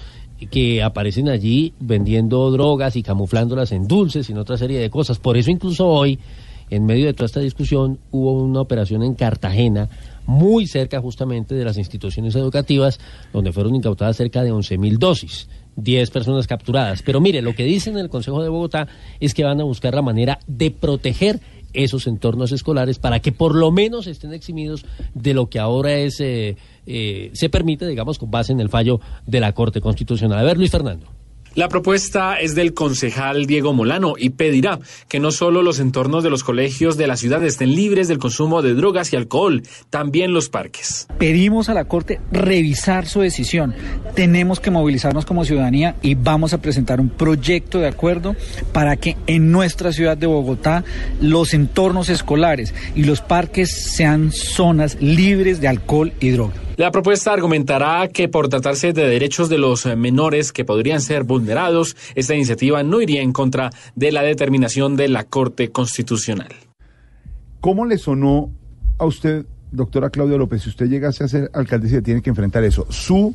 [0.50, 5.18] que aparecen allí vendiendo drogas y camuflándolas en dulces y en otra serie de cosas.
[5.18, 6.18] Por eso incluso hoy,
[6.70, 9.90] en medio de toda esta discusión, hubo una operación en Cartagena,
[10.24, 13.00] muy cerca justamente de las instituciones educativas,
[13.34, 15.46] donde fueron incautadas cerca de 11 mil dosis.
[15.76, 17.02] 10 personas capturadas.
[17.02, 18.88] Pero mire, lo que dicen en el Consejo de Bogotá
[19.20, 21.40] es que van a buscar la manera de proteger
[21.72, 26.20] esos entornos escolares para que por lo menos estén eximidos de lo que ahora es
[26.20, 30.38] eh, eh, se permite, digamos, con base en el fallo de la Corte Constitucional.
[30.38, 31.06] A ver, Luis Fernando.
[31.56, 34.78] La propuesta es del concejal Diego Molano y pedirá
[35.08, 38.60] que no solo los entornos de los colegios de la ciudad estén libres del consumo
[38.60, 41.08] de drogas y alcohol, también los parques.
[41.18, 43.74] Pedimos a la Corte revisar su decisión.
[44.14, 48.36] Tenemos que movilizarnos como ciudadanía y vamos a presentar un proyecto de acuerdo
[48.74, 50.84] para que en nuestra ciudad de Bogotá
[51.22, 56.65] los entornos escolares y los parques sean zonas libres de alcohol y droga.
[56.76, 61.24] La propuesta argumentará que por tratarse de derechos de los eh, menores que podrían ser
[61.24, 66.52] vulnerados, esta iniciativa no iría en contra de la determinación de la Corte Constitucional.
[67.60, 68.50] ¿Cómo le sonó
[68.98, 72.62] a usted, doctora Claudia López, si usted llegase a ser alcaldesa y tiene que enfrentar
[72.62, 72.86] eso?
[72.90, 73.34] Su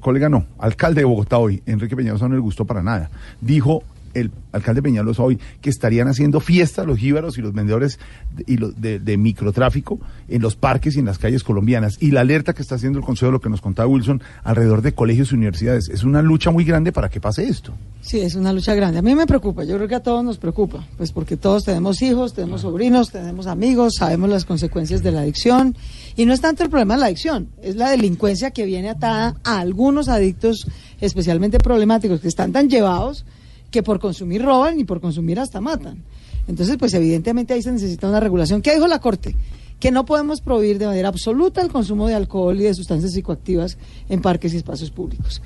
[0.00, 3.10] colega no, alcalde de Bogotá hoy, Enrique Peñalosa no le gustó para nada.
[3.42, 3.82] Dijo
[4.14, 7.98] el alcalde Peñalosa hoy que estarían haciendo fiesta los jíbaros y los vendedores
[8.34, 9.98] de, y los de, de microtráfico
[10.28, 11.96] en los parques y en las calles colombianas.
[12.00, 14.92] Y la alerta que está haciendo el Consejo, lo que nos contaba Wilson, alrededor de
[14.92, 15.88] colegios y universidades.
[15.88, 17.72] Es una lucha muy grande para que pase esto.
[18.00, 18.98] Sí, es una lucha grande.
[18.98, 22.02] A mí me preocupa, yo creo que a todos nos preocupa, pues porque todos tenemos
[22.02, 25.76] hijos, tenemos sobrinos, tenemos amigos, sabemos las consecuencias de la adicción.
[26.16, 29.36] Y no es tanto el problema de la adicción, es la delincuencia que viene atada
[29.44, 30.66] a algunos adictos
[31.00, 33.24] especialmente problemáticos, que están tan llevados
[33.72, 36.04] que por consumir roban y por consumir hasta matan.
[36.46, 38.62] Entonces, pues evidentemente ahí se necesita una regulación.
[38.62, 39.34] ¿Qué dijo la Corte?
[39.80, 43.78] Que no podemos prohibir de manera absoluta el consumo de alcohol y de sustancias psicoactivas
[44.08, 45.42] en parques y espacios públicos.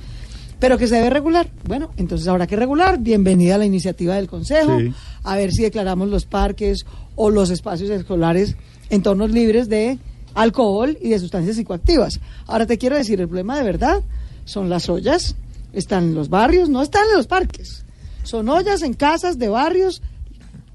[0.58, 1.50] Pero que se debe regular.
[1.66, 2.98] Bueno, entonces habrá que regular.
[2.98, 4.78] Bienvenida a la iniciativa del Consejo.
[4.80, 4.92] Sí.
[5.22, 6.84] A ver si declaramos los parques
[7.14, 8.56] o los espacios escolares
[8.90, 9.98] entornos libres de
[10.34, 12.20] alcohol y de sustancias psicoactivas.
[12.46, 14.02] Ahora te quiero decir, el problema de verdad
[14.44, 15.36] son las ollas,
[15.72, 17.85] están en los barrios, no están en los parques.
[18.26, 20.02] Son ollas en casas de barrios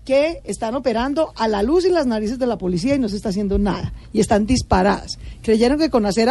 [0.05, 3.17] que están operando a la luz y las narices de la policía y no se
[3.17, 3.93] está haciendo nada.
[4.13, 5.19] Y están disparadas.
[5.41, 6.29] Creyeron que con hacer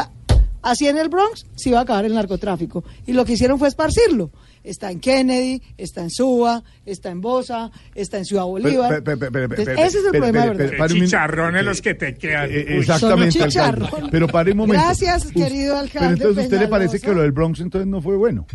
[0.63, 2.85] así en el Bronx se iba a acabar el narcotráfico.
[3.07, 4.31] Y lo que hicieron fue esparcirlo.
[4.65, 9.03] Está en Kennedy, está en Suba, está en Bosa, está en Ciudad Bolívar.
[9.07, 10.89] Entonces, ese es el problema verdad.
[10.89, 12.51] Chicharrones los que te quedan.
[12.51, 12.77] Eh, Uy.
[12.79, 13.89] Exactamente, Son.
[14.11, 14.83] Pero pare un momento.
[14.83, 18.03] Gracias, querido alcalde Pero entonces, ¿a ¿usted le parece que lo del Bronx entonces no
[18.03, 18.47] fue bueno?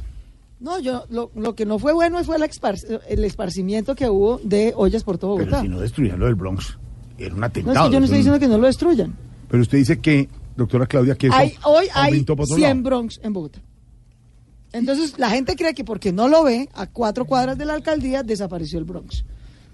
[0.66, 4.40] No, yo lo, lo que no fue bueno fue el, espar- el esparcimiento que hubo
[4.44, 5.62] de ollas por todo Pero Bogotá.
[5.62, 6.78] si no destruían lo del Bronx,
[7.20, 7.78] era un No, atentado.
[7.86, 9.16] es que yo no estoy diciendo que no lo destruyan.
[9.48, 10.28] Pero usted dice que,
[10.58, 12.82] doctora Claudia, que eso Hay, hoy hay aumentó por otro 100 lado.
[12.84, 13.62] Bronx en Bogotá.
[14.74, 18.24] Entonces, la gente cree que porque no lo ve, a cuatro cuadras de la alcaldía
[18.24, 19.24] desapareció el Bronx.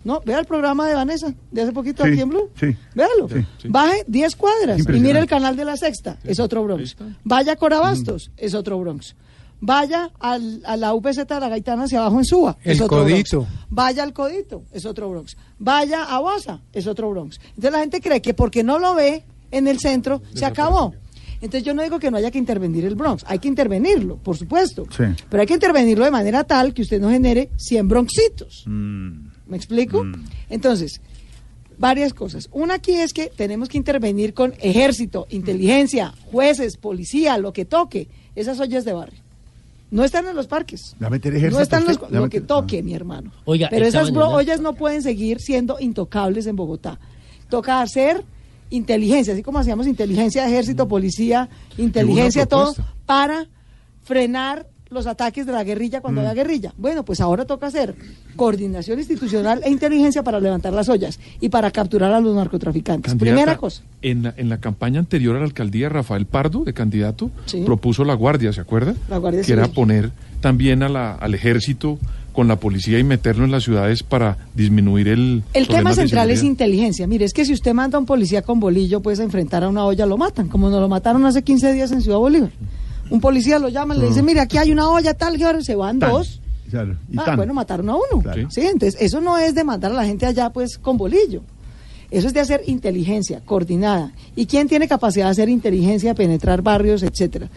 [0.03, 2.49] No, vea el programa de Vanessa de hace poquito Sí, aquí en Blue.
[2.59, 2.76] sí.
[2.95, 3.30] Véalo.
[3.30, 3.68] Sí, sí.
[3.69, 6.95] Baje 10 cuadras y mire el canal de la Sexta, es otro Bronx.
[7.23, 9.15] Vaya a Corabastos, es otro Bronx.
[9.64, 13.04] Vaya al- a la UPZ de la Gaitana hacia abajo en Suba, es El otro
[13.04, 13.42] Codito.
[13.42, 13.54] Bronx.
[13.70, 15.38] Vaya al Codito, es otro Bronx.
[15.60, 17.40] Vaya a Bosa, es otro Bronx.
[17.50, 20.94] Entonces la gente cree que porque no lo ve en el centro, se acabó.
[21.42, 24.36] Entonces yo no digo que no haya que intervenir el Bronx, hay que intervenirlo, por
[24.38, 24.86] supuesto.
[24.96, 25.04] Sí.
[25.30, 28.64] Pero hay que intervenirlo de manera tal que usted no genere 100 bronxitos.
[28.68, 30.04] ¿Me explico?
[30.50, 31.02] Entonces,
[31.78, 32.48] varias cosas.
[32.52, 38.08] Una aquí es que tenemos que intervenir con ejército, inteligencia, jueces, policía, lo que toque,
[38.36, 39.20] esas ollas de barrio.
[39.91, 40.95] No están en los parques.
[40.97, 43.31] ¿Le va a meter ejército No están los, lo que toque, mi hermano.
[43.45, 46.97] Oiga, Pero esas mañana- ollas no pueden seguir siendo intocables en Bogotá.
[47.49, 48.23] Toca hacer
[48.69, 52.73] inteligencia, así como hacíamos inteligencia de ejército, policía, inteligencia, todo,
[53.05, 53.47] para
[54.03, 56.26] frenar los ataques de la guerrilla cuando Mm.
[56.26, 56.73] había guerrilla.
[56.77, 57.95] Bueno, pues ahora toca hacer
[58.35, 63.11] coordinación institucional e inteligencia para levantar las ollas y para capturar a los narcotraficantes.
[63.13, 63.84] Candidata, Primera cosa.
[64.01, 67.63] En la, en la campaña anterior a la alcaldía, Rafael Pardo, de candidato, Sí.
[67.65, 68.93] propuso la guardia, ¿se acuerda?
[69.09, 70.11] La Guardia Que era poner
[70.41, 71.97] también a la- al ejército
[72.34, 75.43] con la policía y meterlo en las ciudades para disminuir el.
[75.53, 77.05] El tema central es inteligencia.
[77.07, 79.69] Mire, es que si usted manda a un policía con bolillo, pues a enfrentar a
[79.69, 82.51] una olla lo matan, como nos lo mataron hace 15 días en Ciudad Bolívar.
[83.12, 85.76] Un policía lo llama, le dice, mire, aquí hay una olla tal, que ahora se
[85.76, 86.12] van Tan.
[86.12, 86.40] dos.
[86.70, 87.36] Claro, y Ah, tan.
[87.38, 88.22] bueno, mataron a uno.
[88.24, 88.50] Claro.
[88.50, 91.42] Sí, entonces eso no es de mandar a la gente allá pues con bolillo.
[92.10, 94.12] Eso es de hacer inteligencia coordinada.
[94.36, 97.50] ¿Y quién tiene capacidad de hacer inteligencia, penetrar barrios, etcétera?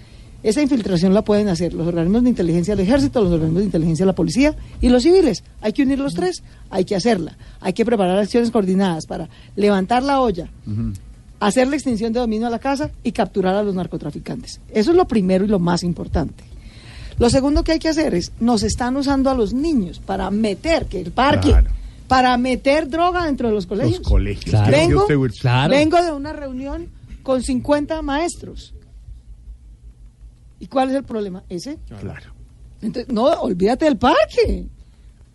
[0.42, 4.04] Esa infiltración la pueden hacer los organismos de inteligencia del ejército, los organismos de inteligencia
[4.04, 5.42] de la policía y los civiles.
[5.62, 7.36] Hay que unir los tres, hay que hacerla.
[7.60, 10.50] Hay que preparar acciones coordinadas para levantar la olla,
[11.46, 14.60] hacer la extinción de dominio a la casa y capturar a los narcotraficantes.
[14.70, 16.44] Eso es lo primero y lo más importante.
[17.18, 20.86] Lo segundo que hay que hacer es, nos están usando a los niños para meter,
[20.86, 21.70] que el parque, Claro.
[22.08, 24.00] para meter droga dentro de los colegios.
[24.00, 24.50] Los colegios.
[25.40, 25.70] Claro.
[25.70, 26.88] vengo de una reunión
[27.22, 28.74] con 50 maestros.
[30.58, 31.44] ¿Y cuál es el problema?
[31.48, 31.78] Ese.
[32.00, 32.32] Claro.
[32.82, 34.66] Entonces, no, olvídate del parque.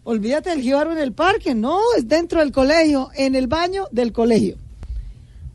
[0.03, 1.53] Olvídate del jíbaro en el parque.
[1.53, 4.56] No, es dentro del colegio, en el baño del colegio.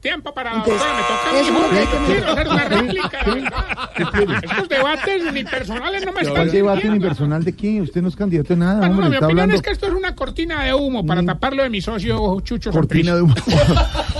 [0.04, 0.52] Tiempo para.
[0.54, 4.34] Entonces, Ahora me toca a.
[4.44, 6.90] Estos debates unipersonales no me están ¿Cuál debate sirviendo.
[7.06, 7.80] unipersonal de qué?
[7.80, 9.04] Usted no es candidato de nada, Bueno, hombre.
[9.04, 11.62] no, mi está opinión hablando es que esto es una cortina de humo para taparlo
[11.62, 13.16] de mi socio Chucho cortina Sorpresa.
[13.16, 13.34] de humo.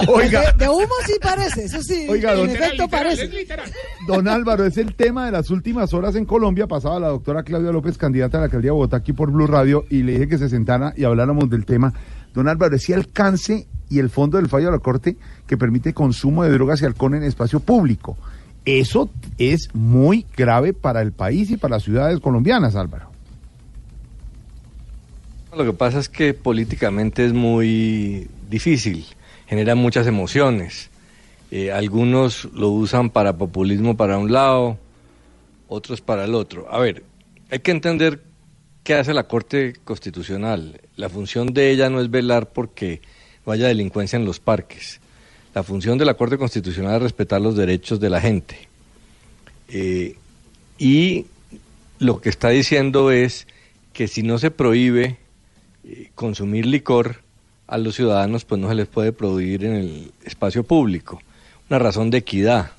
[0.14, 2.06] Oiga, De, de humo sí parece, eso sí.
[2.08, 3.46] Oiga, en don- efecto Literal, parece.
[4.06, 6.66] Don Álvaro, es el tema de las últimas horas en Colombia.
[6.66, 9.84] Pasaba la doctora Claudia López, candidata a la alcaldía de Bogotá, aquí por Blue Radio,
[9.90, 11.92] y le dije que se sentara y habláramos del tema.
[12.34, 15.16] Don Álvaro, el alcance y el fondo del fallo de la Corte
[15.46, 18.16] que permite consumo de drogas y alcohol en espacio público.
[18.64, 23.10] Eso es muy grave para el país y para las ciudades colombianas, Álvaro.
[25.56, 29.04] Lo que pasa es que políticamente es muy difícil,
[29.46, 30.90] genera muchas emociones.
[31.50, 34.78] Eh, algunos lo usan para populismo para un lado,
[35.68, 36.66] otros para el otro.
[36.72, 37.04] A ver,
[37.50, 38.24] hay que entender
[38.82, 40.80] qué hace la Corte Constitucional.
[40.96, 43.00] La función de ella no es velar porque
[43.44, 45.00] no haya delincuencia en los parques.
[45.54, 48.68] La función de la Corte Constitucional es respetar los derechos de la gente.
[49.68, 50.16] Eh,
[50.78, 51.26] y
[51.98, 53.46] lo que está diciendo es
[53.92, 55.18] que si no se prohíbe
[55.84, 57.22] eh, consumir licor
[57.66, 61.20] a los ciudadanos, pues no se les puede prohibir en el espacio público.
[61.70, 62.72] Una razón de equidad.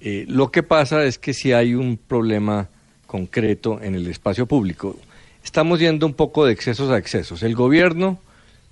[0.00, 2.68] Eh, lo que pasa es que si hay un problema
[3.06, 4.98] concreto en el espacio público,
[5.44, 7.42] estamos yendo un poco de excesos a excesos.
[7.42, 8.18] El gobierno,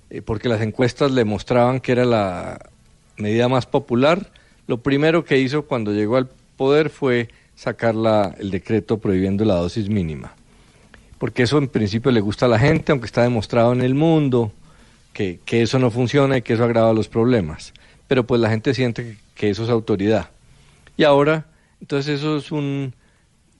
[0.09, 2.69] eh, porque las encuestas le mostraban que era la
[3.17, 4.31] medida más popular,
[4.67, 9.55] lo primero que hizo cuando llegó al poder fue sacar la- el decreto prohibiendo la
[9.55, 10.33] dosis mínima
[11.17, 14.51] porque eso en principio le gusta a la gente, aunque está demostrado en el mundo
[15.13, 17.75] que, que eso no funciona y que eso agrava los problemas.
[18.07, 20.31] Pero pues la gente siente que, eso es autoridad.
[20.97, 21.45] Y ahora,
[21.79, 22.95] entonces eso es un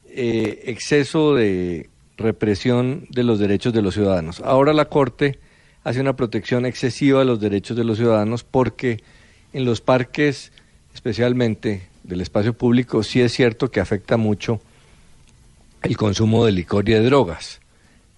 [0.08, 4.40] eh, exceso de represión de los derechos de los ciudadanos.
[4.42, 5.40] Ahora la Corte
[5.84, 9.04] hace una protección excesiva de los derechos de los ciudadanos porque
[9.54, 10.52] en los parques,
[10.94, 14.62] especialmente del espacio público, sí es cierto que afecta mucho
[15.82, 17.60] el consumo de licor y de drogas.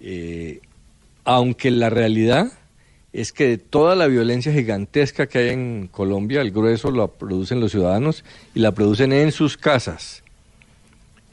[0.00, 0.60] Eh,
[1.24, 2.52] aunque la realidad
[3.12, 7.60] es que de toda la violencia gigantesca que hay en Colombia, el grueso lo producen
[7.60, 10.23] los ciudadanos y la producen en sus casas.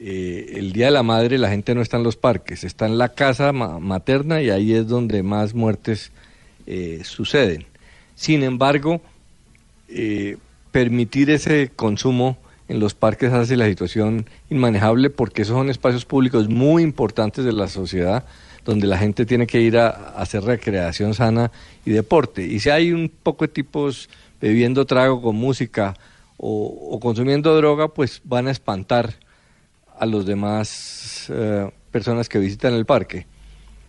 [0.04, 2.98] Eh, el Día de la Madre la gente no está en los parques, está en
[2.98, 6.12] la casa ma- materna y ahí es donde más muertes
[6.66, 7.66] eh, suceden.
[8.16, 9.00] Sin embargo,
[9.90, 10.38] eh,
[10.72, 12.38] permitir ese consumo
[12.68, 17.52] en los parques hace la situación inmanejable porque esos son espacios públicos muy importantes de
[17.52, 18.26] la sociedad
[18.66, 21.52] donde la gente tiene que ir a, a hacer recreación sana
[21.86, 22.46] y deporte.
[22.46, 24.10] Y si hay un poco de tipos
[24.40, 25.96] bebiendo trago con música
[26.38, 29.14] o, o consumiendo droga, pues van a espantar
[30.02, 33.28] a los demás eh, personas que visitan el parque.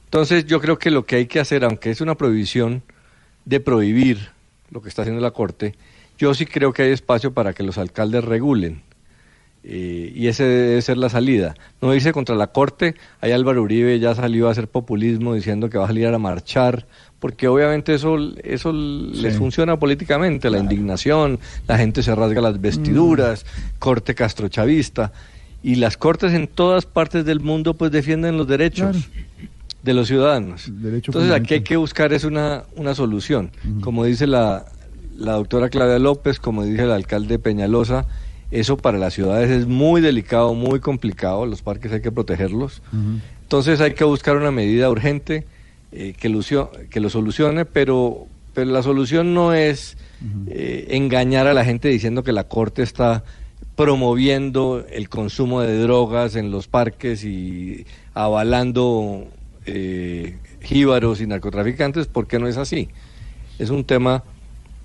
[0.05, 2.83] Entonces yo creo que lo que hay que hacer, aunque es una prohibición
[3.47, 4.29] de prohibir
[4.71, 5.75] lo que está haciendo la Corte,
[6.19, 8.83] yo sí creo que hay espacio para que los alcaldes regulen.
[9.65, 11.55] Eh, y ese debe ser la salida.
[11.81, 12.95] No irse contra la Corte.
[13.23, 16.87] Ahí Álvaro Uribe ya salió a hacer populismo diciendo que va a salir a marchar,
[17.21, 23.47] porque obviamente eso, eso les funciona políticamente, la indignación, la gente se rasga las vestiduras,
[23.79, 25.11] Corte castrochavista.
[25.63, 28.97] Y las cortes en todas partes del mundo pues defienden los derechos
[29.83, 30.69] de los ciudadanos.
[31.11, 33.51] Entonces aquí hay que buscar es una, una solución.
[33.81, 34.65] Como dice la,
[35.17, 38.07] la doctora Claudia López, como dice el alcalde Peñalosa,
[38.51, 41.47] Eso para las ciudades es muy delicado, muy complicado.
[41.47, 42.83] Los parques hay que protegerlos.
[43.43, 45.47] Entonces hay que buscar una medida urgente
[45.93, 49.97] eh, que, lucio- que lo solucione, pero, pero la solución no es
[50.49, 53.25] eh, engañar a la gente diciendo que la Corte está
[53.83, 57.85] promoviendo el consumo de drogas en los parques y
[58.15, 59.27] avalando
[59.67, 62.91] eh, jíbaros y narcotraficantes, porque no es así.
[63.59, 64.23] Es un tema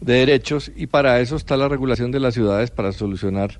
[0.01, 3.59] de derechos y para eso está la regulación de las ciudades para solucionar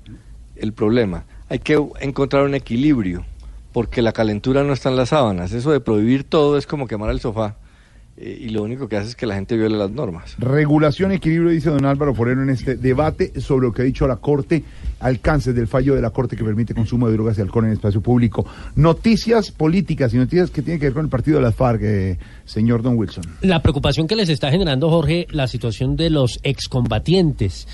[0.56, 1.24] el problema.
[1.48, 3.24] Hay que encontrar un equilibrio,
[3.72, 5.52] porque la calentura no está en las sábanas.
[5.52, 7.54] Eso de prohibir todo es como quemar el sofá
[8.20, 10.34] eh, y lo único que hace es que la gente viole las normas.
[10.38, 14.16] Regulación, equilibrio, dice don Álvaro Forero en este debate sobre lo que ha dicho la
[14.16, 14.64] Corte,
[15.00, 17.76] alcances del fallo de la Corte que permite consumo de drogas y alcohol en el
[17.76, 18.44] espacio público.
[18.74, 22.18] Noticias políticas y noticias que tienen que ver con el partido de las FARC, eh,
[22.44, 23.24] señor Don Wilson.
[23.42, 27.68] La preocupación que les está generando, Jorge, la situación de los excombatientes.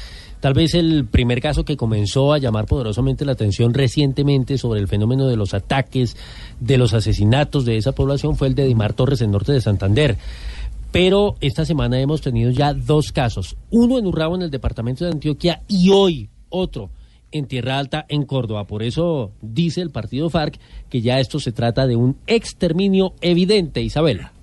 [0.45, 4.89] Tal vez el primer caso que comenzó a llamar poderosamente la atención recientemente sobre el
[4.89, 6.19] fenómeno de los ataques,
[6.61, 10.19] de los asesinatos de esa población fue el de Dimar Torres en norte de Santander.
[10.93, 15.13] Pero esta semana hemos tenido ya dos casos, uno en Urrao en el departamento de
[15.13, 16.91] Antioquia y hoy otro
[17.33, 18.67] en Tierra Alta en Córdoba.
[18.67, 20.61] Por eso dice el partido FARC
[20.91, 24.34] que ya esto se trata de un exterminio evidente, Isabela.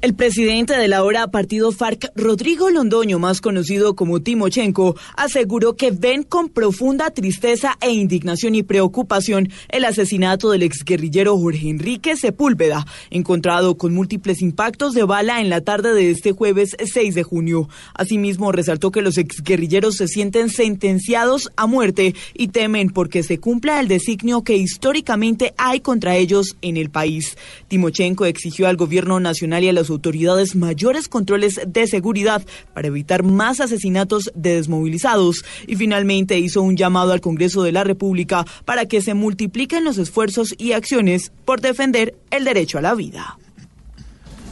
[0.00, 6.22] El presidente del ahora partido FARC, Rodrigo Londoño, más conocido como Timochenko, aseguró que ven
[6.22, 13.76] con profunda tristeza e indignación y preocupación el asesinato del exguerrillero Jorge Enrique Sepúlveda, encontrado
[13.76, 17.68] con múltiples impactos de bala en la tarde de este jueves 6 de junio.
[17.94, 23.80] Asimismo, resaltó que los exguerrilleros se sienten sentenciados a muerte y temen porque se cumpla
[23.80, 27.36] el designio que históricamente hay contra ellos en el país.
[27.66, 32.42] Timochenko exigió al gobierno nacional y a las autoridades mayores controles de seguridad
[32.74, 37.84] para evitar más asesinatos de desmovilizados y finalmente hizo un llamado al Congreso de la
[37.84, 42.94] República para que se multipliquen los esfuerzos y acciones por defender el derecho a la
[42.94, 43.38] vida.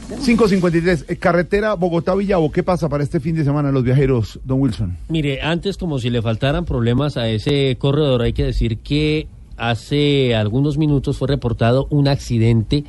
[0.09, 4.97] 553, eh, carretera Bogotá-Villavo, ¿qué pasa para este fin de semana los viajeros, Don Wilson?
[5.09, 9.27] Mire, antes como si le faltaran problemas a ese corredor, hay que decir que
[9.57, 12.85] hace algunos minutos fue reportado un accidente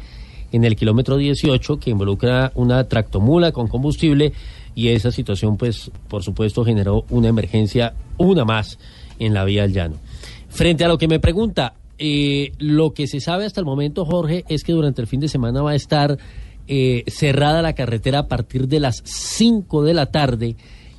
[0.52, 4.32] en el kilómetro 18 que involucra una tractomula con combustible
[4.74, 8.78] y esa situación pues por supuesto generó una emergencia, una más
[9.18, 9.96] en la vía al llano.
[10.48, 14.44] Frente a lo que me pregunta, eh, lo que se sabe hasta el momento, Jorge,
[14.48, 16.16] es que durante el fin de semana va a estar
[16.68, 20.56] eh, cerrada la carretera a partir de las 5 de la tarde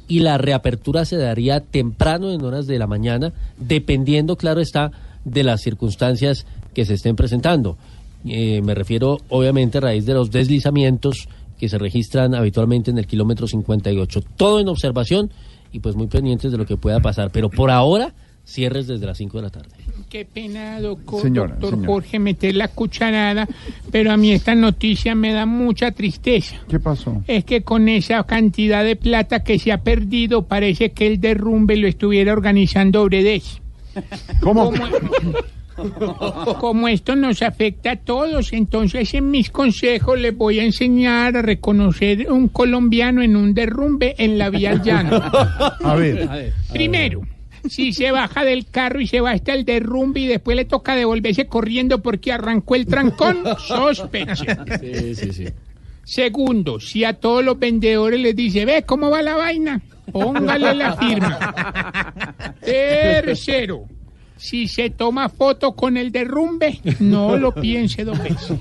[0.07, 4.91] y la reapertura se daría temprano en horas de la mañana, dependiendo, claro está,
[5.23, 7.77] de las circunstancias que se estén presentando.
[8.25, 11.27] Eh, me refiero, obviamente, a raíz de los deslizamientos
[11.59, 14.21] que se registran habitualmente en el kilómetro 58.
[14.37, 15.31] Todo en observación
[15.71, 17.31] y pues muy pendientes de lo que pueda pasar.
[17.31, 18.13] Pero por ahora,
[18.45, 19.69] cierres desde las 5 de la tarde.
[20.09, 21.87] Qué pena, doco- Señora, doctor señora.
[21.87, 23.47] Jorge, meter la cucharada,
[23.91, 26.55] pero a mí esta noticia me da mucha tristeza.
[26.67, 27.21] ¿Qué pasó?
[27.27, 31.75] Es que con esa cantidad de plata que se ha perdido, parece que el derrumbe
[31.77, 33.61] lo estuviera organizando Bredes.
[34.41, 34.71] ¿Cómo?
[36.59, 41.41] Como esto nos afecta a todos, entonces en mis consejos les voy a enseñar a
[41.41, 45.21] reconocer un colombiano en un derrumbe en la vía al llano.
[45.83, 46.53] A ver.
[46.71, 47.21] Primero,
[47.67, 50.95] si se baja del carro y se va hasta el derrumbe y después le toca
[50.95, 54.65] devolverse corriendo porque arrancó el trancón, sospecha.
[54.79, 55.45] Sí, sí, sí.
[56.03, 59.79] Segundo, si a todos los vendedores les dice, ve cómo va la vaina,
[60.11, 61.53] póngale la firma.
[62.61, 63.85] Tercero,
[64.39, 68.57] si se toma foto con el derrumbe, no lo piense dos veces.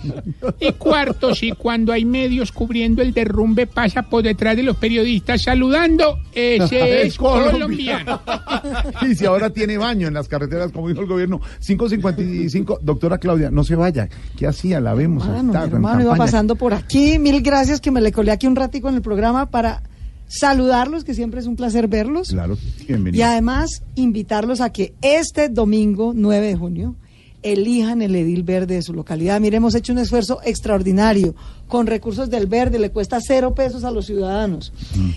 [0.59, 5.43] Y cuarto, si cuando hay medios cubriendo el derrumbe pasa por detrás de los periodistas
[5.43, 8.21] saludando, ese es colombiano.
[9.09, 13.51] y si ahora tiene baño en las carreteras, como dijo el gobierno, 555, doctora Claudia,
[13.51, 14.81] no se vaya, ¿qué hacía?
[14.81, 17.19] La vemos, Bueno, está mi hermano iba pasando por aquí.
[17.19, 19.83] Mil gracias que me le colé aquí un ratico en el programa para
[20.29, 22.29] saludarlos, que siempre es un placer verlos.
[22.29, 22.57] Claro,
[22.87, 23.19] bienvenido.
[23.19, 26.97] Y además invitarlos a que este domingo 9 de junio
[27.43, 29.41] elijan el edil verde de su localidad.
[29.41, 31.35] Mire, hemos hecho un esfuerzo extraordinario
[31.67, 34.73] con recursos del verde, le cuesta cero pesos a los ciudadanos.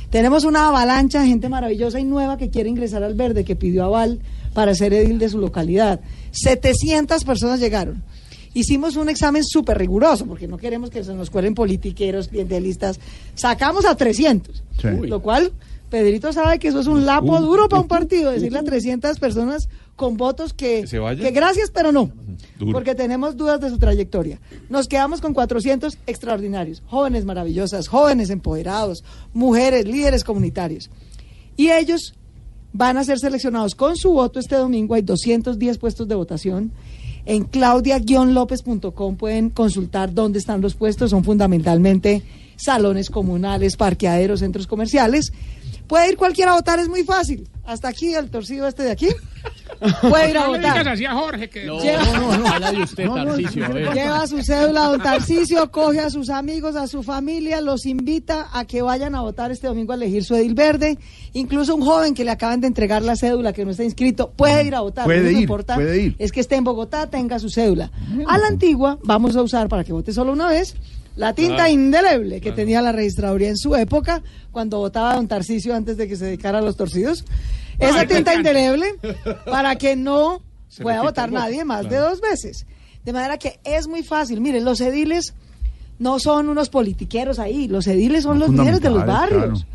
[0.10, 3.86] Tenemos una avalancha de gente maravillosa y nueva que quiere ingresar al verde, que pidió
[3.86, 4.20] aval
[4.54, 6.02] para ser edil de su localidad.
[6.32, 8.04] 700 personas llegaron.
[8.54, 13.00] Hicimos un examen súper riguroso, porque no queremos que se nos cuelen politiqueros, clientelistas.
[13.36, 14.88] Sacamos a 300, Sí.
[15.08, 15.52] lo cual
[15.90, 19.20] Pedrito sabe que eso es un lapo Uh, duro para un partido, decirle a 300
[19.20, 19.68] personas
[19.98, 20.86] con votos que,
[21.34, 22.12] gracias, pero no,
[22.58, 22.72] Duro.
[22.72, 24.40] porque tenemos dudas de su trayectoria.
[24.70, 29.04] Nos quedamos con 400 extraordinarios, jóvenes maravillosas, jóvenes empoderados,
[29.34, 30.90] mujeres, líderes comunitarios.
[31.58, 32.14] Y ellos
[32.74, 34.96] van a ser seleccionados con su voto este domingo.
[34.96, 36.72] Hay 210 puestos de votación.
[37.26, 41.12] En claudia-lópez.com pueden consultar dónde están los puestos.
[41.12, 42.24] Son fundamentalmente
[42.56, 45.32] salones comunales, parqueaderos, centros comerciales.
[45.92, 47.50] Puede ir cualquiera a votar, es muy fácil.
[47.66, 49.10] Hasta aquí, el torcido este de aquí.
[50.10, 50.88] Puede ir a No le votar.
[50.88, 51.66] así a Jorge que...
[51.66, 53.66] Lleva- Habla de usted, Tarcisio.
[53.66, 53.94] a ver.
[53.94, 58.64] Lleva su cédula, don Tarcicio, coge a sus amigos, a su familia, los invita a
[58.64, 60.98] que vayan a votar este domingo a elegir su edil verde.
[61.34, 64.64] Incluso un joven que le acaban de entregar la cédula, que no está inscrito, puede
[64.64, 65.04] ir a votar.
[65.04, 66.16] Puede único ir, importa puede ir.
[66.20, 67.92] Es que esté en Bogotá, tenga su cédula.
[68.28, 70.74] A la antigua, vamos a usar para que vote solo una vez.
[71.16, 75.98] La tinta indeleble que tenía la registraduría en su época, cuando votaba don Tarcicio antes
[75.98, 77.26] de que se dedicara a los torcidos.
[77.80, 78.96] Esa tinta indeleble
[79.46, 82.66] para que no Se pueda votar nadie más de dos veces.
[83.04, 84.40] De manera que es muy fácil.
[84.42, 85.34] Miren, los ediles
[86.00, 89.66] no son unos politiqueros ahí, los ediles son los líderes de los barrios.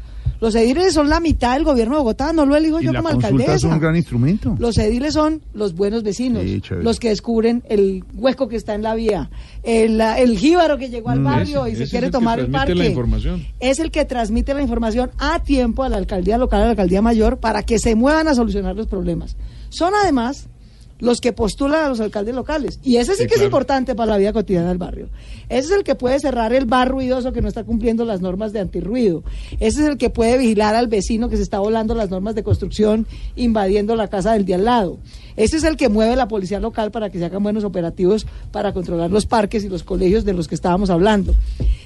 [0.40, 2.98] Los ediles son la mitad del gobierno de Bogotá, no lo elijo Y yo la
[3.02, 3.68] como es alcaldesa.
[3.68, 4.54] un gran instrumento.
[4.58, 8.82] Los ediles son los buenos vecinos, Sí, los que descubren el hueco que está en
[8.82, 9.30] la vía,
[9.62, 12.38] el, el jíbaro que llegó al Mm, barrio ese- y se es quiere el tomar
[12.40, 12.74] el parque.
[12.74, 13.44] la información.
[13.60, 17.02] Es el que transmite la información a tiempo a la alcaldía local, a la alcaldía
[17.02, 19.36] mayor, para que se muevan a solucionar los problemas.
[19.70, 20.48] Son además
[20.98, 22.78] los que postulan a los alcaldes locales.
[22.82, 25.08] Y ese sí, Sí, que es importante para la vida cotidiana del barrio.
[25.48, 28.52] Ese es el que puede cerrar el bar ruidoso que no está cumpliendo las normas
[28.52, 29.22] de antirruido.
[29.60, 32.42] Ese es el que puede vigilar al vecino que se está volando las normas de
[32.42, 33.06] construcción,
[33.36, 34.98] invadiendo la casa del de al lado.
[35.36, 38.72] Ese es el que mueve la policía local para que se hagan buenos operativos para
[38.72, 41.34] controlar los parques y los colegios de los que estábamos hablando.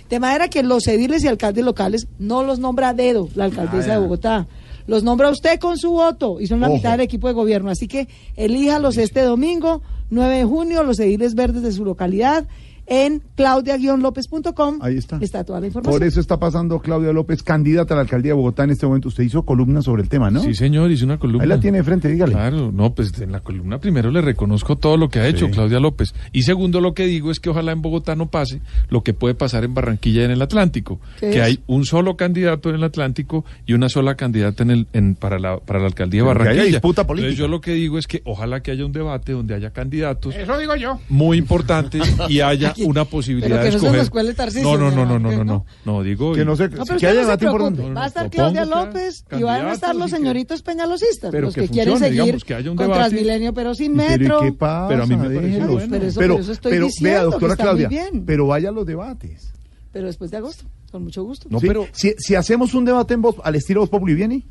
[0.08, 3.90] De manera que los ediles y alcaldes locales no los nombra a dedo la alcaldesa
[3.92, 4.46] Ah, de Bogotá.
[4.86, 6.77] Los nombra usted con su voto y son la Ojo.
[6.77, 7.70] mitad del equipo de gobierno.
[7.70, 12.47] Así que elíjalos este domingo, 9 de junio, los ediles verdes de su localidad.
[12.92, 15.18] En claudia-lópez.com Ahí está.
[15.20, 15.96] está toda la información.
[15.96, 19.06] Por eso está pasando Claudia López, candidata a la alcaldía de Bogotá en este momento.
[19.08, 20.40] Usted hizo columna sobre el tema, ¿no?
[20.42, 21.44] Sí, señor, hice una columna.
[21.44, 22.32] Ahí la tiene de frente, dígale.
[22.32, 25.52] Claro, no, pues en la columna primero le reconozco todo lo que ha hecho Sí.
[25.52, 26.14] Claudia López.
[26.32, 29.34] Y segundo, lo que digo es que ojalá en Bogotá no pase lo que puede
[29.34, 30.98] pasar en Barranquilla y en el Atlántico.
[31.20, 31.42] ¿Qué Que es?
[31.44, 35.38] hay un solo candidato en el Atlántico y una sola candidata en el, en, para,
[35.38, 36.76] la, para la alcaldía de Pero que haya Barranquilla.
[36.78, 37.28] disputa política.
[37.28, 40.34] Entonces yo lo que digo es que ojalá que haya un debate donde haya candidatos
[40.34, 40.98] Eso digo yo.
[41.08, 43.98] muy importantes y haya una posibilidad Pero que de no se escoger.
[44.01, 46.32] nos cuele Tarcisio, no, no, no, no, no, no, no, no, digo.
[46.35, 47.90] Que no se- No, pero que haya no debate importante.
[47.93, 51.69] Va a estar Claudia López y van a estar los señoritos peñalosistas, Pero los que
[51.69, 53.01] quieren seguir digamos, que haya un con debate.
[53.11, 54.40] Transmilenio, pero sin Pero, ¿y metro.
[54.40, 54.89] qué pasa?
[54.89, 55.59] Pero a mí me parece.
[55.61, 58.24] Pero eso- pero, pero estoy pero, diciendo, vea, que doctora está muy Claudia, bien.
[58.27, 59.52] pero vaya a los debates.
[59.93, 61.48] Pero después de agosto, con mucho gusto.
[61.61, 64.47] Sí, Si, si hacemos un debate en voz, al estilo Voz Populi, ¿viene?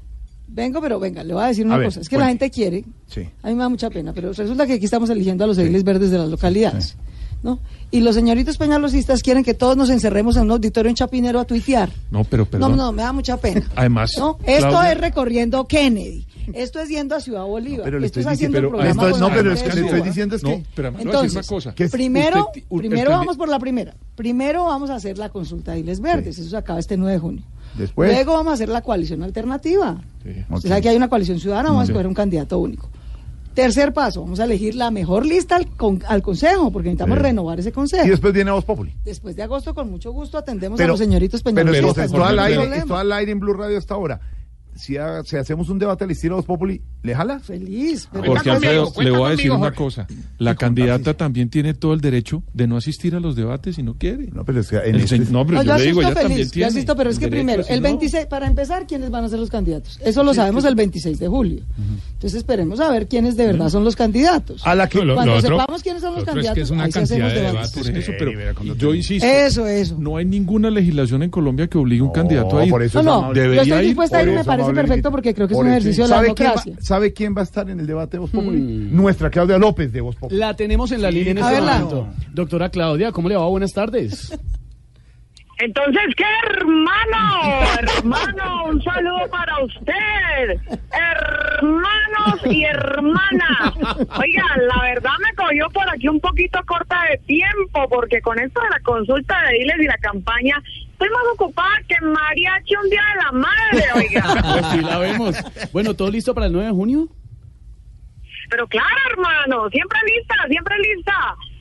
[0.52, 2.02] Vengo, pero venga, le voy a decir A una ver, cosa.
[2.02, 2.24] Es que cuente.
[2.26, 3.22] la gente quiere, Sí.
[3.44, 5.84] a mí me da mucha pena, pero resulta que aquí estamos eligiendo a los ediles
[5.84, 6.98] verdes de las localidades.
[7.44, 7.60] ¿No?
[7.92, 11.46] Y los señoritos peñalosistas quieren que todos nos encerremos en un auditorio en Chapinero a
[11.46, 11.90] tuitear.
[12.12, 12.78] No, pero No, perdón.
[12.78, 13.64] no, me da mucha pena.
[13.76, 14.38] Además, ¿no?
[14.46, 16.26] Esto Claudia- es recorriendo Kennedy.
[16.54, 17.84] Esto es yendo a Ciudad Bolívar.
[17.86, 19.62] Pero le Esto estoy es haciendo diciendo- el pero- programa esto- con no, pero es
[19.64, 20.66] que le estoy diciendo es No, que...
[20.76, 21.76] pero además le voy a decir Entonces, una cosa.
[21.76, 23.94] que es- primero, usted- primero vamos por la primera.
[24.16, 26.38] Primero vamos a hacer la consulta de Isles Verdes.
[26.40, 27.44] Eso se acaba este 9 de junio.
[27.78, 28.12] Después.
[28.12, 29.92] Luego vamos a hacer la coalición alternativa.
[30.22, 30.56] Ok.
[30.56, 31.92] Usted sabe que hay una coalición ciudadana, vamos Sí.
[31.92, 32.90] a escoger un candidato único.
[33.62, 37.24] Tercer paso, vamos a elegir la mejor lista al, con- al consejo, porque necesitamos Sí.
[37.24, 38.06] renovar ese consejo.
[38.06, 38.96] Y después viene Voz Populi.
[39.04, 42.40] Después de agosto, con mucho gusto, atendemos Pero- a los señoritos Pero no esto al
[42.40, 44.22] aire, esto al aire en Blue Radio hasta ahora.
[44.76, 47.40] Si, ha- si hacemos un debate al estilo Voz Populi, ¿le jala?
[47.40, 48.08] Feliz.
[48.12, 50.08] pero- Porque Cuenta Alfredo, conmigo, le voy a decir conmigo, una cosa.
[50.38, 53.94] La candidata también tiene todo el derecho de no asistir a los debates si no
[53.96, 54.30] quiere.
[54.34, 56.02] No, pero es que en El este- se- no, pero No, yo yo le digo,
[56.02, 56.68] ella también feliz, tiene.
[56.68, 59.50] asisto, pero es que primero, el no- 26, para empezar, ¿quiénes van a ser los
[59.50, 60.00] candidatos?
[60.04, 61.62] Eso lo sabemos el 26 de julio.
[62.14, 64.62] Entonces esperemos a ver quiénes de verdad son los candidatos.
[64.66, 65.04] A la que...
[65.04, 66.84] Lo- Cuando lo otro- sepamos quiénes son los lo otro es candidatos, que es una
[66.84, 67.72] ahí cantidad de debates.
[67.74, 67.90] debates.
[67.90, 69.96] Por eso, pero yo insisto, Eso, eso.
[69.98, 72.70] no hay ninguna legislación en Colombia que obligue a un candidato a ir.
[72.72, 75.54] por eso No, no, yo estoy dispuesta a ir, me parece perfecto porque creo que
[75.54, 76.76] es un ejercicio de la ¿Sabe quién va- democracia.
[76.90, 78.58] ¿Sabe quién va a estar en el debate de Voz Populi?
[78.58, 78.96] Hmm.
[78.96, 80.40] Nuestra Claudia López de Voz Populi.
[80.40, 81.74] La tenemos en la línea en este verla.
[81.74, 82.08] momento.
[82.32, 83.46] Doctora Claudia, ¿cómo le va?
[83.46, 84.36] Buenas tardes.
[85.60, 87.68] Entonces, ¿qué hermano?
[87.80, 90.80] Hermano, un saludo para usted.
[91.60, 93.76] Hermanos y hermanas.
[94.18, 94.44] Oiga,
[94.74, 98.70] la verdad me cogió por aquí un poquito corta de tiempo, porque con esto de
[98.72, 100.56] la consulta de diles y la campaña,
[101.00, 104.42] estoy más ocupada que mariachi un día de la madre, oiga.
[104.60, 105.36] Pues sí, la vemos.
[105.72, 107.08] Bueno, ¿todo listo para el 9 de junio?
[108.50, 111.14] Pero claro, hermano, siempre lista, siempre lista.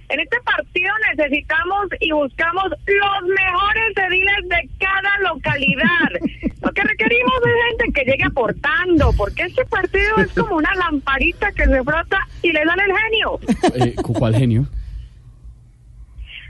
[0.09, 6.11] En este partido necesitamos y buscamos los mejores ediles de cada localidad.
[6.63, 11.53] Lo que requerimos es gente que llegue aportando, porque este partido es como una lamparita
[11.53, 13.41] que se frota y le sale el genio.
[13.87, 14.67] Eh, ¿cu- ¿Cuál genio?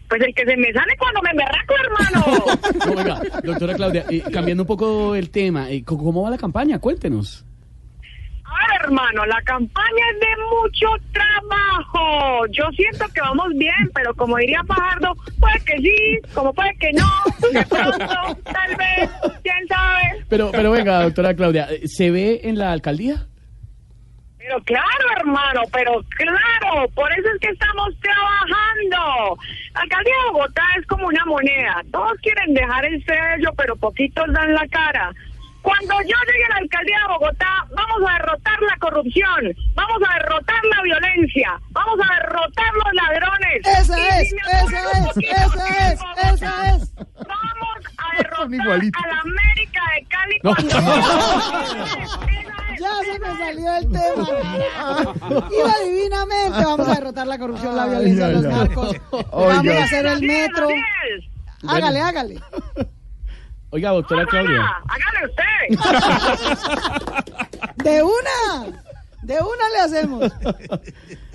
[0.09, 2.47] Pues el que se me sale cuando me emberraco, hermano.
[2.87, 6.79] No, oiga, doctora Claudia, eh, cambiando un poco el tema, eh, ¿cómo va la campaña?
[6.79, 7.45] Cuéntenos.
[8.83, 12.47] hermano, la campaña es de mucho trabajo.
[12.53, 16.91] Yo siento que vamos bien, pero como diría Fajardo, puede que sí, como puede que
[16.93, 19.11] no, de pronto, tal vez,
[19.43, 20.25] quién sabe.
[20.29, 23.27] Pero, pero venga, doctora Claudia, ¿se ve en la alcaldía?
[24.49, 29.37] Pero claro, hermano, pero claro, por eso es que estamos trabajando.
[29.75, 31.83] La alcaldía de Bogotá es como una moneda.
[31.93, 35.13] Todos quieren dejar el sello, pero poquitos dan la cara.
[35.61, 40.15] Cuando yo llegue a la alcaldía de Bogotá, vamos a derrotar la corrupción, vamos a
[40.15, 43.67] derrotar la violencia, vamos a derrotar los ladrones.
[43.67, 46.01] Esa Y es, si esa es, esa es,
[46.33, 46.95] esa es.
[46.95, 50.55] Vamos a derrotar a la América de Cali No.
[50.55, 50.75] cuando...
[52.79, 54.29] Ya se me salió el tema.
[55.51, 56.65] Iba divinamente.
[56.65, 58.51] Vamos a derrotar la corrupción, la violencia, ay, los ay.
[58.51, 58.97] narcos.
[59.11, 59.55] Oiga.
[59.57, 60.69] Vamos a hacer el metro.
[61.67, 62.41] Hágale, hágale.
[63.71, 64.63] Oiga, doctora Claudia.
[64.89, 65.45] Hágale usted.
[67.77, 68.77] De una.
[69.23, 70.33] De una le hacemos.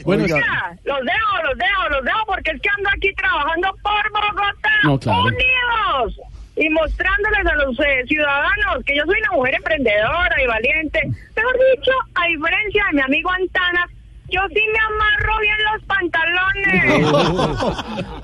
[0.03, 0.37] Bueno, Mira,
[0.83, 4.99] los dejo, los dejo, los dejo porque es que ando aquí trabajando por Bogotá, No,
[4.99, 5.23] claro.
[5.23, 6.19] unidos
[6.55, 11.01] y mostrándoles a los eh, ciudadanos que yo soy una mujer emprendedora y valiente.
[11.35, 13.87] Mejor dicho, a diferencia de mi amigo Antana,
[14.29, 16.83] yo sí me amarro bien los pantalones.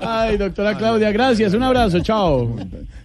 [0.00, 1.54] Ay, doctora Claudia, gracias.
[1.54, 2.56] Un abrazo, chao.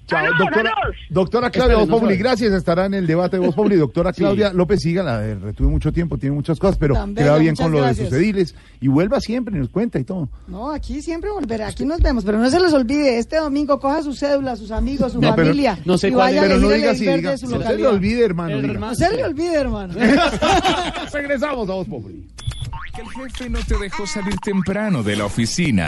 [0.07, 0.73] Chao, doctora,
[1.09, 3.75] doctora Claudia Espere, Voz Populi, gracias, estará en el debate de Voz Populi.
[3.75, 7.31] Doctora Claudia López Siga, la retuve mucho tiempo, tiene muchas cosas, pero Tan que va
[7.31, 8.09] bella, bien con lo de gracias.
[8.09, 10.29] sus ediles y vuelva siempre, nos cuenta y todo.
[10.47, 11.69] No, aquí siempre volverá.
[11.69, 12.23] Aquí nos vemos.
[12.23, 15.47] Pero no se les olvide, este domingo coja su cédula, sus amigos, su No, pero-
[15.47, 15.79] familia.
[15.85, 17.61] no sé y cuál vaya es, pero a no elegir diga diga, de su no
[17.63, 18.61] se le olvide, hermano.
[18.61, 19.93] No se le olvide, hermano.
[21.13, 22.27] Regresamos a Voz Populi.
[22.95, 25.87] Que el jefe no te dejó salir temprano de la oficina.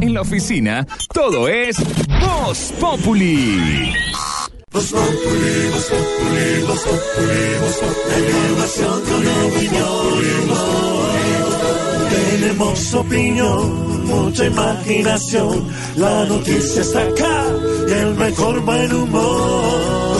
[0.00, 1.76] En la oficina, todo es
[2.20, 3.92] Voz Populi.
[4.70, 7.76] Voz Populi, Voz Populi, Voz Populi, Voz
[8.78, 9.68] Populi.
[12.10, 15.68] Tenemos opinión, mucha imaginación.
[15.96, 17.46] La noticia está acá
[17.88, 20.11] y el mejor buen humor.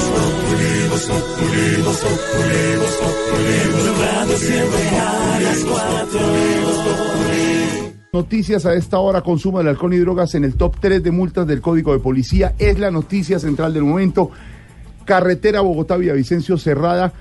[8.12, 11.47] Noticias a esta hora, consumo de alcohol y drogas en el top 3 de multas
[11.47, 12.55] del Código de Policía.
[12.59, 14.31] Es la noticia central del momento.
[15.05, 17.12] Carretera Bogotá-Villavicencio cerrada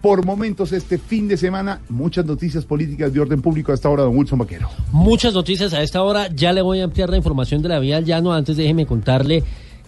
[0.00, 1.80] por momentos este fin de semana.
[1.88, 4.68] Muchas noticias políticas de orden público a esta hora, don Wilson Vaquero.
[4.92, 6.28] Muchas noticias a esta hora.
[6.28, 8.32] Ya le voy a ampliar la información de la vía al llano.
[8.32, 9.42] Antes déjeme contarle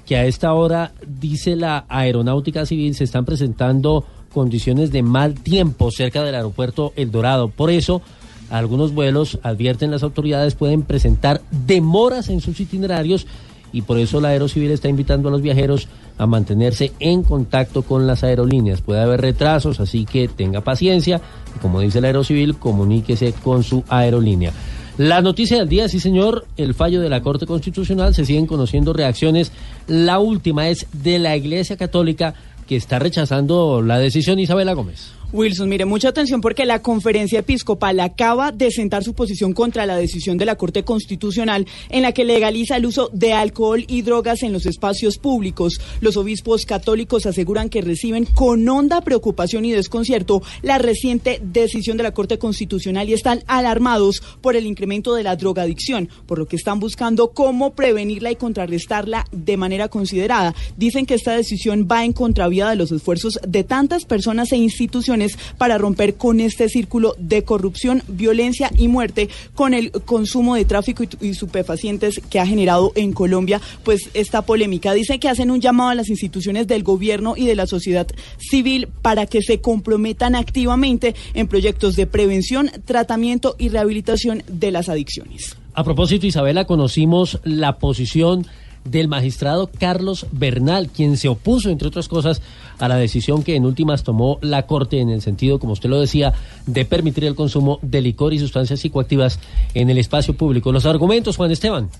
[0.06, 5.90] que a esta hora, dice la Aeronáutica Civil, se están presentando condiciones de mal tiempo
[5.90, 7.48] cerca del aeropuerto El Dorado.
[7.48, 8.02] Por eso,
[8.48, 13.26] algunos vuelos, advierten las autoridades, pueden presentar demoras en sus itinerarios
[13.72, 15.88] y por eso la Aerocivil está invitando a los viajeros
[16.18, 18.80] a mantenerse en contacto con las aerolíneas.
[18.80, 21.20] Puede haber retrasos, así que tenga paciencia
[21.54, 24.52] y como dice la Aerocivil, comuníquese con su aerolínea.
[24.98, 28.94] La noticia del día, sí señor, el fallo de la Corte Constitucional, se siguen conociendo
[28.94, 29.52] reacciones.
[29.86, 32.34] La última es de la Iglesia Católica
[32.66, 35.12] que está rechazando la decisión Isabela Gómez.
[35.36, 39.98] Wilson, mire, mucha atención porque la conferencia episcopal acaba de sentar su posición contra la
[39.98, 44.42] decisión de la Corte Constitucional en la que legaliza el uso de alcohol y drogas
[44.42, 45.78] en los espacios públicos.
[46.00, 52.04] Los obispos católicos aseguran que reciben con honda preocupación y desconcierto la reciente decisión de
[52.04, 56.56] la Corte Constitucional y están alarmados por el incremento de la drogadicción, por lo que
[56.56, 60.54] están buscando cómo prevenirla y contrarrestarla de manera considerada.
[60.78, 65.25] Dicen que esta decisión va en contravía de los esfuerzos de tantas personas e instituciones
[65.58, 71.04] para romper con este círculo de corrupción, violencia y muerte con el consumo de tráfico
[71.20, 74.94] y, superfacientes que ha generado en Colombia pues esta polémica.
[74.94, 78.06] Dicen que hacen un llamado a las instituciones del gobierno y de la sociedad
[78.38, 84.88] civil para que se comprometan activamente en proyectos de prevención, tratamiento y rehabilitación de las
[84.88, 85.56] adicciones.
[85.74, 88.46] A propósito, Isabela, conocimos la posición
[88.88, 92.42] del magistrado Carlos Bernal, quien se opuso, entre otras cosas,
[92.78, 96.00] a la decisión que en últimas tomó la Corte en el sentido, como usted lo
[96.00, 96.34] decía,
[96.66, 99.38] de permitir el consumo de licor y sustancias psicoactivas
[99.74, 100.72] en el espacio público.
[100.72, 101.90] Los argumentos, Juan Esteban.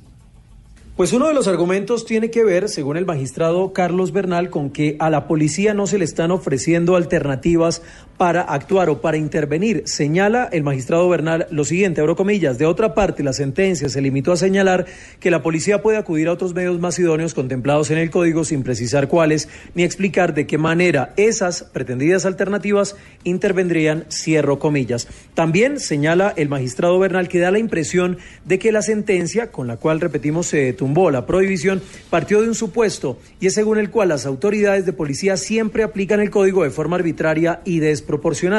[0.97, 4.97] Pues uno de los argumentos tiene que ver, según el magistrado Carlos Bernal, con que
[4.99, 7.83] a la policía no se le están ofreciendo alternativas
[8.17, 9.83] para actuar o para intervenir.
[9.87, 14.33] Señala el magistrado Bernal lo siguiente, abro comillas, de otra parte la sentencia se limitó
[14.33, 14.87] a señalar
[15.21, 18.63] que la policía puede acudir a otros medios más idóneos contemplados en el código sin
[18.63, 25.09] precisar cuáles ni explicar de qué manera esas pretendidas alternativas intervendrían, cierro comillas.
[25.35, 29.77] También señala el magistrado Bernal que da la impresión de que la sentencia, con la
[29.77, 34.09] cual, repetimos, se tumbó la prohibición partió de un supuesto y es según el cual
[34.09, 38.06] las autoridades de policía siempre aplican el código de forma arbitraria y desproporcionada,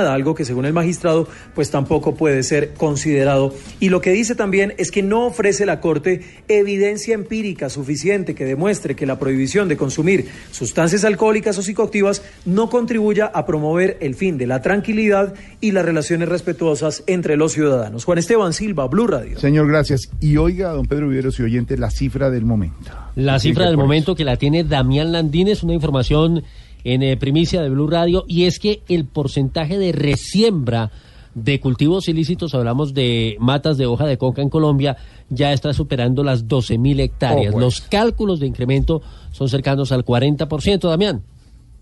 [0.07, 3.53] algo que según el magistrado pues tampoco puede ser considerado.
[3.79, 8.45] Y lo que dice también es que no ofrece la Corte evidencia empírica suficiente que
[8.45, 14.15] demuestre que la prohibición de consumir sustancias alcohólicas o psicoactivas no contribuya a promover el
[14.15, 18.05] fin de la tranquilidad y las relaciones respetuosas entre los ciudadanos.
[18.05, 19.39] Juan Esteban Silva, Blue Radio.
[19.39, 20.09] Señor, gracias.
[20.19, 22.91] Y oiga, don Pedro Viveros y oyente, la cifra del momento.
[23.15, 26.43] La cifra del momento que la tiene Damián Landines, una información
[26.83, 30.91] en eh, primicia de Blue Radio, y es que el porcentaje de resiembra
[31.35, 34.97] de cultivos ilícitos, hablamos de matas de hoja de coca en Colombia,
[35.29, 37.49] ya está superando las 12 mil hectáreas.
[37.49, 37.63] Oh, pues.
[37.63, 39.01] Los cálculos de incremento
[39.31, 41.21] son cercanos al 40%, Damián.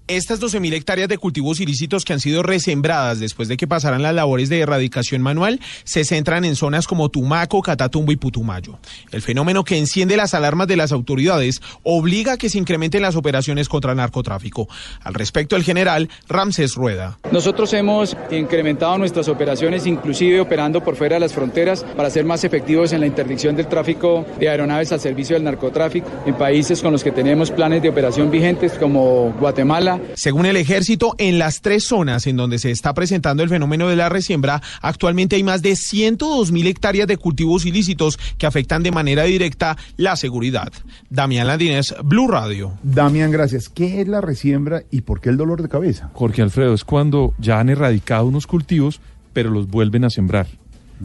[0.08, 4.14] Estas 12.000 hectáreas de cultivos ilícitos que han sido resembradas después de que pasaran las
[4.14, 8.78] labores de erradicación manual se centran en zonas como Tumaco, Catatumbo y Putumayo.
[9.12, 13.16] El fenómeno que enciende las alarmas de las autoridades obliga a que se incrementen las
[13.16, 14.70] operaciones contra el narcotráfico.
[15.02, 17.18] Al respecto, el general Ramsés Rueda.
[17.32, 22.44] Nosotros hemos incrementado nuestras operaciones, inclusive operando por fuera de las fronteras, para ser más
[22.44, 26.92] efectivos en la interdicción del tráfico de aeronaves al servicio del narcotráfico en países con
[26.92, 29.95] los que tenemos planes de operación vigentes como Guatemala.
[30.16, 33.96] Según el ejército, en las tres zonas en donde se está presentando el fenómeno de
[33.96, 38.92] la resiembra, actualmente hay más de 102 mil hectáreas de cultivos ilícitos que afectan de
[38.92, 40.72] manera directa la seguridad.
[41.10, 42.74] Damián Landines, Blue Radio.
[42.84, 43.70] Damián, gracias.
[43.70, 46.10] ¿Qué es la resiembra y por qué el dolor de cabeza?
[46.14, 49.02] Jorge Alfredo, es cuando ya han erradicado unos cultivos,
[49.34, 50.48] pero los vuelven a sembrar.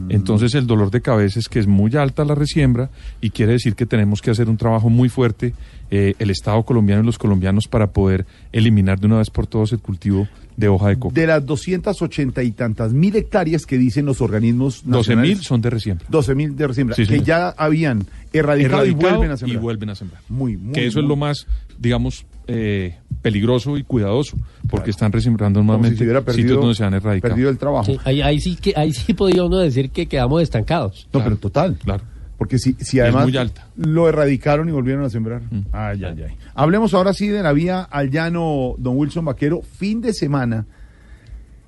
[0.09, 2.89] Entonces el dolor de cabeza es que es muy alta la resiembra
[3.19, 5.53] y quiere decir que tenemos que hacer un trabajo muy fuerte
[5.91, 9.71] eh, el Estado colombiano y los colombianos para poder eliminar de una vez por todas
[9.73, 10.27] el cultivo
[10.57, 11.13] de hoja de coca.
[11.13, 15.61] De las 280 y tantas mil hectáreas que dicen los organismos 12 nacionales, mil son
[15.61, 16.05] de resiembra.
[16.09, 17.25] 12 mil de resiembra, Sí, que señor.
[17.25, 19.55] ya habían erradicado, y Erradicado vuelven a sembrar.
[19.57, 20.21] y vuelven a sembrar.
[20.29, 21.47] Muy, muy, que eso es muy- lo más,
[21.79, 24.37] digamos, eh, peligroso y cuidadoso,
[24.69, 27.33] porque están resembrando si nuevamente se hubiera perdido- sitios donde se han erradicado.
[27.33, 27.85] perdido el trabajo.
[27.85, 31.07] Sí, ahí, ahí sí que ahí sí podría uno decir que quedamos estancados.
[31.13, 31.77] No, pero total.
[31.83, 32.03] Claro.
[32.41, 33.67] Porque si, además muy alta.
[33.75, 35.43] lo erradicaron y volvieron a sembrar.
[35.71, 36.35] Ay, ay, ay.
[36.55, 39.61] Hablemos ahora sí de la vía al llano, don Wilson Vaquero.
[39.61, 40.65] Fin de semana.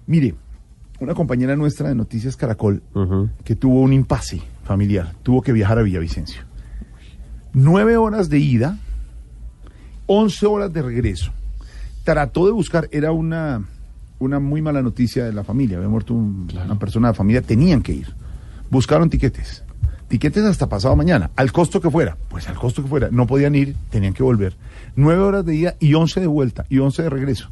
[0.07, 0.33] Mire,
[0.99, 2.81] una compañera nuestra de Noticias Caracol
[3.43, 6.41] que tuvo un impasse familiar, tuvo que viajar a Villavicencio.
[7.53, 8.79] Nueve horas de ida,
[10.07, 11.31] once horas de regreso.
[12.03, 13.63] Trató de buscar, era una,
[14.19, 17.41] una muy mala noticia de la familia, había muerto un- una persona de la familia,
[17.43, 18.07] tenían que ir.
[18.71, 19.62] Buscaron tiquetes,
[20.13, 23.55] tiquetes hasta pasado mañana, al costo que fuera, pues al costo que fuera, no podían
[23.55, 24.53] ir, tenían que volver.
[24.95, 27.49] Nueve horas de ida y once de vuelta y once de regreso.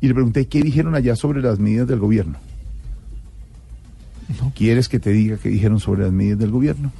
[0.00, 2.38] Y le pregunté, ¿qué dijeron allá sobre las medidas del gobierno?
[4.54, 6.90] ¿Quieres que te diga qué dijeron sobre las medidas del gobierno?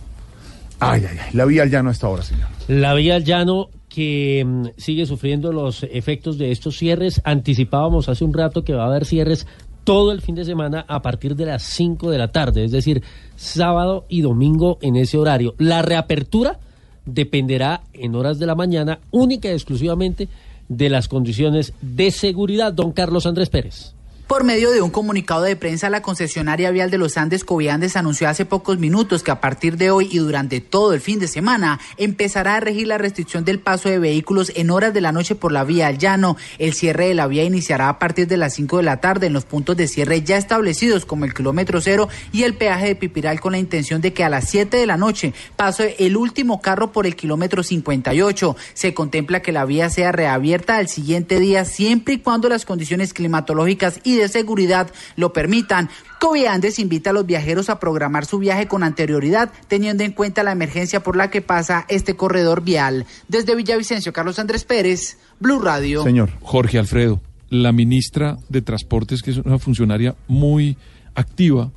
[0.81, 2.49] Ay, ay, ay, la vía al llano a esta hora, señor.
[2.69, 7.23] La vía al llano que mm, sigue sufriendo los efectos de estos cierres.
[7.25, 9.47] Anticipábamos hace un rato que va a haber cierres
[9.85, 13.03] todo el fin de semana a partir de las 5 de la tarde, es decir,
[13.37, 15.55] sábado y domingo en ese horario.
[15.59, 16.59] La reapertura
[17.07, 20.29] dependerá en horas de la mañana única y exclusivamente
[20.69, 22.73] de las condiciones de seguridad.
[22.73, 23.95] Don Carlos Andrés Pérez.
[24.27, 28.27] Por medio de un comunicado de prensa, la concesionaria vial de los Andes Coviandes anunció
[28.27, 31.79] hace pocos minutos que a partir de hoy y durante todo el fin de semana
[31.99, 35.53] empezará a regir la restricción del paso de vehículos en horas de la noche por
[35.53, 36.39] la vía al llano.
[36.59, 39.35] El cierre de la vía iniciará a partir de las 5 de la tarde en
[39.35, 43.41] los puntos de cierre ya establecidos como el kilómetro cero y el peaje de Pipiral
[43.41, 46.93] con la intención de que a las 7 de la noche pase el último carro
[46.93, 48.57] por el kilómetro 58.
[48.73, 53.13] Se contempla que la vía sea reabierta al siguiente día siempre y cuando las condiciones
[53.13, 55.89] climatológicas y de seguridad lo permitan.
[56.21, 60.53] Coviandes invita a los viajeros a programar su viaje con anterioridad, teniendo en cuenta la
[60.53, 63.07] emergencia por la que pasa este corredor vial.
[63.29, 66.05] Desde Villavicencio, Carlos Andrés Pérez, Blue Radio.
[66.41, 67.21] Jorge Alfredo,
[67.51, 70.77] la ministra de Transportes, que es una funcionaria muy
[71.15, 71.71] activa,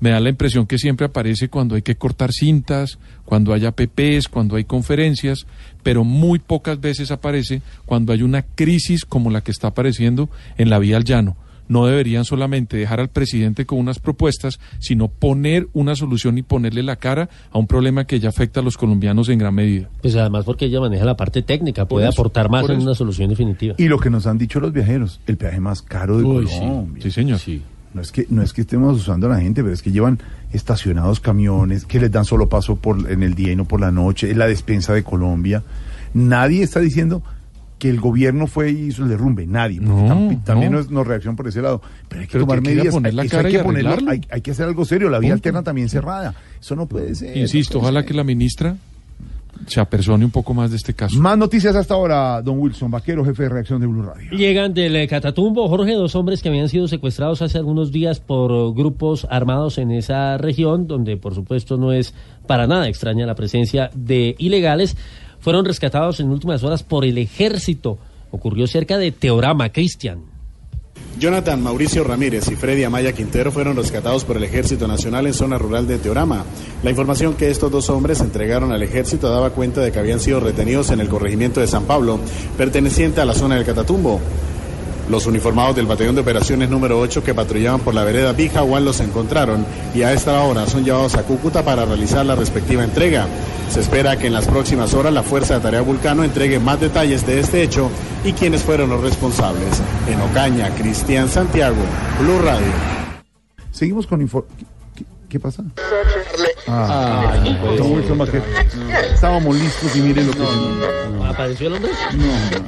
[0.00, 4.28] me da la impresión que siempre aparece cuando hay que cortar cintas, cuando hay APPs,
[4.28, 5.46] cuando hay conferencias,
[5.82, 10.70] pero muy pocas veces aparece cuando hay una crisis como la que está apareciendo en
[10.70, 11.36] la vía al llano.
[11.68, 16.82] No deberían solamente dejar al presidente con unas propuestas, sino poner una solución y ponerle
[16.82, 19.88] la cara a un problema que ya afecta a los colombianos en gran medida.
[20.00, 23.30] Pues además porque ella maneja la parte técnica, puede eso, aportar más en una solución
[23.30, 23.74] definitiva.
[23.78, 26.58] Y lo que nos han dicho los viajeros, el peaje más caro de Uy, sí.
[26.58, 27.02] Colombia.
[27.02, 27.40] Sí, señor.
[27.94, 30.18] No es que no es que estemos usando a la gente, pero es que llevan
[30.52, 33.90] estacionados camiones que les dan solo paso por en el día y no por la
[33.90, 35.62] noche, es la despensa de Colombia.
[36.12, 37.22] Nadie está diciendo
[37.78, 39.78] que el gobierno fue y hizo el derrumbe, nadie.
[39.80, 40.78] porque No, tam- también no.
[40.78, 41.80] no es no reacción por ese lado.
[42.08, 43.96] Pero hay que Pero tomar que medidas, poner la hay, cara hay y que ponerlo,
[44.08, 45.34] hay, hay que hacer algo serio, la vía Punto.
[45.34, 46.34] alterna también cerrada.
[46.60, 47.36] Eso no puede ser.
[47.36, 48.08] Insisto, no puede ojalá ser.
[48.08, 48.76] que la ministra
[49.66, 51.18] se apersone un poco más de este caso.
[51.18, 54.30] Más noticias hasta ahora, don Wilson Vaquero, jefe de reacción de Blue Radio.
[54.30, 58.72] Llegan del eh, Catatumbo, Jorge, dos hombres que habían sido secuestrados hace algunos días por
[58.74, 62.14] grupos armados en esa región, donde por supuesto no es
[62.46, 64.96] para nada extraña la presencia de ilegales,
[65.48, 67.96] fueron rescatados en últimas horas por el ejército.
[68.30, 70.24] Ocurrió cerca de Teorama, Cristian.
[71.18, 75.56] Jonathan Mauricio Ramírez y Freddy Amaya Quintero fueron rescatados por el Ejército Nacional en zona
[75.56, 76.44] rural de Teorama.
[76.82, 80.38] La información que estos dos hombres entregaron al ejército daba cuenta de que habían sido
[80.38, 82.20] retenidos en el corregimiento de San Pablo,
[82.58, 84.20] perteneciente a la zona del Catatumbo.
[85.10, 89.00] Los uniformados del Batallón de Operaciones número 8 que patrullaban por la vereda Bijahual los
[89.00, 89.64] encontraron
[89.94, 93.26] y a esta hora son llevados a Cúcuta para realizar la respectiva entrega.
[93.70, 97.26] Se espera que en las próximas horas la Fuerza de Tarea Vulcano entregue más detalles
[97.26, 97.90] de este hecho
[98.22, 99.80] y quiénes fueron los responsables.
[100.08, 101.76] En Ocaña, Cristian Santiago,
[102.20, 102.66] Blue Radio.
[103.70, 104.46] Seguimos con info...
[104.94, 105.64] ¿Qué, qué pasa?
[106.66, 107.96] Ah, no puede don ser.
[107.96, 108.44] Wilson Vaquero.
[109.14, 111.27] Estábamos listos y miren lo que...
[111.38, 111.92] ¿Apareció el hombre?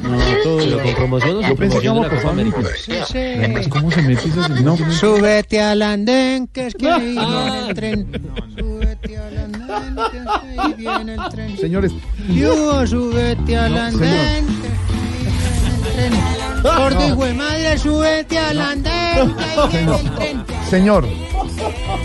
[0.02, 0.58] No, no, todo...
[0.58, 2.58] ¿Pero con promoción o sin Yo pensé que promoción de la Copa América?
[2.60, 3.10] listos.
[3.16, 7.74] Además, ¿Cómo se mete esa No, súbete al andén, que es que ahí viene el
[7.74, 8.32] tren.
[8.56, 11.56] Súbete al andén, que es que ahí viene el tren.
[11.58, 11.92] Señores,
[12.28, 16.62] Yo, súbete al No, andén, que es que ahí viene el tren.
[16.62, 20.44] Gordo hijo de madre, súbete al andén, que ahí viene el tren.
[20.70, 21.08] señor,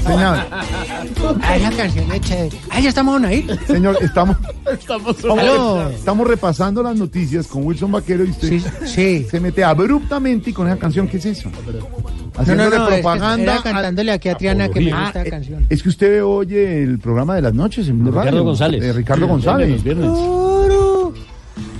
[0.06, 0.38] señor,
[1.42, 2.58] Ah, esa canción es chévere.
[2.70, 3.60] Ah, ya estamos a ir.
[3.68, 4.38] señor, estamos...
[4.72, 5.90] Estamos Aló.
[5.90, 8.60] Estamos repasando las noticias con Wilson Vaquero y usted
[9.28, 11.50] se mete abruptamente y con esa canción, ¿qué es eso?
[12.36, 13.54] Haciéndole no, no, es que propaganda.
[13.54, 15.66] era cantándole aquí a Triana que me Ah, gusta la eh, canción.
[15.70, 18.82] Es que usted oye el programa de las noches en Blue Ricardo Radio, González.
[18.82, 19.70] De Ricardo Sí, González.
[19.70, 20.10] los viernes.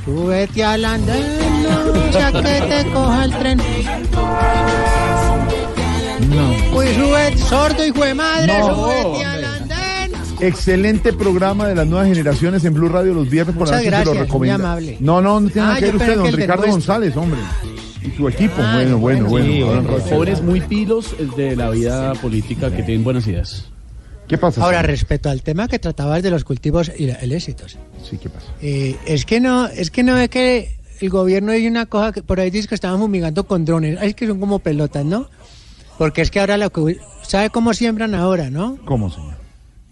[0.06, 1.24] Súbete al andén,
[1.64, 2.42] no sea que
[2.84, 3.60] te coja el tren.
[6.30, 6.78] No.
[6.78, 10.12] Uy, súbete, sordo hijo de madre, No, al andén.
[10.40, 13.86] Excelente programa de las nuevas generaciones en Blue Radio los viernes por la noche.
[13.86, 14.64] se lo gracias, muy recomiendo.
[14.66, 14.98] amable.
[15.00, 16.72] No, no, no tiene nada Ah, que ver usted, don Ricardo nuestro.
[16.72, 17.40] González, hombre.
[18.04, 18.56] Y su equipo.
[18.60, 19.46] Ah, bueno, bueno, bueno.
[19.48, 19.82] Sí, bueno.
[19.84, 23.66] bueno, jóvenes muy pilos de la vida política que tienen buenas ideas.
[24.28, 24.62] ¿Qué pasa?
[24.64, 24.90] Ahora, señor?
[24.92, 27.78] respecto al tema que tratabas de los cultivos ilícitos,
[28.10, 28.48] Sí, ¿qué pasa?
[28.62, 32.24] eh, es que no, es que no ve que el gobierno dice una cosa que
[32.24, 35.30] por ahí dice que estaban fumigando con drones, Ay, es que son como pelotas, ¿no?
[35.98, 38.78] Porque es que ahora lo que sabe cómo siembran ahora, ¿no?
[38.86, 39.36] ¿Cómo, señor?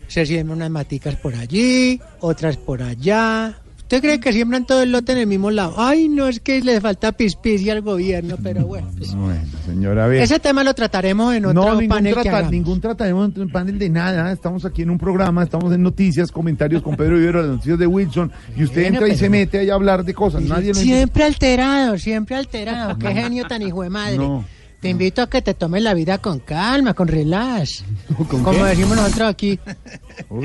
[0.08, 3.58] Se siembran unas maticas por allí, otras por allá.
[3.78, 5.76] ¿Usted cree que siembran todo el lote en el mismo lado?
[5.78, 8.90] Ay, no, es que les falta pispicia al gobierno, pero bueno.
[8.98, 10.22] pues, Bueno, señora, ver.
[10.24, 12.52] ese tema lo trataremos en otro No, ningún, panel que trata, hagamos.
[12.52, 14.32] ningún trataremos en un panel de nada.
[14.32, 17.86] Estamos aquí en un programa, estamos en noticias, comentarios con Pedro Vivero, las noticias de
[17.88, 20.42] Wilson, y usted Bueno, entra y se mete ahí a hablar de cosas.
[20.42, 22.98] Nadie lo Siempre alterado, siempre alterado.
[22.98, 24.18] Qué genio tan hijo de madre.
[24.18, 24.44] No.
[24.84, 27.84] Te invito a que te tomes la vida con calma, con relax.
[28.30, 28.64] Como qué?
[28.64, 29.58] decimos nosotros aquí,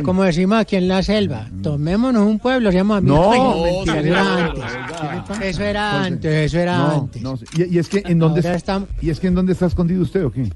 [0.05, 1.49] como decimos aquí en la selva.
[1.63, 5.41] Tomémonos un pueblo, se llama No, Ay, no, mentira, eso era antes.
[5.43, 7.23] Eso era antes, eso era antes.
[7.57, 10.25] y, y es que en dónde está, y es que en dónde está escondido usted
[10.25, 10.51] o qué?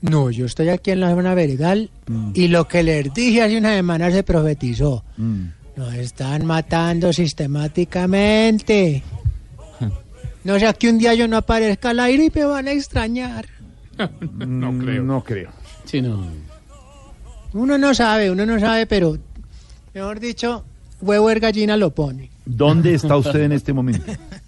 [0.00, 2.32] No, yo estoy aquí en la zona veredal Mm.
[2.34, 5.02] y lo que les dije hace una semana se profetizó.
[5.16, 5.44] Mm.
[5.76, 9.02] Nos están matando sistemáticamente.
[10.44, 13.46] No sea que un día yo no aparezca al aire y me van a extrañar.
[14.46, 15.02] No creo.
[15.02, 15.50] No creo.
[15.84, 16.26] Sí, no.
[17.52, 19.16] Uno no sabe, uno no sabe, pero
[19.94, 20.64] mejor dicho,
[21.00, 22.30] huevo er gallina lo pone.
[22.44, 24.12] ¿Dónde está usted en este momento?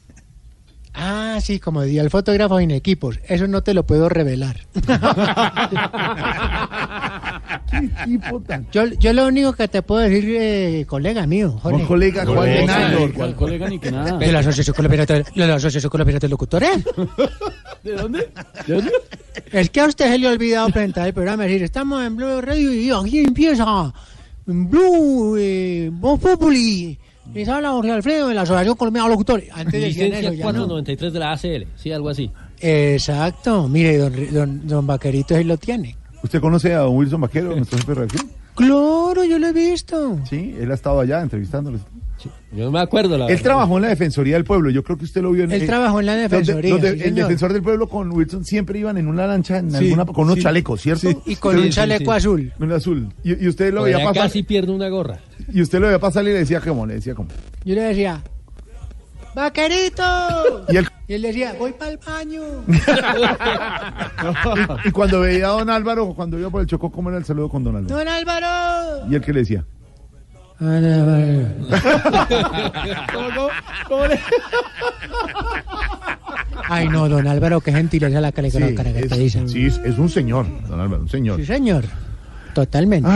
[0.98, 4.60] Ah, sí, como decía el fotógrafo en equipos, eso no te lo puedo revelar.
[8.72, 11.82] yo, yo lo único que te puedo decir, eh, colega mío, Jorge.
[11.82, 12.98] No, colega, ¿cuál de nada?
[13.14, 14.16] ¿Cuál colega ni que nada?
[14.16, 16.82] De la Asociación Colombiana de la Asociación Colombiana de Locutores.
[17.84, 18.30] ¿De dónde?
[18.66, 18.92] ¿De dónde?
[19.52, 21.44] Es que a usted se le ha olvidado presentar el programa.
[21.44, 23.92] Es decir, estamos en Blue Radio y aquí empieza
[24.46, 26.98] Blue, eh, Populi.
[27.34, 29.48] Les habla Jorge Alfredo de la Asociación Colombiana de Locutores.
[29.52, 30.66] Antes decían eso, ya no.
[30.66, 32.30] 493 de la ACL, sí, algo así.
[32.60, 33.68] Exacto.
[33.68, 35.96] Mire, don, don, don Vaquerito ahí lo tiene.
[36.26, 38.26] ¿Usted conoce a don Wilson Vaquero, nuestro jefe de reacción?
[38.56, 40.18] Claro, yo lo he visto.
[40.28, 41.80] Sí, él ha estado allá entrevistándolos.
[42.50, 45.04] Yo no me acuerdo la Él trabajó en la Defensoría del Pueblo, yo creo que
[45.04, 47.04] usted lo vio en Él eh, trabajó en la los de- Defensoría, los de- sí,
[47.04, 50.24] el defensor del pueblo con Wilson siempre iban en una lancha en Sí, alguna, con
[50.24, 50.42] unos sí.
[50.42, 51.08] chalecos, ¿cierto?
[51.10, 52.52] Sí, y con un chaleco azul.
[52.58, 53.08] Un azul.
[53.22, 54.14] Y, y usted lo veía pasar.
[54.24, 55.18] casi pierde una gorra.
[55.52, 57.28] Y usted lo veía pasar y le decía cómo, le decía cómo.
[57.64, 58.22] Yo le decía,
[59.36, 60.64] ¡Vaquerito!
[60.70, 62.40] Y él, Y él decía, voy para el baño.
[64.84, 67.24] y, y cuando veía a don Álvaro, cuando iba por el Chocó, ¿cómo era el
[67.26, 67.94] saludo con don Álvaro?
[67.98, 69.06] ¡Don Álvaro!
[69.10, 69.62] Y él que le decía.
[76.68, 79.40] Ay, no, don Álvaro, qué gentileza la que le Sí, caracteriza.
[79.42, 81.36] es, sí, es- es un señor, don Álvaro, un señor.
[81.38, 81.84] Sí, señor.
[82.54, 83.08] Totalmente.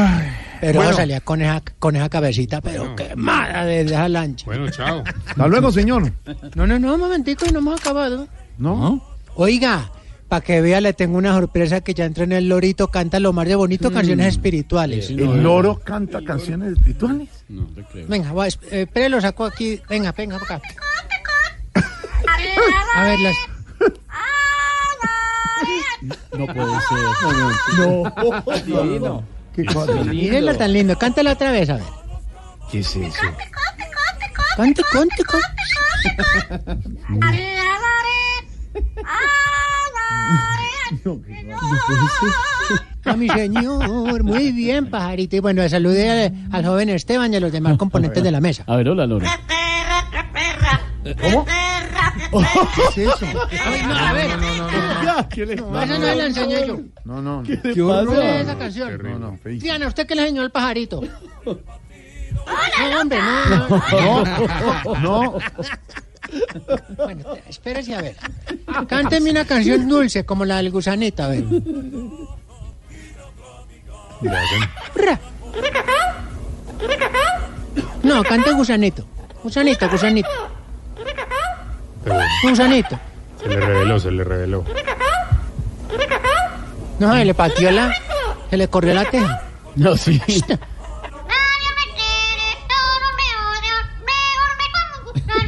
[0.60, 0.94] Pero Bueno.
[0.96, 4.44] salía con esa, con esa cabecita, pero quemada de esa lancha.
[4.46, 5.02] Bueno, chao.
[5.26, 6.12] Hasta luego, señor.
[6.54, 8.28] No, no, no, un momentico y no hemos acabado.
[8.58, 9.02] ¿No?
[9.36, 9.90] Oiga,
[10.28, 13.32] para que vea, le tengo una sorpresa que ya entró en el lorito, canta lo
[13.32, 15.10] más de bonito, canciones espirituales.
[15.10, 17.28] ¿El loro canta canciones espirituales?
[18.08, 19.80] Venga, va, eh, espere, lo saco aquí.
[19.88, 20.60] Venga, venga, acá.
[22.96, 23.36] A ver, las...
[26.38, 27.78] No puede ser.
[27.78, 28.82] No.
[28.82, 29.24] Divino.
[29.66, 29.92] ¿Qué cosa?
[30.04, 31.84] Mírenla tan lindo, cántala otra vez, a ver.
[32.70, 33.18] ¿Qué es eso?
[34.56, 35.46] Cante, cante, cante.
[43.04, 45.36] A mi señor, muy bien, pajarito.
[45.36, 48.64] Y bueno, saludé al, al joven Esteban y a los demás componentes de la mesa.
[48.66, 49.30] A ver, hola, Lora.
[51.22, 51.46] ¿Cómo?
[52.94, 53.26] ¿Qué es eso?
[53.64, 54.30] Ay, no, a ver.
[55.04, 56.80] Ya, ¿qué le No, esa no la enseñé yo.
[57.04, 57.42] No, no.
[57.42, 58.34] ¿Qué ¿Qué pasa?
[58.36, 59.02] es esa canción?
[59.02, 59.38] No, no.
[59.44, 61.00] Diana, ¿usted qué le enseñó al pajarito?
[61.44, 64.24] No, hombre, no, no.
[65.00, 65.38] No, no.
[66.96, 68.16] Bueno, espérese a ver.
[68.88, 71.44] Cánteme una canción dulce como la del gusanito, a ver.
[78.02, 79.04] No, cante gusanito.
[79.42, 80.28] Gusanito, gusanito.
[82.42, 82.98] Gusanito.
[83.40, 84.64] se le reveló, se le reveló.
[86.98, 87.94] No, se le pateó la...
[88.50, 89.42] Se le corrió la teja.
[89.76, 90.20] No, sí.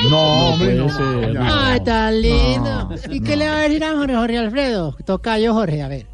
[0.08, 0.88] No, hombre, no.
[0.88, 1.32] ser.
[1.32, 1.70] Ya.
[1.72, 2.88] Ay, tan lindo.
[3.10, 4.96] ¿Y qué le va a decir a Jorge, Jorge Alfredo?
[5.04, 6.06] Toca yo, Jorge, a ver.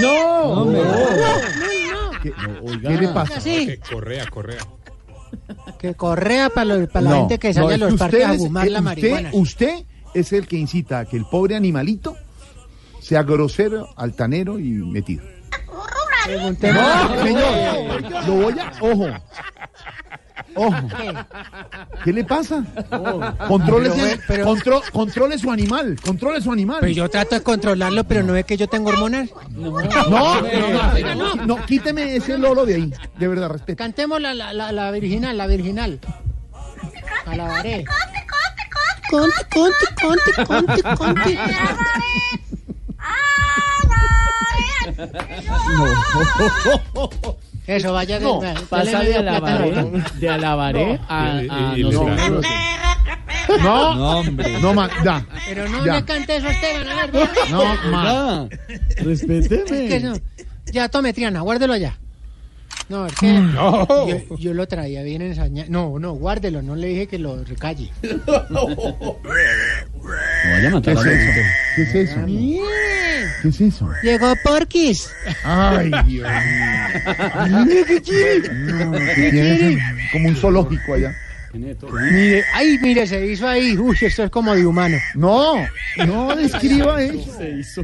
[0.00, 0.72] No, no,
[2.22, 2.32] ¿Qué,
[2.62, 2.88] oiga.
[2.88, 3.36] qué le pasa?
[3.36, 3.78] Así.
[3.90, 4.58] Correa, correa.
[5.78, 8.24] Que correa para, los- para la gente que no, sale a es los que parques
[8.24, 9.30] a fumar la usted- marihuana.
[9.32, 9.84] Usted
[10.14, 12.16] es el que incita a que el pobre animalito
[13.00, 15.24] sea grosero, altanero y metido.
[16.28, 18.26] No, señor.
[18.26, 18.72] Lo voy a.
[18.80, 19.06] Ojo.
[20.54, 20.88] Ojo.
[22.04, 22.64] ¿Qué le pasa?
[23.48, 25.96] Controle, Pero, pero- control- controle su animal.
[26.04, 26.80] Controle su animal.
[26.80, 29.30] Pues yo trato de controlarlo, pero no ve que yo tengo hormonas.
[29.50, 32.92] No, no, no, no, no, quíteme ese loro de ahí.
[33.18, 33.76] De verdad, respeto.
[33.78, 36.00] Cantemos la, la, la, la virginal, la virginal.
[37.26, 37.84] Alabaré.
[39.10, 41.38] Conte, conte, conte, conte, conte.
[47.66, 51.82] Eso, vaya de, No, dale Pasa de alabaré, de alabaré a, Y- y- a y
[51.84, 51.98] no sé.
[51.98, 52.40] trajo-
[53.62, 54.58] No, No, hombre.
[54.60, 55.26] no, ma, ya.
[55.48, 55.94] Pero no Ya.
[55.96, 57.28] le cante eso a Esteban, a ver.
[57.50, 58.02] No, ma.
[58.06, 58.46] Ah,
[58.88, 59.88] Es respéteme.
[59.88, 60.14] que no.
[60.72, 61.98] Ya, tome, Triana, guárdelo allá.
[62.88, 63.86] No, es que No.
[64.08, 65.70] yo, yo lo traía bien ensañado.
[65.70, 67.90] No, no, guárdelo, no le dije que lo recalle.
[68.50, 68.66] No
[70.54, 71.40] vaya a ¿Qué matar es a eso?
[71.76, 72.24] ¿Qué es eso?
[72.26, 72.62] Bien.
[73.42, 73.88] ¿Qué es eso?
[74.02, 75.08] Llegó Porquis.
[75.44, 77.64] Ay, Dios mío.
[77.66, 78.48] Mire qué quiere.
[78.74, 78.92] No,
[80.12, 81.14] como un zoológico allá.
[81.54, 83.76] Mire, ay, mire, se hizo ahí.
[83.76, 84.96] Uy, esto es como de humano.
[85.14, 85.54] No,
[86.06, 87.36] no describa eso.
[87.38, 87.82] Se hizo.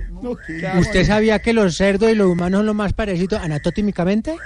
[0.81, 4.37] ¿Usted sabía que los cerdos y los humanos son lo más parecidos anatómicamente?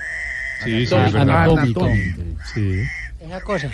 [0.64, 1.14] Sí, sí, es.
[1.14, 2.36] Anatómicamente.
[2.55, 2.82] Sí.
[3.20, 3.70] Esa cosa.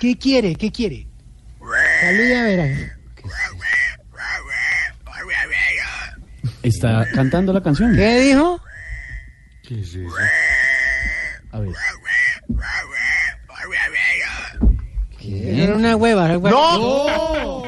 [0.00, 0.54] ¿Qué quiere?
[0.54, 1.06] ¿Qué quiere?
[2.00, 2.60] Salude a ver.
[2.60, 2.88] ahí.
[6.62, 7.94] Está cantando la canción.
[7.94, 8.60] ¿Qué dijo?
[9.62, 10.14] ¿Qué es eso?
[11.52, 11.72] A ver.
[15.20, 16.24] Era una hueva.
[16.24, 16.50] una hueva.
[16.50, 17.62] ¡No!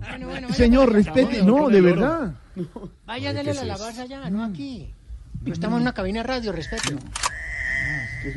[0.00, 1.42] Bueno, bueno, vaya, Señor, respete.
[1.42, 2.34] No, de verdad.
[3.04, 4.92] Vaya, dale la alabanza allá, no aquí.
[5.42, 6.96] No estamos en una cabina de radio, respeto.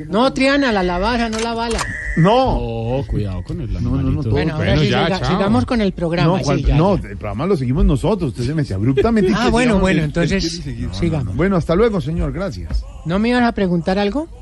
[0.07, 1.79] No, Triana, la alabanza, no la bala.
[2.17, 2.57] No.
[2.59, 4.29] Oh, cuidado con el no, no, animalito.
[4.31, 5.29] Bueno, ahora Bueno, sí, ya, siga- chao.
[5.31, 6.33] sigamos con el programa.
[6.33, 7.09] No, sí, ¿cuál- ya, no, ya.
[7.09, 8.29] el programa lo seguimos nosotros.
[8.31, 9.31] Usted se me dice abruptamente.
[9.35, 9.81] Ah, bueno, sigamos.
[9.81, 10.61] bueno, entonces
[10.93, 11.35] sigamos.
[11.35, 12.31] Bueno, hasta luego, señor.
[12.33, 12.83] Gracias.
[13.05, 14.27] ¿No me ibas a preguntar algo?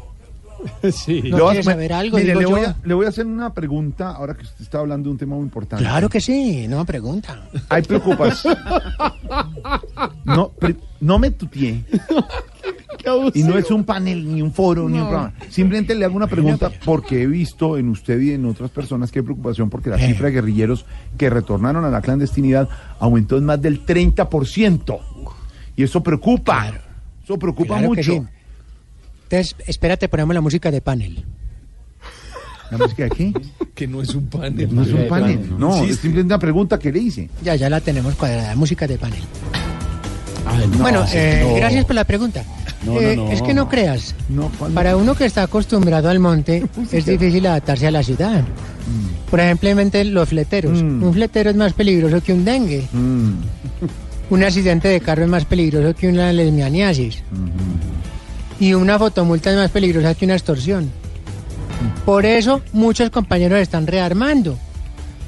[0.91, 1.21] Sí.
[1.25, 2.17] ¿No quieres saber algo?
[2.17, 2.67] Mire, Digo le, voy yo.
[2.69, 5.35] a, le voy a hacer una pregunta ahora que usted está hablando de un tema
[5.35, 5.83] muy importante.
[5.85, 7.47] Claro que sí, no pregunta.
[7.69, 8.57] Hay preocupación.
[10.25, 11.83] No, pre- no me tutié.
[13.33, 15.33] Y no es un panel, ni un foro, ni un programa.
[15.49, 19.19] Simplemente le hago una pregunta porque he visto en usted y en otras personas que
[19.19, 20.85] hay preocupación porque la cifra de guerrilleros
[21.17, 22.67] que retornaron a la clandestinidad
[22.99, 24.99] aumentó en más del 30%.
[25.75, 26.73] Y eso preocupa.
[27.23, 28.11] Eso preocupa Claro mucho.
[28.13, 28.21] sí.
[29.29, 31.25] Entonces, espérate, ponemos la música de panel.
[32.71, 33.33] ¿La música de qué?
[33.75, 34.73] Que no es un panel.
[34.73, 35.59] No es un panel.
[35.59, 37.29] No, Sí, es simplemente una pregunta que le hice.
[37.43, 39.21] Ya, ya la tenemos cuadrada, música de panel.
[40.45, 41.55] Ay, no, bueno, eh, no.
[41.55, 42.43] gracias por la pregunta.
[42.85, 43.27] No, Eh.
[43.31, 44.15] Es que no creas.
[44.29, 48.43] No, ¿cuál- Para uno que está acostumbrado al monte, es difícil adaptarse a la ciudad.
[49.29, 49.69] Por ejemplo,
[50.05, 50.81] los fleteros.
[50.81, 51.03] Mm.
[51.03, 52.87] Un fletero es más peligroso que un dengue.
[52.93, 53.31] Mm,
[54.29, 57.23] Un accidente de carro es más peligroso que una lesbianiasis.
[58.59, 60.89] Y una fotomulta es más peligrosa que una extorsión.
[62.05, 64.57] Por eso muchos compañeros están rearmando.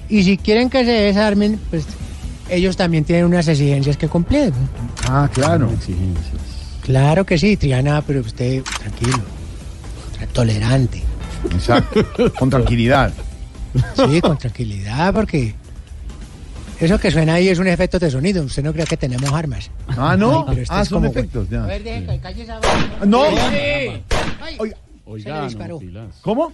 [0.10, 1.86] Y si quieren que se desarmen, pues
[2.49, 4.51] ellos también tienen unas exigencias que cumplir.
[5.07, 5.69] Ah, claro.
[6.81, 9.19] Claro que sí, Triana, pero usted tranquilo,
[10.34, 11.03] tolerante.
[11.51, 12.03] Exacto.
[12.38, 13.13] Con tranquilidad.
[13.95, 15.53] Sí, con tranquilidad, porque
[16.80, 18.43] eso que suena ahí es un efecto de sonido.
[18.43, 19.69] Usted no cree que tenemos armas.
[19.89, 20.39] Ah, ¿no?
[20.39, 21.63] Ay, pero este ah, es son como- efectos, ya.
[21.63, 22.59] A ver, deje que calle esa
[23.05, 23.23] No.
[23.26, 24.01] Ay,
[25.05, 25.35] Oiga.
[25.35, 25.80] se le disparó.
[26.21, 26.51] ¿Cómo?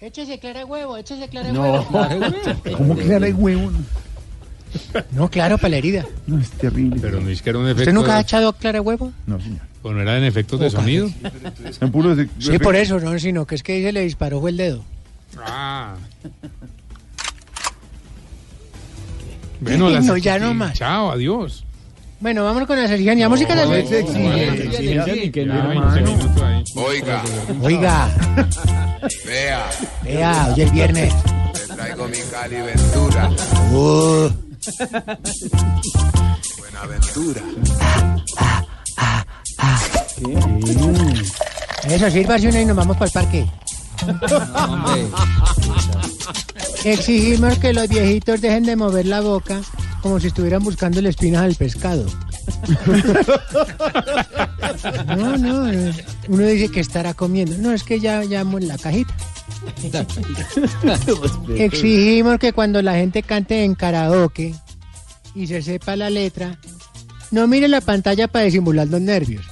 [0.00, 1.62] Échese clara huevo, échese clara No.
[1.62, 1.86] huevo.
[2.76, 3.70] ¿Cómo que le huevo?
[5.12, 6.04] No, claro, para la herida.
[6.26, 6.98] No, es terrible.
[7.00, 7.82] Pero no es que era un efecto.
[7.82, 9.12] ¿Usted nunca ha echado clara huevo?
[9.26, 9.60] No, señor.
[9.82, 11.10] Pues no era en efectos de sonido.
[11.80, 14.50] En puro de- Sí, por eso, no, sino que es que se le disparó fue
[14.50, 14.84] el dedo.
[15.44, 15.94] Ah.
[19.60, 20.74] Bueno, las No, ya no más.
[20.74, 21.64] Chao, adiós.
[22.20, 23.28] Bueno, vámonos con la exigencia.
[23.28, 26.64] Música de la es exigencia, ni que nada, 20 minutos ahí.
[26.76, 27.22] Oiga,
[27.62, 28.08] Oiga,
[29.26, 29.70] vea,
[30.02, 31.12] vea, hoy es viernes.
[31.68, 33.30] le traigo mi Cali Ventura.
[33.72, 34.30] Uh,
[36.58, 37.42] Buenaventura.
[41.88, 43.46] eso, sírvase una y nos vamos para el parque.
[46.84, 49.60] Exigimos que los viejitos dejen de mover la boca
[50.02, 52.04] como si estuvieran buscando la espinas al pescado.
[55.16, 55.92] No, no, no.
[56.28, 57.56] uno dice que estará comiendo.
[57.58, 59.14] No, es que ya llamo en la cajita.
[61.56, 64.54] Exigimos que cuando la gente cante en karaoke
[65.34, 66.58] y se sepa la letra,
[67.30, 69.44] no mire la pantalla para disimular los nervios.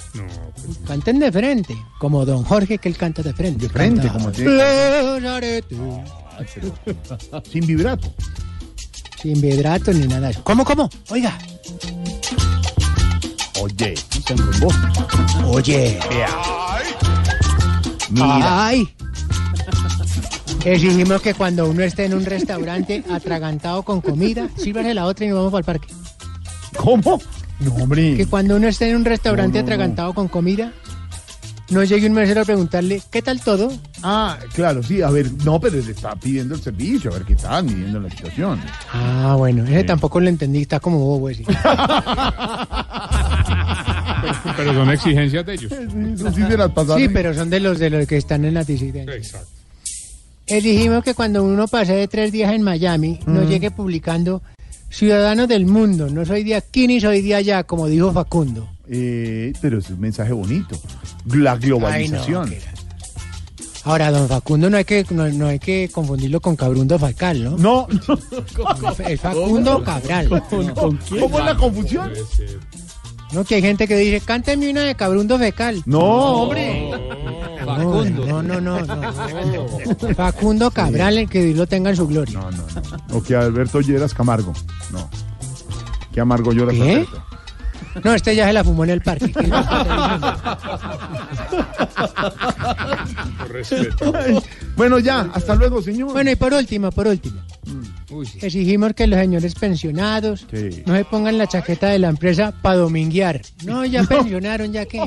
[0.87, 3.67] Canten de frente, como don Jorge que él canta de frente.
[3.67, 5.63] De frente, como tiene que
[7.51, 8.13] Sin vibrato.
[9.21, 10.31] Sin vibrato ni nada.
[10.43, 10.89] ¿Cómo, cómo?
[11.09, 11.37] Oiga.
[13.63, 13.93] Oye.
[15.47, 15.99] Oye.
[18.09, 18.65] Mira.
[18.67, 18.89] Ay.
[20.65, 25.29] Exigimos que cuando uno esté en un restaurante atragantado con comida, sírvase la otra y
[25.29, 25.87] nos vamos para el parque.
[26.75, 27.21] ¿Cómo?
[27.61, 28.17] No, hombre.
[28.17, 29.73] Que cuando uno esté en un restaurante No, no, no.
[29.73, 30.73] atragantado con comida,
[31.73, 33.71] no llegue un mesero a preguntarle, ¿qué tal todo?
[34.01, 37.33] Ah, claro, sí, a ver, no, pero le está pidiendo el servicio, a ver qué
[37.33, 38.61] está midiendo la situación.
[38.91, 41.43] Ah, bueno, ese tampoco lo entendí, está como bobo ese.
[44.55, 45.73] Pero son exigencias de ellos.
[46.33, 46.71] Sí las
[47.11, 49.13] pero son de los de los que están en la disidencia.
[49.13, 49.49] Exacto.
[50.47, 54.41] Exigimos que cuando uno pase de tres días en Miami, no llegue publicando
[54.93, 58.69] Ciudadanos del mundo, no soy de aquí ni soy de allá, como dijo Facundo.
[58.87, 60.79] Eh, pero es un mensaje bonito.
[61.33, 62.49] La globalización.
[62.49, 62.83] Ay, no,
[63.85, 67.57] Ahora, don Facundo no hay que no, no hay que confundirlo con Cabrundo Facal, ¿no?
[67.57, 67.87] No.
[69.07, 70.29] Es Facundo Cabral.
[70.49, 72.11] ¿Cómo es la confusión?
[73.33, 75.81] No, que hay gente que dice, cánteme una de Cabrundo Fecal.
[75.85, 75.99] No,
[76.43, 76.91] hombre.
[77.65, 80.15] No, no, no, no, no.
[80.15, 82.39] Facundo Cabral, el que Dios lo tenga en su gloria.
[82.39, 83.17] No, no, no.
[83.17, 84.53] O que Alberto Lleras Camargo.
[84.91, 85.09] No.
[86.13, 86.81] Que amargo lloras ¿Qué?
[86.81, 87.32] Alberto.
[88.03, 89.33] No, este ya se la fumó en el parque.
[94.75, 96.11] Bueno, ya, hasta luego, señor.
[96.11, 97.39] Bueno, y por último, por último.
[98.41, 100.83] Exigimos que los señores pensionados Sí.
[100.85, 103.41] no se pongan la chaqueta de la empresa para dominguear.
[103.65, 104.99] No, ya pensionaron, ya que.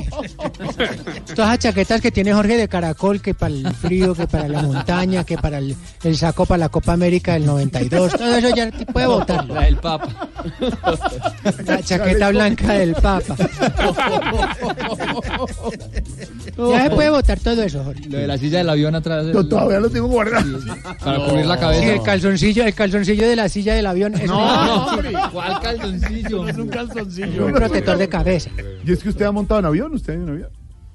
[1.35, 4.61] Todas las chaquetas que tiene Jorge de Caracol, que para el frío, que para la
[4.63, 8.71] montaña, que para el, el saco para la Copa América del 92, todo eso ya
[8.93, 9.53] puede votarlo.
[9.55, 10.29] La del Papa.
[11.65, 13.35] La chaqueta blanca del Papa.
[16.57, 18.09] Ya se puede votar todo eso, Jorge.
[18.09, 19.25] Lo de la silla del avión atrás.
[19.33, 20.59] Yo todavía lo tengo guardado.
[21.03, 21.81] Para cubrir la cabeza.
[21.83, 25.11] Sí, el calzoncillo, el calzoncillo de la silla del avión es No, hombre.
[25.31, 26.47] ¿Cuál calzoncillo?
[26.47, 27.45] es un calzoncillo.
[27.45, 28.49] un protector de cabeza.
[28.85, 29.93] ¿Y es que usted ha montado en avión?
[29.93, 30.49] ¿Usted en avión?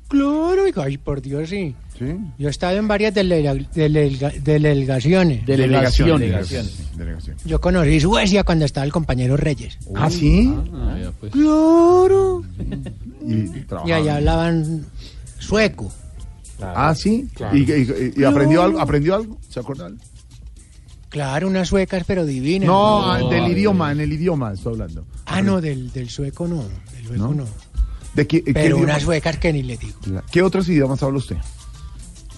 [0.09, 1.75] Claro, ay, por Dios, sí.
[1.99, 2.05] Sí.
[2.39, 5.47] Yo he estado en varias delega- delega- delegaciones.
[5.47, 6.47] Delegaciones.
[6.47, 7.37] sí, Delegación.
[7.47, 9.79] Yo conocí Suecia cuando estaba el compañero Reyes.
[9.95, 10.53] ¿Ah, sí?
[11.31, 12.43] Claro.
[13.27, 14.85] Y, Y allá hablaban
[15.43, 15.93] sueco.
[16.61, 17.29] Ah, sí.
[17.35, 17.57] Claro.
[17.57, 18.81] ¿Y, y- y aprendió algo?
[18.81, 19.39] ¿Aprendió algo?
[19.49, 19.99] ¿Se acuerda algo?
[21.09, 22.67] Claro, unas suecas, pero divinas.
[22.67, 25.05] No, ah, del idioma, en el idioma estoy hablando.
[25.27, 26.63] Ah, no, del, del sueco no.
[26.95, 27.35] Del sueco ¿No?
[27.35, 27.45] no.
[28.15, 28.85] ¿De qué, qué Pero idioma?
[28.85, 29.99] unas suecas que ni le digo.
[30.31, 31.37] ¿Qué otros idiomas habla usted?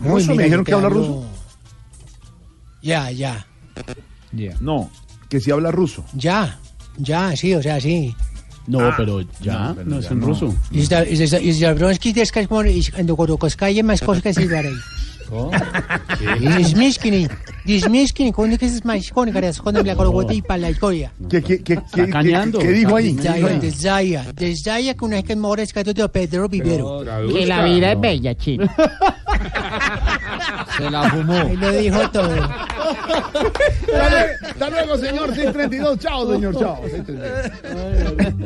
[0.00, 0.22] Uy, ¿Ruso?
[0.32, 1.26] mira, ¿Me dijeron que habla hablo- ruso?
[2.82, 3.46] Ya, ya.
[4.60, 4.90] No,
[5.28, 6.04] que sí habla ruso.
[6.14, 6.58] Ya,
[6.98, 8.14] ya, sí, o sea, sí.
[8.66, 8.94] No, Ah.
[8.96, 10.26] pero ya, No, no, pero es en no.
[10.26, 10.54] ruso.
[10.70, 14.72] Y sta- y sta- y Zabrowski deskas mor- y cuando Gorokoskaye más cosas que silbarei.
[16.60, 17.26] Y Smiskini.
[17.64, 21.12] Dismiskin, con que es más con que es con la corogota y para la historia.
[21.30, 23.14] ¿Qué, qué, qué, qué, qué- dijo ahí?
[23.60, 27.02] Desaya, desaya, que una vez que mora escrito de Pedro Vivero.
[27.32, 28.68] Que la vida es bella, chino.
[30.76, 31.40] Se la fumó.
[31.42, 32.34] Él lo dijo todo.
[32.34, 35.98] Hasta luego, hasta luego, señor 632.
[35.98, 36.58] Chao, señor.
[36.58, 36.80] Chao.
[36.84, 38.44] 632.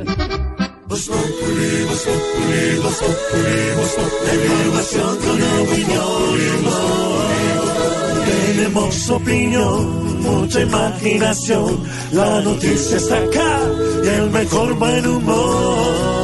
[8.26, 11.82] Tenemos opinión, mucha imaginación.
[12.12, 13.60] La noticia está acá
[14.04, 16.17] y el mejor buen humor.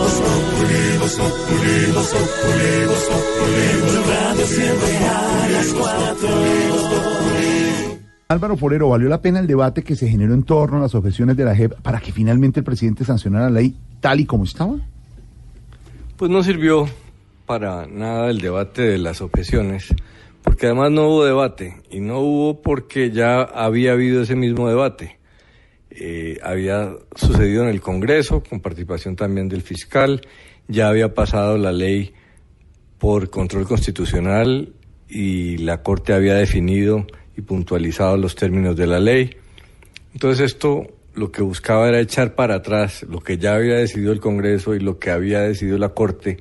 [4.07, 6.29] Radio siempre a las cuatro.
[8.29, 11.37] Álvaro Forero, ¿valió la pena el debate que se generó en torno a las objeciones
[11.37, 14.77] de la JEP para que finalmente el presidente sancionara la ley tal y como estaba?
[16.17, 16.87] Pues no sirvió
[17.47, 19.95] para nada el debate de las objeciones,
[20.43, 25.19] porque además no hubo debate, y no hubo porque ya había habido ese mismo debate.
[25.97, 30.23] Eh, había sucedido en el Congreso, con participación también del fiscal,
[30.67, 32.13] ya había pasado la ley
[32.99, 34.73] por control constitucional
[35.09, 37.07] y la Corte había definido
[37.37, 39.37] y puntualizado los términos de la ley.
[40.15, 44.21] Entonces esto lo que buscaba era echar para atrás lo que ya había decidido el
[44.21, 46.39] Congreso y lo que había decidido la Corte,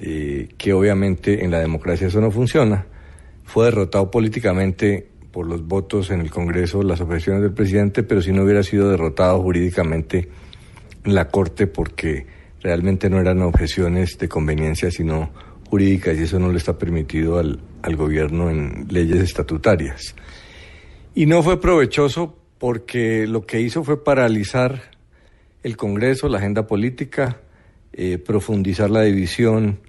[0.00, 2.86] eh, que obviamente en la democracia eso no funciona.
[3.44, 8.32] Fue derrotado políticamente por los votos en el Congreso, las objeciones del presidente, pero si
[8.32, 10.28] no hubiera sido derrotado jurídicamente
[11.04, 12.26] en la Corte porque
[12.60, 15.30] realmente no eran objeciones de conveniencia, sino
[15.68, 20.14] jurídicas y eso no le está permitido al, al gobierno en leyes estatutarias.
[21.14, 24.92] Y no fue provechoso porque lo que hizo fue paralizar
[25.62, 27.40] el Congreso, la agenda política,
[27.92, 29.80] eh, profundizar la división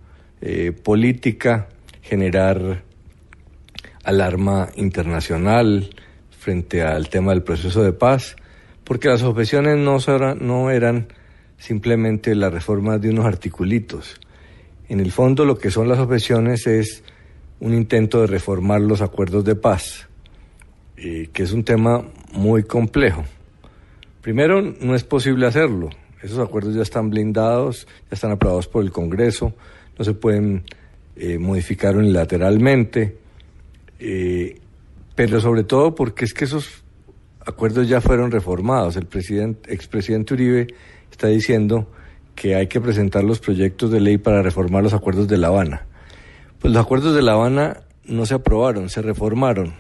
[0.41, 1.69] eh, política,
[2.01, 2.83] generar
[4.03, 5.89] alarma internacional
[6.37, 8.35] frente al tema del proceso de paz,
[8.83, 9.97] porque las objeciones no,
[10.41, 11.07] no eran
[11.57, 14.19] simplemente la reforma de unos articulitos.
[14.89, 17.03] En el fondo lo que son las objeciones es
[17.61, 20.09] un intento de reformar los acuerdos de paz,
[20.97, 22.03] eh, que es un tema
[22.33, 23.23] muy complejo.
[24.21, 25.89] Primero, no es posible hacerlo.
[26.21, 29.53] Esos acuerdos ya están blindados, ya están aprobados por el Congreso,
[29.97, 30.63] no se pueden
[31.15, 33.17] eh, modificar unilateralmente,
[34.05, 34.59] eh,
[35.15, 36.83] pero sobre todo porque es que esos
[37.45, 38.97] acuerdos ya fueron reformados.
[38.97, 40.67] El presidente, expresidente Uribe
[41.09, 41.89] está diciendo
[42.35, 45.85] que hay que presentar los proyectos de ley para reformar los acuerdos de La Habana.
[46.59, 49.73] Pues los acuerdos de La Habana no se aprobaron, se reformaron.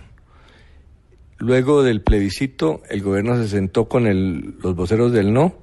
[1.37, 5.55] Luego del plebiscito, el gobierno se sentó con los voceros del no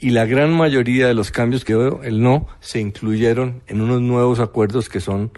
[0.00, 4.00] y la gran mayoría de los cambios que dio el no se incluyeron en unos
[4.00, 5.30] nuevos acuerdos que son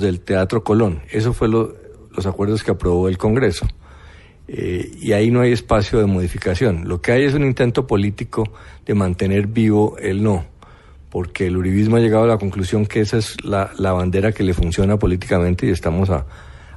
[0.00, 1.02] del Teatro Colón.
[1.10, 1.74] Eso fue lo-
[2.14, 3.66] los acuerdos que aprobó el Congreso.
[4.48, 6.88] Eh, y ahí no hay espacio de modificación.
[6.88, 8.44] Lo que hay es un intento político
[8.84, 10.46] de mantener vivo el no,
[11.10, 14.44] porque el uribismo ha llegado a la conclusión que esa es la, la bandera que
[14.44, 16.26] le funciona políticamente y estamos a,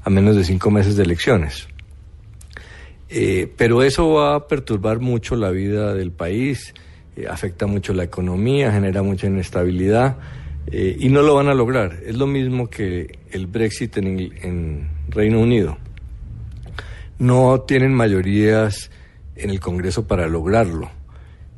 [0.04, 1.68] a menos de cinco meses de elecciones.
[3.10, 6.74] Eh, pero eso va a perturbar mucho la vida del país,
[7.16, 10.18] eh, afecta mucho la economía, genera mucha inestabilidad
[10.72, 12.00] eh, y no lo van a lograr.
[12.06, 15.78] Es lo mismo que el Brexit en, Reino Unido.
[17.18, 18.92] No tienen mayorías
[19.36, 20.90] en el Congreso para lograrlo.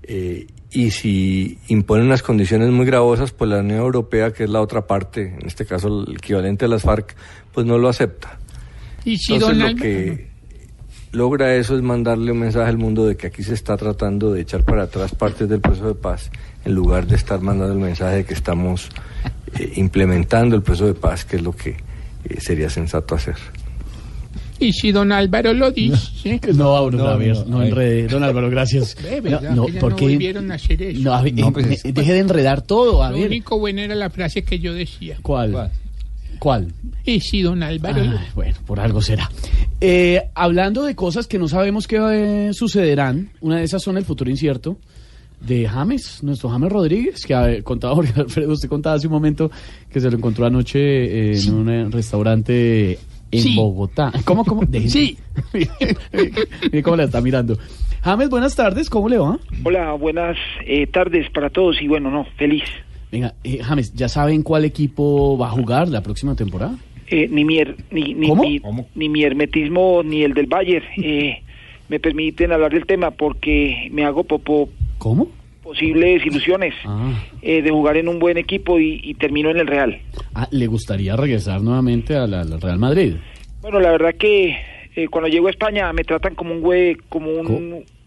[0.03, 4.61] Eh, y si imponen unas condiciones muy gravosas, pues la Unión Europea, que es la
[4.61, 7.13] otra parte, en este caso el equivalente a las FARC,
[7.53, 8.39] pues no lo acepta.
[9.03, 10.31] Y si Entonces lo que
[11.11, 14.41] logra eso es mandarle un mensaje al mundo de que aquí se está tratando de
[14.41, 16.31] echar para atrás partes del proceso de paz,
[16.65, 18.89] en lugar de estar mandando el mensaje de que estamos
[19.57, 21.71] eh, implementando el proceso de paz, que es lo que
[22.25, 23.35] eh, sería sensato hacer.
[24.59, 26.39] Y si don Álvaro lo dice.
[26.53, 27.69] No, No, a ver, no, no, ay.
[27.69, 28.07] enrede.
[28.07, 28.95] Don Álvaro, gracias.
[29.03, 29.51] No, ¿verdad?
[29.55, 30.05] no, Que ya ¿por no qué?
[30.05, 31.01] volvieron a hacer eso.
[31.01, 33.27] No, No, pues, eh, deje de enredar todo, a Lo ver.
[33.27, 35.17] único bueno era la frase que yo decía.
[35.23, 35.71] ¿Cuál?
[36.38, 36.73] ¿Cuál?
[37.05, 39.29] Y si don Álvaro Ah, bueno, por algo será.
[39.79, 41.97] Eh, hablando de cosas que no sabemos qué
[42.49, 44.77] eh, sucederán, una de esas son el futuro incierto
[45.41, 49.49] de James, nuestro James Rodríguez, que contaba Jorge Alfredo, usted contaba hace un momento
[49.91, 50.80] que se lo encontró anoche
[51.31, 52.99] eh, en un eh, restaurante
[53.31, 53.55] en Sí.
[53.55, 54.11] Bogotá.
[54.26, 54.61] ¿Cómo, cómo?
[54.63, 55.18] Deje- Sí.
[56.72, 57.57] Mire cómo la está mirando.
[58.03, 59.39] James, buenas tardes, ¿cómo le va?
[59.63, 62.63] Hola, buenas eh, tardes para todos y bueno, no, feliz.
[63.11, 66.76] Venga, eh, James, ¿ya saben cuál equipo va a jugar la próxima temporada?
[67.07, 68.43] Eh, ni, mi, her- ni, ni, ¿Cómo?
[68.43, 68.61] mi-
[68.95, 71.41] ni mi hermetismo ni el del Bayern eh,
[71.89, 74.69] me permiten hablar del tema porque me hago popo
[75.02, 75.28] ¿Cómo?
[75.64, 77.14] posibles ilusiones Ah.
[77.41, 79.99] eh, de jugar en un buen equipo y, y termino en el Real.
[80.36, 83.14] Ah, ¿Le gustaría regresar nuevamente al Real Madrid?
[83.61, 84.57] Bueno, la verdad que
[84.95, 87.48] eh, cuando llego a España me tratan como un hue, como un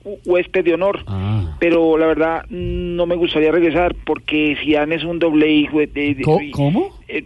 [0.05, 1.05] hu- huésped de honor.
[1.07, 1.57] Ah.
[1.61, 6.21] Pero la verdad no me gustaría regresar porque Zidane es un doble hijo de,
[6.53, 6.91] ¿Cómo?
[7.09, 7.25] eh,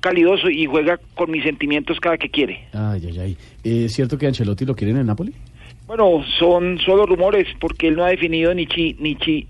[0.00, 2.60] calidoso y juega con mis sentimientos cada que quiere.
[2.72, 3.36] Ay, ay, ay.
[3.64, 5.32] ¿Es cierto que Ancelotti lo quiere en el Napoli?
[5.90, 9.44] Bueno, son solo rumores porque él no ha definido ni chi, ni chi,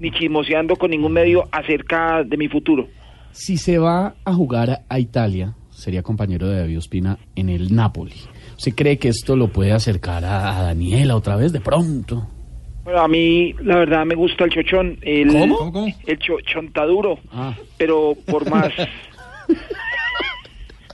[0.00, 2.88] ni chismoseando con ningún medio acerca de mi futuro.
[3.32, 8.14] Si se va a jugar a- Italia, sería compañero de David Ospina en el Napoli.
[8.56, 12.28] ¿Usted cree que esto lo puede acercar a, a Daniela otra vez de pronto?
[12.84, 15.84] Bueno, a mí la verdad me gusta el chochón, el, ¿Cómo?
[16.06, 17.54] el cho- chontaduro, Ah.
[17.76, 18.72] pero por más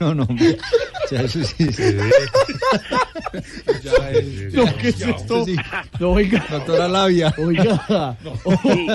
[0.01, 0.27] No, no,
[1.11, 1.63] ya eso sí.
[4.53, 5.45] No, ¿qué es esto?
[5.99, 6.43] No, oiga.
[6.49, 7.33] Doctora Labia.
[7.37, 8.17] Oiga.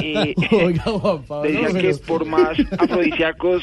[0.02, 1.50] eh, Oiga, Juan Pablo.
[1.50, 3.62] decían que pero- por más afrodisíacos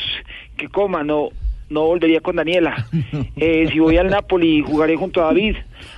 [0.56, 1.30] que coma, no
[1.70, 2.88] no volvería con Daniela.
[3.36, 5.56] Eh, si voy al Napoli, jugaré junto a David.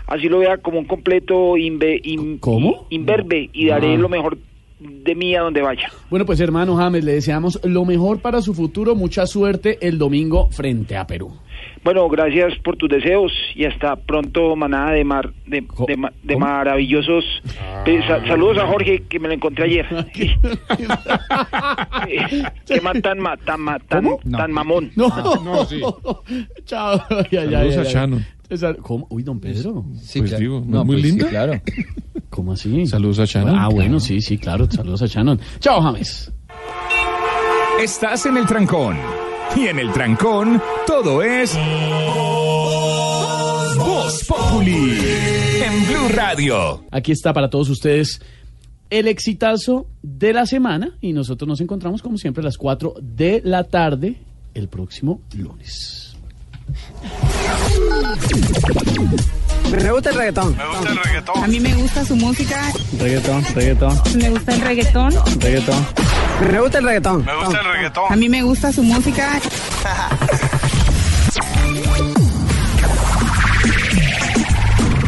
[0.08, 2.88] Así lo vea como un completo in- ¿Cómo?
[2.90, 3.98] imberbe y daré Ah.
[3.98, 4.38] lo mejor
[4.80, 5.90] de mí a donde vaya.
[6.10, 8.96] Bueno, pues hermano James, le deseamos lo mejor para su futuro.
[8.96, 11.34] Mucha suerte el domingo frente a Perú.
[11.84, 16.36] Bueno, gracias por tus deseos y hasta pronto, manada de mar, de, de ma- de
[16.36, 17.24] maravillosos.
[17.86, 19.86] Eh, sa- saludos a Jorge que me lo encontré ayer.
[22.66, 24.92] Qué man tan ma- tan ma- tan, tan mamón.
[24.96, 25.10] No,
[26.66, 27.02] Chao.
[27.10, 27.94] Ay, ay, ay, Saludos a ay, ay.
[27.94, 28.26] Shannon.
[28.50, 29.08] Esa- ¿Cómo?
[29.10, 29.86] Uy, don Pedro.
[30.16, 31.28] pues digo, ¿no, es muy linda?
[32.30, 32.86] ¿Cómo así?
[32.86, 33.56] Saludos a Shannon.
[33.58, 34.70] Ah, bueno, sí, sí, claro.
[34.70, 35.40] Saludos a Shannon.
[35.60, 36.32] Chao, James.
[37.82, 38.98] Estás en el trancón.
[39.56, 41.56] Y en el trancón, todo es.
[43.78, 44.98] Voz Populi.
[45.64, 46.84] En Blue Radio.
[46.92, 48.22] Aquí está para todos ustedes
[48.90, 53.42] el exitazo de la semana y nosotros nos encontramos como siempre a las 4 de
[53.44, 54.18] la tarde
[54.54, 56.16] el próximo lunes.
[59.72, 60.56] Me gusta el reggaetón.
[60.58, 61.44] Me gusta el reggaetón.
[61.44, 62.72] A mí me gusta su música.
[63.00, 65.14] Reggaetón, reggaetón, Me gusta el reggaetón.
[65.40, 65.86] reggaetón.
[66.52, 67.26] Me gusta el reggaetón.
[67.26, 68.04] Me gusta el reggaetón.
[68.10, 69.40] A mí me gusta su música.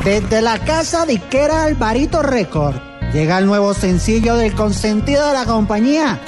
[0.04, 2.76] Desde la casa disquera Alvarito Record
[3.14, 6.20] llega el nuevo sencillo del consentido de la compañía,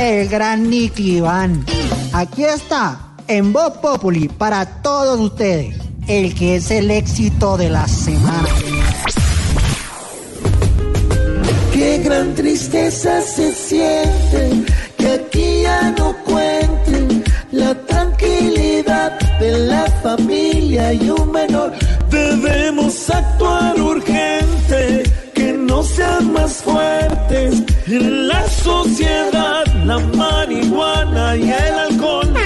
[0.00, 1.64] el gran Nicky Iván.
[2.12, 2.98] Aquí está,
[3.28, 5.76] en Voz Populi, para todos ustedes,
[6.08, 8.48] el que es el éxito de la semana.
[11.72, 14.64] Qué gran tristeza se siente
[14.96, 21.72] que aquí ya no cuenten la tranquilidad de la familia y un menor.
[22.10, 25.02] Debemos actuar urgente,
[25.34, 32.45] que no sean más fuertes en la sociedad, la marihuana y el alcohol.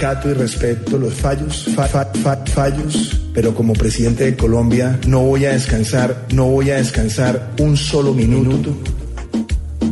[0.00, 5.20] Acato y respeto los fallos, fa- fa- fa- fallos, pero como presidente de Colombia no
[5.20, 8.74] voy a descansar, no voy a descansar un solo minuto.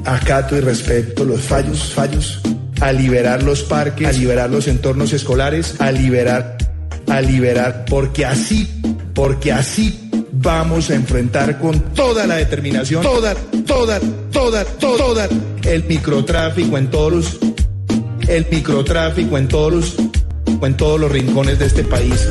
[0.07, 2.41] Acato y respeto los fallos, fallos,
[2.81, 6.57] a liberar los parques, a liberar los entornos escolares, a liberar,
[7.09, 8.67] a liberar, porque así,
[9.15, 13.35] porque así vamos a enfrentar con toda la determinación, toda,
[13.67, 14.01] toda,
[14.33, 15.29] toda, toda, toda
[15.65, 17.39] el microtráfico en toros,
[18.29, 19.97] el microtráfico en todos,
[20.63, 22.29] en todos los rincones de este país.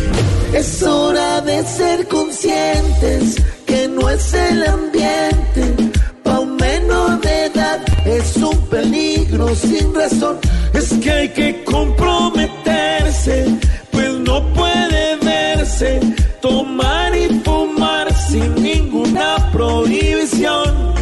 [0.53, 5.91] Es hora de ser conscientes que no es el ambiente.
[6.23, 10.37] Pa' un menor de edad es un peligro sin razón.
[10.73, 13.45] Es que hay que comprometerse,
[13.91, 15.99] pues no puede verse
[16.41, 20.95] tomar y fumar sin ninguna prohibición.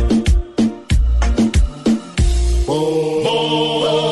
[2.67, 4.05] Oh,